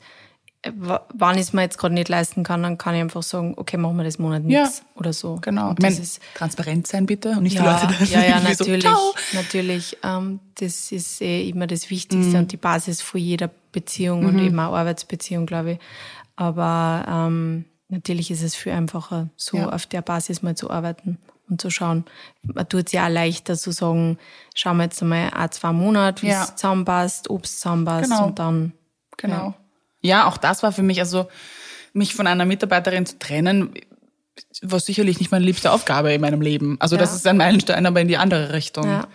äh, 0.63 0.71
wa- 0.75 1.05
wann 1.13 1.35
ich 1.35 1.43
es 1.43 1.53
mir 1.53 1.61
jetzt 1.61 1.77
gerade 1.77 1.93
nicht 1.93 2.09
leisten 2.09 2.43
kann, 2.43 2.61
dann 2.63 2.77
kann 2.77 2.93
ich 2.95 3.01
einfach 3.01 3.23
sagen, 3.23 3.53
okay, 3.57 3.77
machen 3.77 3.95
wir 3.97 4.03
das 4.03 4.19
Monat 4.19 4.43
Ja. 4.45 4.63
nichts 4.63 4.83
oder 4.95 5.13
so. 5.13 5.35
Genau. 5.41 5.69
Ich 5.71 5.75
das 5.77 5.83
meine, 5.93 6.03
ist, 6.03 6.19
transparent 6.35 6.87
sein 6.87 7.05
bitte 7.05 7.29
und 7.29 7.43
nicht 7.43 7.55
ja, 7.55 7.61
die 7.61 7.67
Leute 7.85 7.97
dann 7.99 8.07
ja, 8.09 8.19
ja, 8.27 8.35
irgendwie 8.37 8.53
so, 8.55 8.63
natürlich, 8.65 9.33
natürlich. 9.33 9.97
Ähm, 10.03 10.39
das 10.59 10.91
ist 10.91 11.21
eh 11.21 11.47
immer 11.49 11.67
das 11.67 11.89
Wichtigste 11.89 12.33
Mhm. 12.35 12.35
und 12.43 12.51
die 12.51 12.57
Basis 12.57 13.01
von 13.01 13.19
jeder 13.21 13.49
Beziehung 13.71 14.25
und 14.25 14.39
eben 14.39 14.59
auch 14.59 14.73
Arbeitsbeziehung, 14.75 15.45
glaube 15.45 15.73
ich. 15.73 15.79
Aber 16.35 17.05
ähm, 17.07 17.65
natürlich 17.91 18.31
ist 18.31 18.41
es 18.41 18.55
viel 18.55 18.71
einfacher, 18.71 19.29
so 19.35 19.57
Ja. 19.57 19.69
auf 19.69 19.85
der 19.85 20.01
Basis 20.01 20.41
mal 20.41 20.55
zu 20.55 20.71
arbeiten 20.71 21.17
und 21.49 21.61
zu 21.61 21.69
schauen. 21.69 22.05
Man 22.41 22.67
tut 22.67 22.87
es 22.87 22.91
ja 22.93 23.05
auch 23.05 23.09
leichter 23.11 23.55
zu 23.55 23.71
sagen, 23.71 24.17
schauen 24.55 24.77
wir 24.77 24.83
jetzt 24.85 25.01
einmal 25.01 25.29
ein, 25.33 25.51
zwei 25.51 25.71
Monate, 25.71 26.23
wie 26.23 26.27
Ja. 26.29 26.43
es 26.43 26.55
zusammenpasst, 26.55 27.29
ob 27.29 27.45
es 27.45 27.55
zusammenpasst 27.59 28.09
Genau. 28.09 28.25
und 28.27 28.39
dann 28.39 28.73
Genau. 29.17 29.53
Ja. 30.01 30.27
auch 30.27 30.37
das 30.37 30.63
war 30.63 30.71
für 30.71 30.81
mich, 30.83 30.99
also 30.99 31.27
mich 31.93 32.15
von 32.15 32.25
einer 32.25 32.45
Mitarbeiterin 32.45 33.05
zu 33.05 33.19
trennen, 33.19 33.73
war 34.61 34.79
sicherlich 34.79 35.19
nicht 35.19 35.31
meine 35.31 35.45
liebste 35.45 35.71
Aufgabe 35.71 36.13
in 36.13 36.21
meinem 36.21 36.41
Leben. 36.41 36.77
Also 36.79 36.95
das 36.97 37.09
Ja. 37.11 37.15
ist 37.17 37.27
ein 37.27 37.37
Meilenstein, 37.37 37.85
aber 37.85 37.99
in 38.01 38.07
die 38.07 38.17
andere 38.17 38.53
Richtung. 38.53 38.85
Ja, 38.85 39.07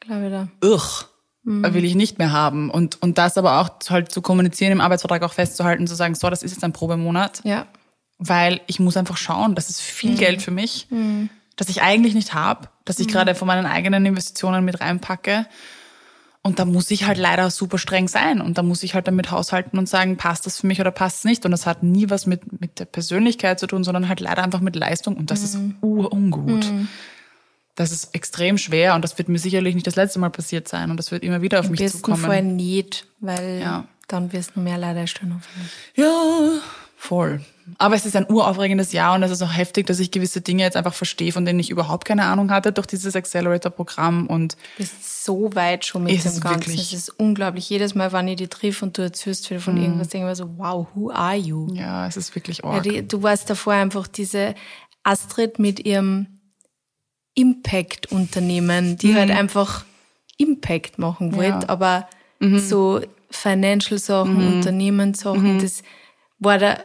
glaube 0.00 0.24
ich 0.26 0.30
da. 0.32 0.48
Ugh, 0.66 1.04
Mhm. 1.44 1.74
will 1.74 1.84
ich 1.84 1.94
nicht 1.94 2.18
mehr 2.18 2.32
haben. 2.32 2.70
Und, 2.70 3.02
und 3.02 3.18
das 3.18 3.36
aber 3.36 3.60
auch 3.60 3.68
halt 3.90 4.10
zu 4.12 4.22
kommunizieren, 4.22 4.72
im 4.72 4.80
Arbeitsvertrag 4.80 5.22
auch 5.24 5.32
festzuhalten, 5.32 5.86
zu 5.86 5.94
sagen, 5.94 6.14
so, 6.14 6.30
das 6.30 6.42
ist 6.42 6.52
jetzt 6.52 6.64
ein 6.64 6.72
Probemonat, 6.72 7.40
Ja, 7.44 7.66
weil 8.24 8.60
ich 8.66 8.78
muss 8.80 8.96
einfach 8.96 9.16
schauen, 9.16 9.54
das 9.54 9.68
ist 9.70 9.80
Mhm. 9.80 9.84
viel 9.84 10.16
Geld 10.16 10.42
für 10.42 10.50
mich, 10.52 10.86
das 11.56 11.68
ich 11.68 11.82
eigentlich 11.82 12.14
nicht 12.14 12.34
habe, 12.34 12.68
das 12.84 12.98
Mhm. 12.98 13.02
ich 13.02 13.08
gerade 13.12 13.34
von 13.34 13.46
meinen 13.48 13.66
eigenen 13.66 14.04
Investitionen 14.06 14.64
mit 14.64 14.80
reinpacke. 14.80 15.46
Und 16.44 16.58
da 16.58 16.64
muss 16.64 16.90
ich 16.90 17.04
halt 17.06 17.18
leider 17.18 17.50
super 17.50 17.78
streng 17.78 18.08
sein. 18.08 18.40
Und 18.40 18.58
da 18.58 18.62
muss 18.64 18.82
ich 18.82 18.94
halt 18.94 19.06
damit 19.06 19.30
haushalten 19.30 19.78
und 19.78 19.88
sagen, 19.88 20.16
passt 20.16 20.44
das 20.44 20.58
für 20.58 20.66
mich 20.66 20.80
oder 20.80 20.90
passt 20.90 21.18
es 21.18 21.24
nicht. 21.24 21.44
Und 21.44 21.52
das 21.52 21.66
hat 21.66 21.84
nie 21.84 22.10
was 22.10 22.26
mit, 22.26 22.60
mit 22.60 22.80
der 22.80 22.84
Persönlichkeit 22.84 23.60
zu 23.60 23.68
tun, 23.68 23.84
sondern 23.84 24.08
halt 24.08 24.18
leider 24.18 24.42
einfach 24.42 24.58
mit 24.60 24.74
Leistung. 24.74 25.16
Und 25.16 25.30
das 25.30 25.42
ist 25.44 25.54
Mhm. 25.54 25.76
urungut. 25.82 26.66
Das 27.76 27.92
ist 27.92 28.12
extrem 28.14 28.58
schwer 28.58 28.96
und 28.96 29.02
das 29.02 29.16
wird 29.18 29.28
mir 29.28 29.38
sicherlich 29.38 29.74
nicht 29.76 29.86
das 29.86 29.94
letzte 29.94 30.18
Mal 30.18 30.30
passiert 30.30 30.66
sein. 30.66 30.90
Und 30.90 30.96
das 30.96 31.12
wird 31.12 31.22
immer 31.22 31.42
wieder 31.42 31.60
auf 31.60 31.66
im 31.66 31.70
mich 31.72 31.90
zukommen. 31.92 32.18
Fall 32.24 32.42
nicht, 32.42 33.06
weil 33.20 33.60
Ja. 33.62 33.84
dann 34.08 34.32
wirst 34.32 34.56
du 34.56 34.60
mehr 34.60 34.78
leider 34.78 35.06
stellen 35.06 35.34
hoffentlich. 35.36 35.72
Ja, 35.94 36.60
voll. 36.96 37.40
Aber 37.78 37.94
es 37.94 38.04
ist 38.06 38.16
ein 38.16 38.26
uraufregendes 38.28 38.92
Jahr 38.92 39.14
und 39.14 39.22
es 39.22 39.30
ist 39.30 39.42
auch 39.42 39.52
heftig, 39.56 39.86
dass 39.86 40.00
ich 40.00 40.10
gewisse 40.10 40.40
Dinge 40.40 40.62
jetzt 40.62 40.76
einfach 40.76 40.94
verstehe, 40.94 41.32
von 41.32 41.44
denen 41.44 41.58
ich 41.60 41.70
überhaupt 41.70 42.04
keine 42.04 42.24
Ahnung 42.24 42.50
hatte 42.50 42.72
durch 42.72 42.86
dieses 42.86 43.14
Accelerator-Programm. 43.16 44.26
Und 44.26 44.54
Du 44.54 44.58
bist 44.78 45.24
so 45.24 45.54
weit 45.54 45.84
schon 45.84 46.04
mit 46.04 46.12
dem 46.12 46.22
Ganzen. 46.40 46.44
wirklich- 46.44 46.92
Es 46.92 47.08
ist 47.08 47.08
unglaublich. 47.10 47.68
Jedes 47.70 47.94
Mal, 47.94 48.12
wenn 48.12 48.28
ich 48.28 48.36
die 48.36 48.48
triff 48.48 48.82
und 48.82 48.98
du 48.98 49.02
erzählst 49.02 49.48
wieder 49.50 49.60
Mhm. 49.60 49.64
von 49.64 49.76
irgendwas, 49.76 50.08
denke 50.08 50.26
ich 50.26 50.30
mir 50.30 50.36
so, 50.36 50.58
wow, 50.58 50.86
who 50.94 51.10
are 51.10 51.36
you? 51.36 51.72
ja, 51.74 52.06
es 52.06 52.16
ist 52.16 52.34
wirklich 52.34 52.58
Ja, 52.58 52.64
arg. 52.70 52.82
die, 52.82 53.06
du 53.06 53.22
warst 53.22 53.48
davor 53.50 53.74
einfach 53.74 54.06
diese 54.06 54.54
Astrid 55.04 55.58
mit 55.58 55.84
ihrem 55.84 56.26
Impact-Unternehmen, 57.34 58.96
die 58.96 59.14
halt 59.14 59.30
einfach 59.30 59.84
Impact 60.36 60.98
machen 60.98 61.34
wollte, 61.34 61.42
Mhm. 61.44 61.50
Ja. 61.50 61.56
Mhm. 61.58 61.64
aber 61.68 62.08
so 62.58 63.00
Financial-Sachen, 63.30 64.54
Unternehmenssachen, 64.56 65.60
das 65.60 65.82
war 66.38 66.58
da, 66.58 66.78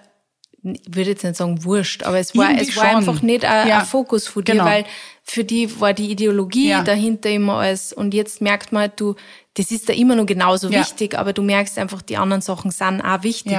würde 0.89 1.09
jetzt 1.11 1.23
nicht 1.23 1.35
sagen 1.35 1.63
wurscht, 1.63 2.03
aber 2.03 2.19
es 2.19 2.35
war, 2.35 2.49
Irgendwie 2.51 2.69
es 2.69 2.75
war 2.77 2.85
schon. 2.89 2.95
einfach 2.97 3.21
nicht 3.21 3.45
ein, 3.45 3.67
Ja. 3.67 3.79
ein 3.79 3.85
Fokus 3.85 4.31
dir, 4.33 4.43
Genau. 4.43 4.65
weil 4.65 4.85
für 5.23 5.43
die 5.43 5.79
war 5.79 5.93
die 5.93 6.11
Ideologie 6.11 6.69
Ja. 6.69 6.83
dahinter 6.83 7.29
immer 7.29 7.55
alles 7.59 7.93
und 7.93 8.13
jetzt 8.13 8.41
merkt 8.41 8.71
man 8.71 8.81
halt, 8.81 8.99
du, 8.99 9.15
das 9.55 9.71
ist 9.71 9.89
da 9.89 9.93
immer 9.93 10.15
noch 10.15 10.25
genauso 10.25 10.69
Ja. 10.69 10.79
wichtig, 10.81 11.17
aber 11.17 11.33
du 11.33 11.41
merkst 11.41 11.77
einfach, 11.79 12.01
die 12.01 12.17
anderen 12.17 12.41
Sachen 12.41 12.71
sind 12.71 13.01
auch 13.01 13.23
wichtig. 13.23 13.57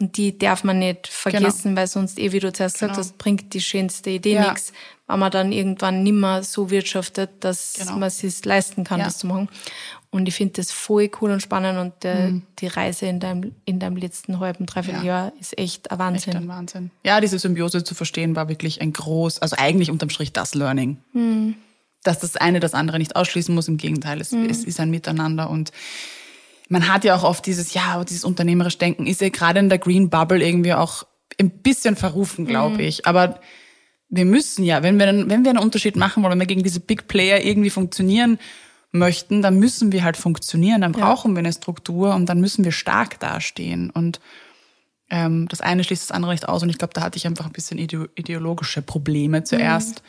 Und 0.00 0.16
die 0.16 0.36
darf 0.36 0.64
man 0.64 0.80
nicht 0.80 1.06
vergessen, 1.06 1.76
weil 1.76 1.86
sonst, 1.86 2.18
eh 2.18 2.32
wie 2.32 2.40
du 2.40 2.52
zuerst 2.52 2.74
gesagt 2.76 2.94
Genau. 2.94 3.04
hast, 3.04 3.18
bringt 3.18 3.54
die 3.54 3.60
schönste 3.60 4.10
Idee 4.10 4.34
Ja. 4.34 4.48
nichts, 4.50 4.72
wenn 5.06 5.18
man 5.20 5.30
dann 5.30 5.52
irgendwann 5.52 6.02
nimmer 6.02 6.42
so 6.42 6.70
wirtschaftet, 6.70 7.30
dass 7.40 7.74
Genau. 7.78 7.92
man 7.92 8.04
es 8.04 8.18
sich 8.18 8.44
leisten 8.44 8.82
kann, 8.82 8.98
das 9.00 9.18
zu 9.18 9.28
machen. 9.28 9.48
Und 10.14 10.28
ich 10.28 10.34
finde 10.34 10.52
das 10.56 10.70
voll 10.70 11.10
cool 11.20 11.30
und 11.30 11.40
spannend 11.40 11.78
und 11.78 12.04
der, 12.04 12.34
die 12.58 12.66
Reise 12.66 13.06
in 13.06 13.18
deinem, 13.18 13.52
in 13.64 13.78
deinem 13.80 13.96
letzten 13.96 14.38
halben, 14.40 14.66
dreiviertel 14.66 15.00
Mhm. 15.00 15.06
Ja. 15.06 15.12
Jahr 15.24 15.32
ist 15.40 15.58
echt 15.58 15.90
ein 15.90 15.94
Echt 16.14 16.26
Wahnsinn. 16.28 16.36
ein 16.36 16.48
Wahnsinn. 16.48 16.90
Ja, 17.02 17.18
diese 17.20 17.38
Symbiose 17.38 17.82
zu 17.82 17.94
verstehen 17.94 18.36
war 18.36 18.48
wirklich 18.50 18.82
ein 18.82 18.92
groß, 18.92 19.38
also 19.40 19.56
eigentlich 19.58 19.90
unterm 19.90 20.10
Strich 20.10 20.32
das 20.34 20.54
Learning. 20.54 20.98
Dass 22.04 22.18
das 22.18 22.36
eine 22.36 22.60
das 22.60 22.74
andere 22.74 22.98
nicht 22.98 23.16
ausschließen 23.16 23.54
muss, 23.54 23.68
im 23.68 23.78
Gegenteil, 23.78 24.20
es, 24.20 24.32
es 24.32 24.64
ist 24.64 24.80
ein 24.80 24.90
Miteinander 24.90 25.48
und 25.48 25.72
man 26.68 26.92
hat 26.92 27.04
ja 27.04 27.14
auch 27.16 27.22
oft 27.24 27.46
dieses, 27.46 27.72
ja, 27.74 28.02
dieses 28.04 28.24
unternehmerisch 28.24 28.76
Denken 28.78 29.06
ist 29.06 29.20
ja 29.22 29.28
gerade 29.30 29.60
in 29.60 29.68
der 29.70 29.78
Green 29.78 30.10
Bubble 30.10 30.42
irgendwie 30.46 30.74
auch 30.74 31.04
ein 31.40 31.50
bisschen 31.50 31.96
verrufen, 31.96 32.44
glaube 32.46 32.82
ich. 32.82 33.06
Aber 33.06 33.40
wir 34.10 34.24
müssen 34.26 34.62
ja, 34.64 34.82
wenn 34.82 34.98
wir, 34.98 35.06
einen- 35.08 35.30
wenn 35.30 35.42
wir 35.44 35.50
einen 35.50 35.58
Unterschied 35.58 35.96
machen 35.96 36.22
wollen, 36.22 36.32
wenn 36.32 36.40
wir 36.40 36.46
gegen 36.46 36.62
diese 36.62 36.80
Big 36.80 37.08
Player 37.08 37.42
irgendwie 37.44 37.70
funktionieren 37.70 38.38
möchten, 38.92 39.42
dann 39.42 39.58
müssen 39.58 39.90
wir 39.90 40.04
halt 40.04 40.16
funktionieren, 40.16 40.82
dann 40.82 40.92
brauchen 40.92 41.34
wir 41.34 41.40
eine 41.40 41.52
Struktur 41.52 42.14
und 42.14 42.26
dann 42.26 42.40
müssen 42.40 42.64
wir 42.64 42.72
stark 42.72 43.18
dastehen. 43.20 43.90
Und 43.90 44.20
ähm, 45.10 45.48
das 45.48 45.60
eine 45.60 45.82
schließt 45.82 46.02
das 46.02 46.14
andere 46.14 46.32
nicht 46.32 46.48
aus. 46.48 46.62
Und 46.62 46.68
ich 46.68 46.78
glaube, 46.78 46.94
da 46.94 47.00
hatte 47.00 47.16
ich 47.16 47.26
einfach 47.26 47.46
ein 47.46 47.52
bisschen 47.52 47.78
ideo 47.78 48.06
ideologische 48.14 48.82
Probleme 48.82 49.44
zuerst. 49.44 50.02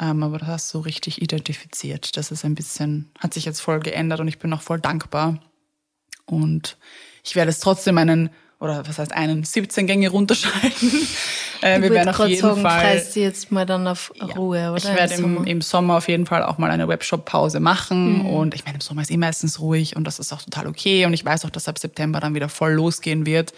Ähm, 0.00 0.22
aber 0.22 0.38
das 0.38 0.48
hast 0.48 0.74
du 0.74 0.78
so 0.78 0.82
richtig 0.82 1.20
identifiziert. 1.20 2.16
Das 2.16 2.30
ist 2.30 2.44
ein 2.44 2.54
bisschen, 2.54 3.10
hat 3.18 3.34
sich 3.34 3.44
jetzt 3.44 3.60
voll 3.60 3.80
geändert 3.80 4.20
und 4.20 4.28
ich 4.28 4.38
bin 4.38 4.52
auch 4.52 4.62
voll 4.62 4.80
dankbar. 4.80 5.38
Und 6.24 6.78
ich 7.24 7.34
werde 7.34 7.50
es 7.50 7.60
trotzdem 7.60 7.98
einen, 7.98 8.30
oder 8.62 8.86
was 8.86 8.98
heißt 8.98 9.12
einen, 9.12 9.42
17 9.42 9.86
Gänge 9.86 10.08
runterschalten. 10.08 10.92
Äh, 11.64 11.76
Ich 11.76 11.82
wir 11.82 11.90
werden 11.92 12.08
auf 12.08 12.26
jeden 12.26 12.40
sagen, 12.42 12.60
Fall. 12.60 13.06
du 13.14 13.20
jetzt 13.20 13.52
mal 13.52 13.64
dann 13.64 13.86
auf 13.86 14.12
Ruhe, 14.36 14.72
oder? 14.72 14.78
Ich 14.78 14.84
werde 14.84 15.14
im, 15.14 15.20
Sommer? 15.20 15.46
im 15.46 15.60
Sommer 15.60 15.96
auf 15.98 16.08
jeden 16.08 16.26
Fall 16.26 16.42
auch 16.42 16.58
mal 16.58 16.72
eine 16.72 16.88
Webshop-Pause 16.88 17.60
machen. 17.60 18.18
Mhm. 18.18 18.26
Und 18.26 18.54
ich 18.56 18.64
meine, 18.64 18.78
im 18.78 18.80
Sommer 18.80 19.02
ist 19.02 19.12
eh 19.12 19.16
meistens 19.16 19.60
ruhig 19.60 19.94
und 19.94 20.02
das 20.02 20.18
ist 20.18 20.32
auch 20.32 20.42
total 20.42 20.66
okay. 20.66 21.06
Und 21.06 21.12
ich 21.12 21.24
weiß 21.24 21.44
auch, 21.44 21.50
dass 21.50 21.68
ab 21.68 21.78
September 21.78 22.18
dann 22.18 22.34
wieder 22.34 22.48
voll 22.48 22.72
losgehen 22.72 23.26
wird. 23.26 23.52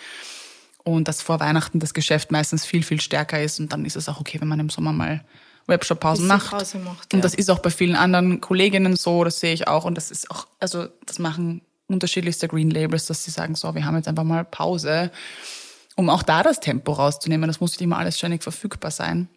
Und 0.82 1.08
dass 1.08 1.22
vor 1.22 1.40
Weihnachten 1.40 1.80
das 1.80 1.94
Geschäft 1.94 2.30
meistens 2.30 2.66
viel, 2.66 2.82
viel 2.82 3.00
stärker 3.00 3.42
ist. 3.42 3.58
Und 3.58 3.72
dann 3.72 3.86
ist 3.86 3.96
es 3.96 4.06
auch 4.10 4.20
okay, 4.20 4.38
wenn 4.38 4.48
man 4.48 4.60
im 4.60 4.68
Sommer 4.68 4.92
mal 4.92 5.24
Webshop-Pausen 5.66 6.26
macht. 6.26 6.52
Macht, 6.52 7.14
Und 7.14 7.20
ja. 7.20 7.20
das 7.20 7.32
ist 7.32 7.50
auch 7.50 7.60
bei 7.60 7.70
vielen 7.70 7.96
anderen 7.96 8.42
Kolleginnen 8.42 8.96
so, 8.96 9.24
das 9.24 9.40
sehe 9.40 9.54
ich 9.54 9.66
auch. 9.66 9.86
Und 9.86 9.94
das 9.94 10.10
ist 10.10 10.30
auch, 10.30 10.46
also 10.60 10.88
das 11.06 11.18
machen 11.18 11.62
unterschiedlichste 11.86 12.48
Green 12.48 12.70
Labels, 12.70 13.06
dass 13.06 13.24
sie 13.24 13.30
sagen, 13.30 13.54
so, 13.54 13.74
wir 13.74 13.84
haben 13.84 13.96
jetzt 13.96 14.08
einfach 14.08 14.24
mal 14.24 14.44
Pause, 14.44 15.10
um 15.96 16.08
auch 16.10 16.22
da 16.22 16.42
das 16.42 16.60
Tempo 16.60 16.92
rauszunehmen. 16.92 17.46
Das 17.48 17.60
muss 17.60 17.72
nicht 17.72 17.82
immer 17.82 17.98
alles 17.98 18.18
ständig 18.18 18.42
verfügbar 18.42 18.90
sein. 18.90 19.28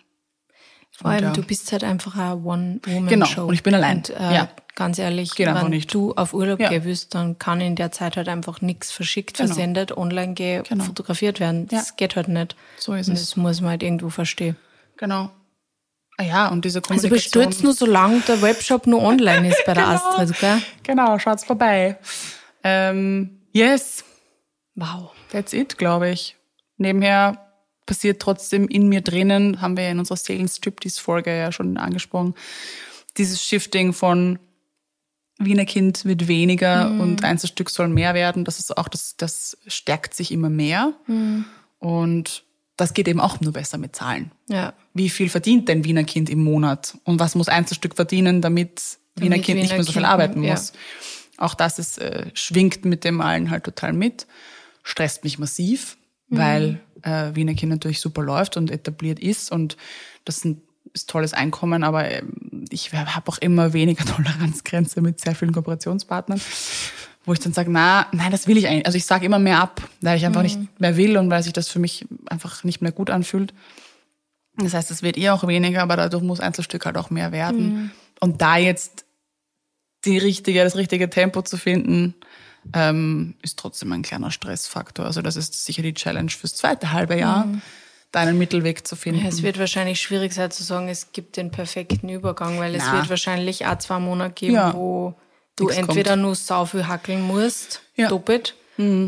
Vor 0.95 1.11
allem, 1.11 1.23
ja. 1.25 1.31
du 1.33 1.43
bist 1.43 1.71
halt 1.71 1.83
einfach 1.83 2.15
eine 2.15 2.37
One-Woman-Show. 2.37 3.09
Genau, 3.35 3.47
und 3.47 3.53
ich 3.53 3.61
bin 3.63 3.75
allein. 3.75 3.97
Und, 3.97 4.09
äh, 4.11 4.33
Ja. 4.33 4.49
Ganz 4.75 4.99
ehrlich, 4.99 5.33
Geht 5.33 5.47
wenn 5.47 5.69
nicht. 5.69 5.91
du 5.91 6.13
auf 6.13 6.35
Urlaub 6.35 6.59
Ja. 6.59 6.69
willst, 6.83 7.15
dann 7.15 7.39
kann 7.39 7.61
in 7.61 7.75
der 7.75 7.91
Zeit 7.91 8.15
halt 8.15 8.29
einfach 8.29 8.61
nichts 8.61 8.91
verschickt, 8.91 9.37
Genau. 9.37 9.47
versendet, 9.47 9.97
online 9.97 10.35
gehen, 10.35 10.63
Genau. 10.69 10.83
fotografiert 10.83 11.39
werden. 11.39 11.67
Das 11.67 11.89
Ja. 11.89 11.93
geht 11.97 12.15
halt 12.15 12.27
nicht. 12.27 12.55
So 12.77 12.93
ist 12.93 13.07
und 13.07 13.15
es. 13.15 13.21
Das 13.21 13.35
muss 13.37 13.59
man 13.59 13.71
halt 13.71 13.81
irgendwo 13.81 14.09
verstehen. 14.11 14.55
Genau. 14.97 15.31
Ah 16.17 16.23
ja, 16.23 16.47
und 16.49 16.63
diese 16.63 16.77
Also 16.79 16.89
Kommunikation. 16.89 17.43
bestürzt 17.45 17.63
nur, 17.63 17.73
solange 17.73 18.19
der 18.21 18.41
Webshop 18.43 18.85
nur 18.85 19.01
online 19.01 19.49
ist 19.49 19.63
bei 19.65 19.73
der 19.73 19.83
Genau. 19.85 19.95
Astrid, 19.95 20.39
gell? 20.39 20.61
Genau, 20.83 21.17
schaut's 21.17 21.43
vorbei. 21.43 21.97
Ähm, 22.67 23.39
yes, 23.53 24.03
Wow. 24.75 25.11
that's 25.31 25.53
it, 25.53 25.77
glaube 25.77 26.09
ich. 26.09 26.35
Nebenher 26.77 27.47
passiert 27.85 28.21
trotzdem 28.21 28.67
in 28.67 28.89
mir 28.89 29.01
drinnen, 29.01 29.61
haben 29.61 29.77
wir 29.77 29.85
ja 29.85 29.91
in 29.91 29.99
unserer 29.99 30.17
Sales 30.17 30.57
Striptease-Folge 30.57 31.35
ja 31.35 31.51
schon 31.51 31.77
angesprochen, 31.77 32.35
dieses 33.17 33.41
Shifting 33.41 33.93
von 33.93 34.37
Wiener 35.39 35.65
Kind 35.65 36.03
wird 36.05 36.27
weniger 36.27 36.89
und 36.89 37.23
Einzelstück 37.23 37.69
soll 37.69 37.87
mehr 37.87 38.13
werden. 38.13 38.43
Das 38.43 38.59
ist 38.59 38.75
auch, 38.77 38.87
das, 38.87 39.15
das 39.17 39.57
stärkt 39.67 40.13
sich 40.15 40.31
immer 40.31 40.49
mehr. 40.49 40.93
Und 41.79 42.43
das 42.75 42.93
geht 42.93 43.07
eben 43.07 43.19
auch 43.21 43.39
nur 43.39 43.53
besser 43.53 43.77
mit 43.77 43.95
Zahlen. 43.95 44.31
Ja. 44.49 44.73
wie 44.93 45.09
viel 45.09 45.29
verdient 45.29 45.67
denn 45.69 45.83
Wiener 45.83 46.03
Kind 46.05 46.29
im 46.29 46.43
Monat 46.43 46.97
und 47.03 47.19
was 47.19 47.35
muss 47.35 47.49
Einzelstück 47.49 47.95
verdienen, 47.95 48.41
damit 48.41 48.97
Wiener 49.15 49.31
Damit 49.35 49.45
Kind 49.45 49.59
nicht 49.59 49.69
Wiener 49.69 49.77
mehr 49.77 49.83
so 49.83 49.91
viel 49.91 50.01
Kind- 50.01 50.11
arbeiten 50.11 50.43
ja. 50.43 50.55
Auch 51.37 51.53
das 51.53 51.79
ist, 51.79 51.99
äh, 51.99 52.31
schwingt 52.33 52.83
mit 52.85 53.03
dem 53.03 53.21
allen 53.21 53.49
halt 53.51 53.63
total 53.63 53.93
mit, 53.93 54.27
stresst 54.83 55.23
mich 55.23 55.39
massiv, 55.39 55.97
Mhm. 56.29 56.37
weil 56.37 56.79
äh, 57.03 57.35
Wiener 57.35 57.53
Kind 57.53 57.71
natürlich 57.71 58.01
super 58.01 58.21
läuft 58.21 58.57
und 58.57 58.69
etabliert 58.69 59.19
ist 59.19 59.49
und 59.51 59.77
das 60.25 60.37
ist 60.37 60.45
ein 60.45 60.61
ist 60.93 61.09
tolles 61.09 61.33
Einkommen, 61.33 61.83
aber 61.83 62.09
ähm, 62.09 62.65
ich 62.69 62.91
habe 62.93 63.29
auch 63.31 63.37
immer 63.37 63.71
weniger 63.73 64.03
Toleranzgrenze 64.15 65.01
mit 65.01 65.19
sehr 65.21 65.35
vielen 65.35 65.53
Kooperationspartnern, 65.53 66.41
wo 67.25 67.33
ich 67.33 67.39
dann 67.39 67.53
sage, 67.53 67.69
na, 67.71 68.07
nein, 68.13 68.31
das 68.31 68.47
will 68.47 68.57
ich 68.57 68.67
eigentlich. 68.67 68.85
Also 68.85 68.97
ich 68.97 69.05
sage 69.05 69.25
immer 69.25 69.37
mehr 69.39 69.61
ab, 69.61 69.81
weil 70.01 70.17
ich 70.17 70.25
einfach 70.25 70.41
nicht 70.43 70.59
mehr 70.79 70.97
will 70.97 71.17
und 71.17 71.29
weil 71.29 71.43
sich 71.43 71.53
das 71.53 71.67
für 71.69 71.79
mich 71.79 72.05
einfach 72.25 72.63
nicht 72.63 72.81
mehr 72.81 72.91
gut 72.91 73.09
anfühlt. 73.09 73.53
Das 74.55 74.73
heißt, 74.73 74.89
es 74.91 75.03
wird 75.03 75.17
eh 75.17 75.29
auch 75.29 75.45
weniger, 75.47 75.81
aber 75.83 75.97
dadurch 75.97 76.23
muss 76.23 76.39
Einzelstück 76.39 76.85
halt 76.85 76.97
auch 76.97 77.09
mehr 77.09 77.31
werden. 77.31 77.91
Und 78.19 78.41
da 78.41 78.57
jetzt 78.57 79.05
die 80.05 80.17
richtige, 80.17 80.63
das 80.63 80.75
richtige 80.75 81.09
Tempo 81.09 81.41
zu 81.41 81.57
finden, 81.57 82.15
ähm, 82.73 83.35
ist 83.41 83.57
trotzdem 83.59 83.91
ein 83.93 84.01
kleiner 84.01 84.31
Stressfaktor. 84.31 85.05
Also 85.05 85.21
das 85.21 85.35
ist 85.35 85.65
sicher 85.65 85.81
die 85.81 85.93
Challenge 85.93 86.29
fürs 86.29 86.55
zweite 86.55 86.91
halbe 86.91 87.17
Jahr, 87.17 87.47
da 88.11 88.19
einen 88.21 88.37
Mittelweg 88.37 88.87
zu 88.87 88.95
finden. 88.95 89.21
Ja, 89.21 89.27
es 89.29 89.41
wird 89.43 89.57
wahrscheinlich 89.59 90.01
schwierig 90.01 90.33
sein 90.33 90.51
zu 90.51 90.63
sagen, 90.63 90.87
es 90.89 91.11
gibt 91.11 91.37
den 91.37 91.51
perfekten 91.51 92.09
Übergang, 92.09 92.59
weil 92.59 92.75
es 92.75 92.83
Na. 92.85 92.93
wird 92.97 93.09
wahrscheinlich 93.09 93.65
auch 93.65 93.77
zwei 93.79 93.99
Monate 93.99 94.33
geben, 94.33 94.53
Ja. 94.55 94.73
wo 94.73 95.15
du 95.55 95.65
Nix 95.65 95.77
entweder 95.77 96.11
kommt. 96.11 96.21
nur 96.23 96.35
sau 96.35 96.65
viel 96.65 96.87
hackeln 96.87 97.21
musst, 97.21 97.81
Ja. 97.95 98.05
Mhm. 98.05 98.09
doppelt, 98.09 98.55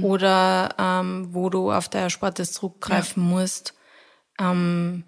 oder 0.01 0.73
ähm, 0.79 1.27
wo 1.31 1.49
du 1.49 1.71
auf 1.71 1.89
der 1.89 2.01
Erspartes 2.01 2.53
zurückgreifen 2.53 3.21
musst. 3.23 3.73
Ähm, 4.39 5.03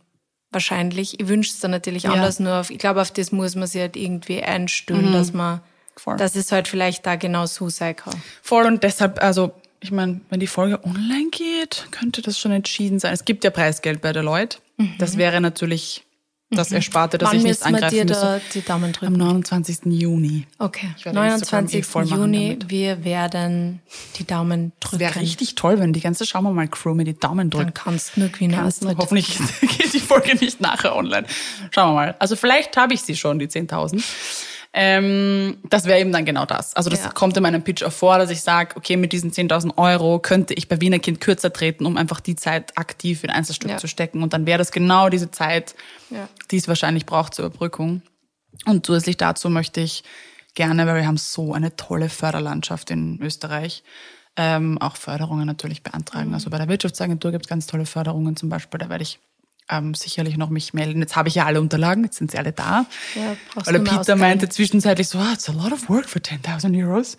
wahrscheinlich. 0.52 1.20
Ich 1.20 1.28
wünsche 1.28 1.52
es 1.52 1.60
dann 1.62 1.72
natürlich 1.72 2.04
Ja. 2.04 2.12
anders, 2.14 2.40
nur 2.40 2.60
auf, 2.60 2.70
ich 2.70 2.78
glaube, 2.78 3.02
auf 3.02 3.12
das 3.12 3.32
muss 3.32 3.56
man 3.56 3.68
sich 3.68 3.82
halt 3.82 3.96
irgendwie 3.96 4.44
einstellen, 4.44 5.14
dass 5.14 5.34
man, 5.34 5.56
Mhm. 5.58 5.62
Voll. 5.98 6.18
dass 6.18 6.36
es 6.36 6.52
halt 6.52 6.68
vielleicht 6.68 7.06
da 7.06 7.16
genau 7.16 7.46
sein 7.46 7.96
kann. 7.96 8.14
Voll 8.42 8.66
und 8.66 8.84
deshalb, 8.84 9.22
also 9.22 9.52
ich 9.82 9.92
meine, 9.92 10.22
wenn 10.30 10.40
die 10.40 10.48
Folge 10.48 10.84
online 10.84 11.30
geht, 11.32 11.88
könnte 11.92 12.22
das 12.22 12.38
schon 12.40 12.52
entschieden 12.52 13.00
sein. 13.00 13.14
Es 13.14 13.26
gibt 13.26 13.44
ja 13.44 13.50
Preisgeld 13.50 14.02
bei 14.02 14.14
Deloitte. 14.14 14.58
Das 15.00 15.18
wäre 15.18 15.42
natürlich 15.42 16.04
das 16.54 16.72
Ersparte, 16.72 17.18
das 17.18 17.30
Mhm. 17.30 17.32
Wann 17.32 17.38
ich 17.38 17.44
nicht 17.46 17.62
wir 17.62 17.72
dir 17.72 17.76
angreifen 17.78 18.08
da 18.08 18.34
müsste. 18.36 18.60
die 18.60 18.66
Daumen 18.66 18.92
drücken? 18.92 19.14
Am 19.14 19.14
29. 19.14 19.80
Juni. 19.86 20.48
Okay, 20.60 20.94
Ich 20.98 21.06
werde 21.06 21.18
Instagram 21.20 21.66
eh 21.66 21.80
29. 21.80 21.86
voll 21.86 22.06
machen 22.06 22.20
Juni, 22.20 22.60
wir 22.68 23.06
werden 23.06 23.80
die 24.18 24.26
Daumen 24.28 24.74
drücken. 24.82 25.00
Wäre 25.00 25.16
richtig 25.20 25.56
toll, 25.56 25.80
wenn 25.80 25.94
die 25.94 26.02
ganze 26.02 26.26
Schauen 26.26 26.44
wir 26.44 26.52
mal 26.52 26.68
Crew 26.68 26.94
mir 26.94 27.06
die 27.06 27.18
Daumen 27.18 27.50
Dann 27.50 27.62
drückt. 27.68 27.76
kannst 27.76 28.18
du 28.18 28.22
nur 28.22 28.30
gewinnen, 28.30 28.56
Kannst 28.56 28.84
du-. 28.84 28.90
Hoffentlich 28.98 29.38
geht 29.62 29.94
die 29.94 30.00
Folge 30.00 30.36
nicht 30.36 30.60
nachher 30.62 30.96
online. 30.96 31.26
Schauen 31.74 31.92
wir 31.92 31.94
mal. 31.96 32.16
Also 32.20 32.36
vielleicht 32.36 32.76
habe 32.76 32.94
ich 32.96 33.02
sie 33.02 33.16
schon, 33.16 33.40
die 33.40 33.48
10.000. 33.48 34.04
Ähm, 34.74 35.58
das 35.70 35.86
wäre 35.86 36.00
eben 36.00 36.12
dann 36.14 36.24
genau 36.24 36.46
das. 36.46 36.74
Also 36.76 36.90
das 36.90 37.04
Ja. 37.04 37.10
kommt 37.10 37.36
in 37.36 37.44
meinem 37.44 37.62
Pitch 37.64 37.84
auch 37.84 37.92
vor, 37.92 38.18
dass 38.18 38.30
ich 38.30 38.42
sage, 38.42 38.76
okay, 38.78 38.96
mit 38.96 39.12
diesen 39.12 39.32
10.000 39.32 39.78
Euro 39.78 40.20
könnte 40.20 40.54
ich 40.54 40.70
bei 40.70 40.80
Wiener 40.80 41.00
Kind 41.00 41.20
kürzer 41.20 41.52
treten, 41.52 41.86
um 41.86 41.98
einfach 41.98 42.22
die 42.22 42.36
Zeit 42.38 42.78
aktiv 42.78 43.24
in 43.26 43.30
Einzelstück 43.30 43.72
Ja. 43.72 43.78
zu 43.78 43.88
stecken. 43.88 44.24
Und 44.24 44.32
dann 44.34 44.46
wäre 44.46 44.58
das 44.58 44.72
genau 44.72 45.10
diese 45.10 45.30
Zeit, 45.30 45.76
Ja. 46.10 46.30
die 46.52 46.58
es 46.58 46.68
wahrscheinlich 46.70 47.06
braucht 47.06 47.34
zur 47.34 47.46
Überbrückung. 47.46 48.02
Und 48.66 48.86
zusätzlich 48.86 49.18
dazu 49.18 49.50
möchte 49.50 49.82
ich 49.82 50.04
gerne, 50.56 50.86
weil 50.88 50.96
wir 50.96 51.08
haben 51.08 51.18
so 51.18 51.54
eine 51.54 51.76
tolle 51.76 52.08
Förderlandschaft 52.10 52.92
in 52.92 53.20
Österreich, 53.22 53.84
ähm, 54.38 54.78
auch 54.82 54.96
Förderungen 54.96 55.46
natürlich 55.48 55.84
beantragen. 55.84 56.30
Mhm. 56.30 56.34
Also 56.36 56.50
bei 56.50 56.58
der 56.58 56.70
Wirtschaftsagentur 56.70 57.32
gibt 57.32 57.46
es 57.46 57.50
ganz 57.50 57.68
tolle 57.68 57.86
Förderungen 57.86 58.38
zum 58.38 58.48
Beispiel. 58.48 58.78
Da 58.78 58.88
werde 58.90 59.04
ich 59.04 59.20
ähm, 59.70 59.94
sicherlich 59.94 60.36
noch 60.38 60.50
mich 60.50 60.74
melden. 60.74 61.00
Jetzt 61.02 61.16
habe 61.16 61.30
ich 61.30 61.36
ja 61.36 61.46
alle 61.46 61.62
Unterlagen, 61.62 62.04
jetzt 62.04 62.18
sind 62.18 62.32
sie 62.32 62.38
alle 62.38 62.52
da. 62.52 62.86
Ja, 63.16 63.36
Weil 63.66 63.80
Peter 63.82 64.16
meinte 64.16 64.50
zwischenzeitlich 64.50 65.08
so, 65.08 65.18
ah, 65.20 65.32
it's 65.34 65.48
a 65.50 65.54
lot 65.54 65.72
of 65.72 65.88
work 65.90 66.10
for 66.10 66.22
10.000 66.22 66.78
Euros. 66.86 67.18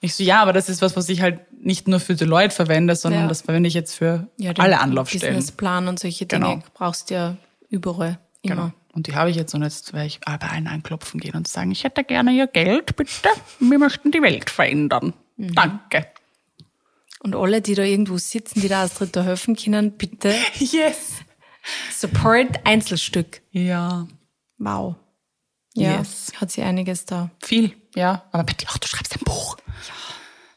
Ich 0.00 0.14
so, 0.14 0.24
ja, 0.24 0.42
aber 0.42 0.52
das 0.52 0.68
ist 0.68 0.82
was, 0.82 0.96
was 0.96 1.08
ich 1.08 1.20
halt 1.20 1.40
nicht 1.64 1.86
nur 1.88 2.00
für 2.00 2.14
Deloitte 2.14 2.54
verwende, 2.54 2.96
sondern 2.96 3.22
Ja. 3.22 3.28
das 3.28 3.42
verwende 3.42 3.68
ich 3.68 3.74
jetzt 3.74 3.94
für 3.94 4.28
Ja, 4.36 4.52
den 4.52 4.62
alle 4.62 4.80
Anlaufstellen. 4.80 5.34
Businessplan 5.36 5.88
und 5.88 5.98
solche 5.98 6.26
Dinge 6.26 6.44
Genau. 6.46 6.62
brauchst 6.74 7.10
du 7.10 7.14
ja 7.14 7.36
überall, 7.68 8.18
immer. 8.42 8.54
Genau. 8.54 8.72
Und 8.92 9.06
die 9.08 9.14
habe 9.14 9.28
ich 9.30 9.36
jetzt 9.36 9.54
und 9.54 9.62
jetzt 9.62 9.92
werde 9.92 10.06
ich 10.06 10.20
bei 10.20 10.38
allen 10.38 10.66
anklopfen 10.68 11.20
gehen 11.20 11.34
und 11.36 11.46
sagen, 11.46 11.70
ich 11.70 11.84
hätte 11.84 12.02
gerne 12.02 12.32
Ihr 12.32 12.46
Geld, 12.46 12.96
bitte. 12.96 13.28
Wir 13.60 13.78
möchten 13.78 14.10
die 14.10 14.22
Welt 14.22 14.48
verändern. 14.48 15.12
Mhm. 15.36 15.54
Danke. 15.54 16.06
Und 17.20 17.34
alle, 17.36 17.60
die 17.60 17.74
da 17.74 17.82
irgendwo 17.82 18.16
sitzen, 18.18 18.60
die 18.60 18.68
da 18.68 18.82
Astrid 18.84 19.14
da 19.16 19.22
helfen 19.22 19.54
können, 19.56 19.92
bitte 19.92 20.34
Yes. 20.58 21.12
Support 21.92 22.60
Einzelstück. 22.64 23.42
Ja, 23.50 24.06
Wow. 24.58 24.96
Ja, 25.74 25.98
Yes. 25.98 26.32
hat 26.40 26.50
sie 26.50 26.62
einiges 26.62 27.04
da. 27.04 27.30
viel, 27.42 27.74
ja. 27.94 28.22
Aber 28.32 28.44
bitte 28.44 28.66
auch, 28.70 28.78
du 28.78 28.88
schreibst 28.88 29.14
ein 29.14 29.20
Buch. 29.24 29.56
Ja. 29.66 29.92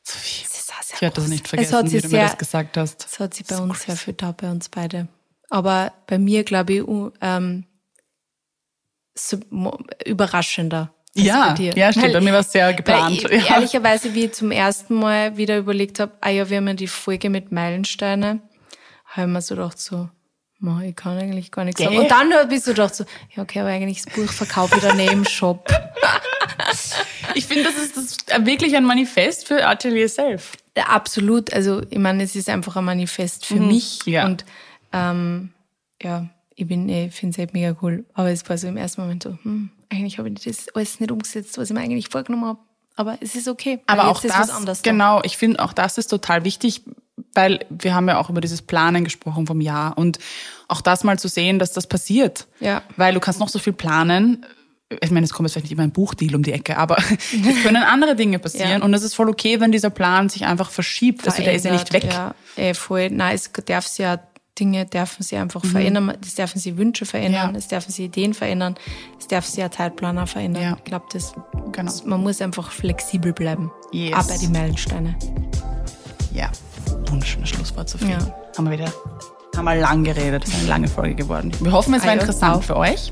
Sophie. 0.03 0.43
Das 0.43 0.59
ist 0.59 0.71
auch 0.73 0.81
sehr 0.81 0.95
Ich 0.95 1.01
werde 1.01 1.15
das 1.17 1.27
nicht 1.27 1.43
Es 1.43 1.49
vergessen, 1.49 1.75
hat 1.75 1.89
sie 1.89 1.97
wie 1.97 2.01
du 2.01 2.07
mir 2.07 2.11
sehr, 2.11 2.27
das 2.27 2.37
gesagt 2.37 2.77
hast. 2.77 3.05
Es 3.05 3.19
hat 3.19 3.33
sie 3.33 3.43
bei 3.43 3.55
So 3.55 3.63
uns 3.63 3.81
sehr 3.81 3.97
viel 3.97 4.13
da, 4.13 4.31
bei 4.31 4.49
uns 4.49 4.69
beide. 4.69 5.07
Aber 5.49 5.91
bei 6.07 6.17
mir, 6.17 6.43
glaube 6.45 6.73
ich, 6.73 6.83
ähm, 7.21 7.65
so 9.15 9.37
überraschender. 10.05 10.93
als 11.17 11.25
Ja, 11.25 11.49
bei 11.49 11.53
dir. 11.55 11.73
ja, 11.75 11.91
stimmt. 11.91 12.13
Bei 12.13 12.21
mir 12.21 12.31
war 12.33 12.39
es 12.39 12.51
sehr 12.53 12.73
geplant. 12.73 13.23
Weil 13.25 13.33
Ja. 13.43 13.55
Ehrlicherweise, 13.55 14.13
wie 14.13 14.25
ich 14.25 14.33
zum 14.33 14.51
ersten 14.51 14.93
Mal 14.95 15.35
wieder 15.35 15.57
überlegt 15.57 15.99
habe, 15.99 16.13
ah 16.21 16.29
ja, 16.29 16.49
wir 16.49 16.57
haben 16.57 16.67
ja 16.67 16.73
die 16.75 16.87
Folge 16.87 17.29
mit 17.29 17.51
Meilensteine, 17.51 18.39
habe 19.05 19.27
ich 19.27 19.33
mir 19.33 19.41
so 19.41 19.55
gedacht, 19.55 19.79
so, 19.79 20.09
ma, 20.59 20.83
ich 20.83 20.95
kann 20.95 21.17
eigentlich 21.17 21.51
gar 21.51 21.65
nichts 21.65 21.81
sagen. 21.81 21.97
Und 21.97 22.11
dann 22.11 22.31
ich 22.51 22.63
so 22.63 22.71
gedacht, 22.71 22.95
so, 22.95 23.05
ja, 23.35 23.43
okay, 23.43 23.59
aber 23.61 23.69
eigentlich 23.69 24.03
das 24.03 24.13
Buch 24.13 24.31
verkaufe 24.31 24.75
ich 24.75 24.81
dann 24.81 24.99
eh 24.99 25.07
im 25.07 25.25
Shop. 25.25 25.67
Ich 27.35 27.45
finde, 27.45 27.65
das 27.65 27.75
ist 27.75 27.95
das 27.95 28.45
wirklich 28.45 28.75
ein 28.75 28.83
Manifest 28.83 29.47
für 29.47 29.65
Atelier 29.65 30.09
Self. 30.09 30.57
Absolut. 30.75 31.53
Also, 31.53 31.81
ich 31.89 31.99
meine, 31.99 32.23
es 32.23 32.35
ist 32.35 32.49
einfach 32.49 32.75
ein 32.75 32.83
Manifest 32.83 33.45
für 33.45 33.59
mich. 33.59 33.99
Mhm. 34.05 34.11
Ja. 34.11 34.25
Und 34.25 34.45
ähm, 34.91 35.51
ja, 36.01 36.27
ich 36.55 36.67
bin, 36.67 36.89
ich 36.89 37.13
finde 37.13 37.33
es 37.33 37.37
halt 37.37 37.53
mega 37.53 37.75
cool. 37.81 38.05
Aber 38.13 38.29
es 38.31 38.47
war 38.49 38.57
so 38.57 38.67
im 38.67 38.77
ersten 38.77 39.01
Moment 39.01 39.23
so, 39.23 39.37
hm, 39.43 39.69
eigentlich 39.89 40.17
habe 40.17 40.29
ich 40.29 40.43
das 40.43 40.67
alles 40.75 40.99
nicht 40.99 41.11
umgesetzt, 41.11 41.57
was 41.57 41.69
ich 41.69 41.73
mir 41.73 41.81
eigentlich 41.81 42.09
vorgenommen 42.09 42.45
habe. 42.45 42.59
Aber 42.95 43.17
es 43.21 43.35
ist 43.35 43.47
okay. 43.47 43.79
Aber 43.87 44.09
auch 44.09 44.21
das, 44.21 44.65
da. 44.65 44.73
genau, 44.83 45.21
ich 45.23 45.37
finde 45.37 45.59
auch 45.59 45.71
das 45.71 45.97
ist 45.97 46.07
total 46.07 46.43
wichtig, 46.43 46.81
weil 47.33 47.65
wir 47.69 47.93
haben 47.95 48.07
ja 48.07 48.17
auch 48.19 48.29
über 48.29 48.41
dieses 48.41 48.61
Planen 48.61 49.03
gesprochen 49.03 49.45
vom 49.47 49.61
Jahr 49.61 49.97
und 49.97 50.19
auch 50.67 50.81
das 50.81 51.03
mal 51.03 51.17
zu 51.19 51.27
sehen, 51.27 51.59
dass 51.59 51.71
das 51.73 51.87
passiert. 51.87 52.47
Ja. 52.59 52.81
Weil 52.97 53.13
du 53.13 53.19
kannst 53.19 53.39
noch 53.39 53.49
so 53.49 53.59
viel 53.59 53.73
planen. 53.73 54.45
Ich 55.01 55.11
meine, 55.11 55.23
es 55.25 55.33
kommt 55.33 55.47
jetzt 55.47 55.53
vielleicht 55.53 55.65
nicht 55.65 55.73
immer 55.73 55.83
ein 55.83 55.91
Buchdeal 55.91 56.35
um 56.35 56.41
die 56.41 56.51
Ecke, 56.51 56.77
aber 56.77 56.97
es 57.21 57.63
können 57.63 57.83
andere 57.83 58.15
Dinge 58.15 58.39
passieren 58.39 58.79
Ja. 58.79 58.81
und 58.83 58.93
es 58.93 59.03
ist 59.03 59.13
voll 59.13 59.29
okay, 59.29 59.59
wenn 59.59 59.71
dieser 59.71 59.91
Plan 59.91 60.29
sich 60.29 60.45
einfach 60.45 60.71
verschiebt. 60.71 61.27
Also 61.27 61.43
der 61.43 61.53
ist 61.53 61.65
ja 61.65 61.71
nicht 61.71 61.93
weg. 61.93 62.03
verändert, 62.05 62.35
Ja, 62.57 62.63
eh, 62.63 62.73
voll. 62.73 63.09
Nein, 63.11 63.35
es 63.35 63.51
darf 63.65 63.85
sich 63.85 63.99
ja, 63.99 64.19
Dinge 64.57 64.85
dürfen 64.87 65.23
sie 65.23 65.37
einfach 65.37 65.63
verändern. 65.63 66.17
Es 66.21 66.35
dürfen 66.35 66.59
sie 66.59 66.75
Wünsche 66.77 67.05
verändern. 67.05 67.49
Mhm. 67.49 67.53
Ja. 67.53 67.59
Es 67.59 67.67
dürfen 67.69 67.91
sie 67.91 68.05
Ideen 68.05 68.33
verändern. 68.33 68.75
Es 69.17 69.27
darf 69.27 69.45
sich 69.45 69.59
ja 69.59 69.71
Zeitplaner 69.71 70.27
verändern. 70.27 70.63
Ja. 70.63 70.75
Ich 70.77 70.83
glaube, 70.83 71.05
das, 71.13 71.33
Genau. 71.71 71.83
das, 71.91 72.03
man 72.03 72.21
muss 72.21 72.41
einfach 72.41 72.71
flexibel 72.71 73.31
bleiben. 73.31 73.71
Yes. 73.93 74.27
Bei 74.27 74.37
den 74.37 74.51
Meilensteine. 74.51 75.15
Ja, 76.33 76.51
wunderschönes 77.09 77.49
Schlusswort, 77.49 77.89
Sophie. 77.89 78.11
Ja. 78.11 78.19
Haben 78.57 78.65
wir 78.65 78.79
wieder, 78.79 78.91
haben 79.55 79.65
wir 79.65 79.75
lang 79.75 80.03
geredet. 80.03 80.43
Das 80.43 80.49
ist 80.49 80.59
eine 80.59 80.67
lange 80.67 80.87
Folge 80.87 81.15
geworden. 81.15 81.51
Wir 81.59 81.71
hoffen, 81.71 81.93
es 81.93 82.05
war 82.05 82.13
interessant 82.13 82.57
auch. 82.57 82.63
für 82.63 82.77
euch. 82.77 83.11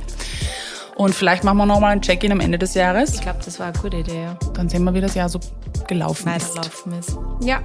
Und 0.95 1.14
vielleicht 1.14 1.43
machen 1.43 1.58
wir 1.58 1.66
nochmal 1.68 1.91
ein 1.91 2.02
Check-in 2.02 2.32
am 2.32 2.39
Ende 2.39 2.58
des 2.58 2.74
Jahres. 2.74 3.14
Ich 3.14 3.22
glaube, 3.22 3.39
das 3.45 3.60
war 3.60 3.68
eine 3.68 3.78
gute 3.78 3.98
Idee, 3.98 4.24
ja. 4.24 4.38
Dann 4.54 4.68
sehen 4.68 4.84
wir, 4.84 4.93
wie 4.95 5.02
das 5.02 5.14
Jahr 5.14 5.30
so 5.30 5.39
gelaufen 5.88 6.28
ist. 6.30 6.58
Weiterlaufen 6.58 6.93
ist. 6.93 7.18
Ja. 7.41 7.62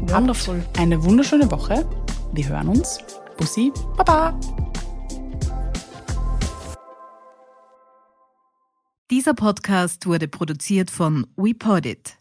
Wonderful. 0.00 0.64
Eine 0.78 1.02
wunderschöne 1.04 1.50
Woche. 1.50 1.84
Wir 2.32 2.48
hören 2.48 2.68
uns. 2.68 2.98
Bussi, 3.36 3.72
Baba. 3.96 4.38
Dieser 9.10 9.34
Podcast 9.34 10.06
wurde 10.06 10.28
produziert 10.28 10.90
von 10.90 11.26
WePodit. 11.36 12.16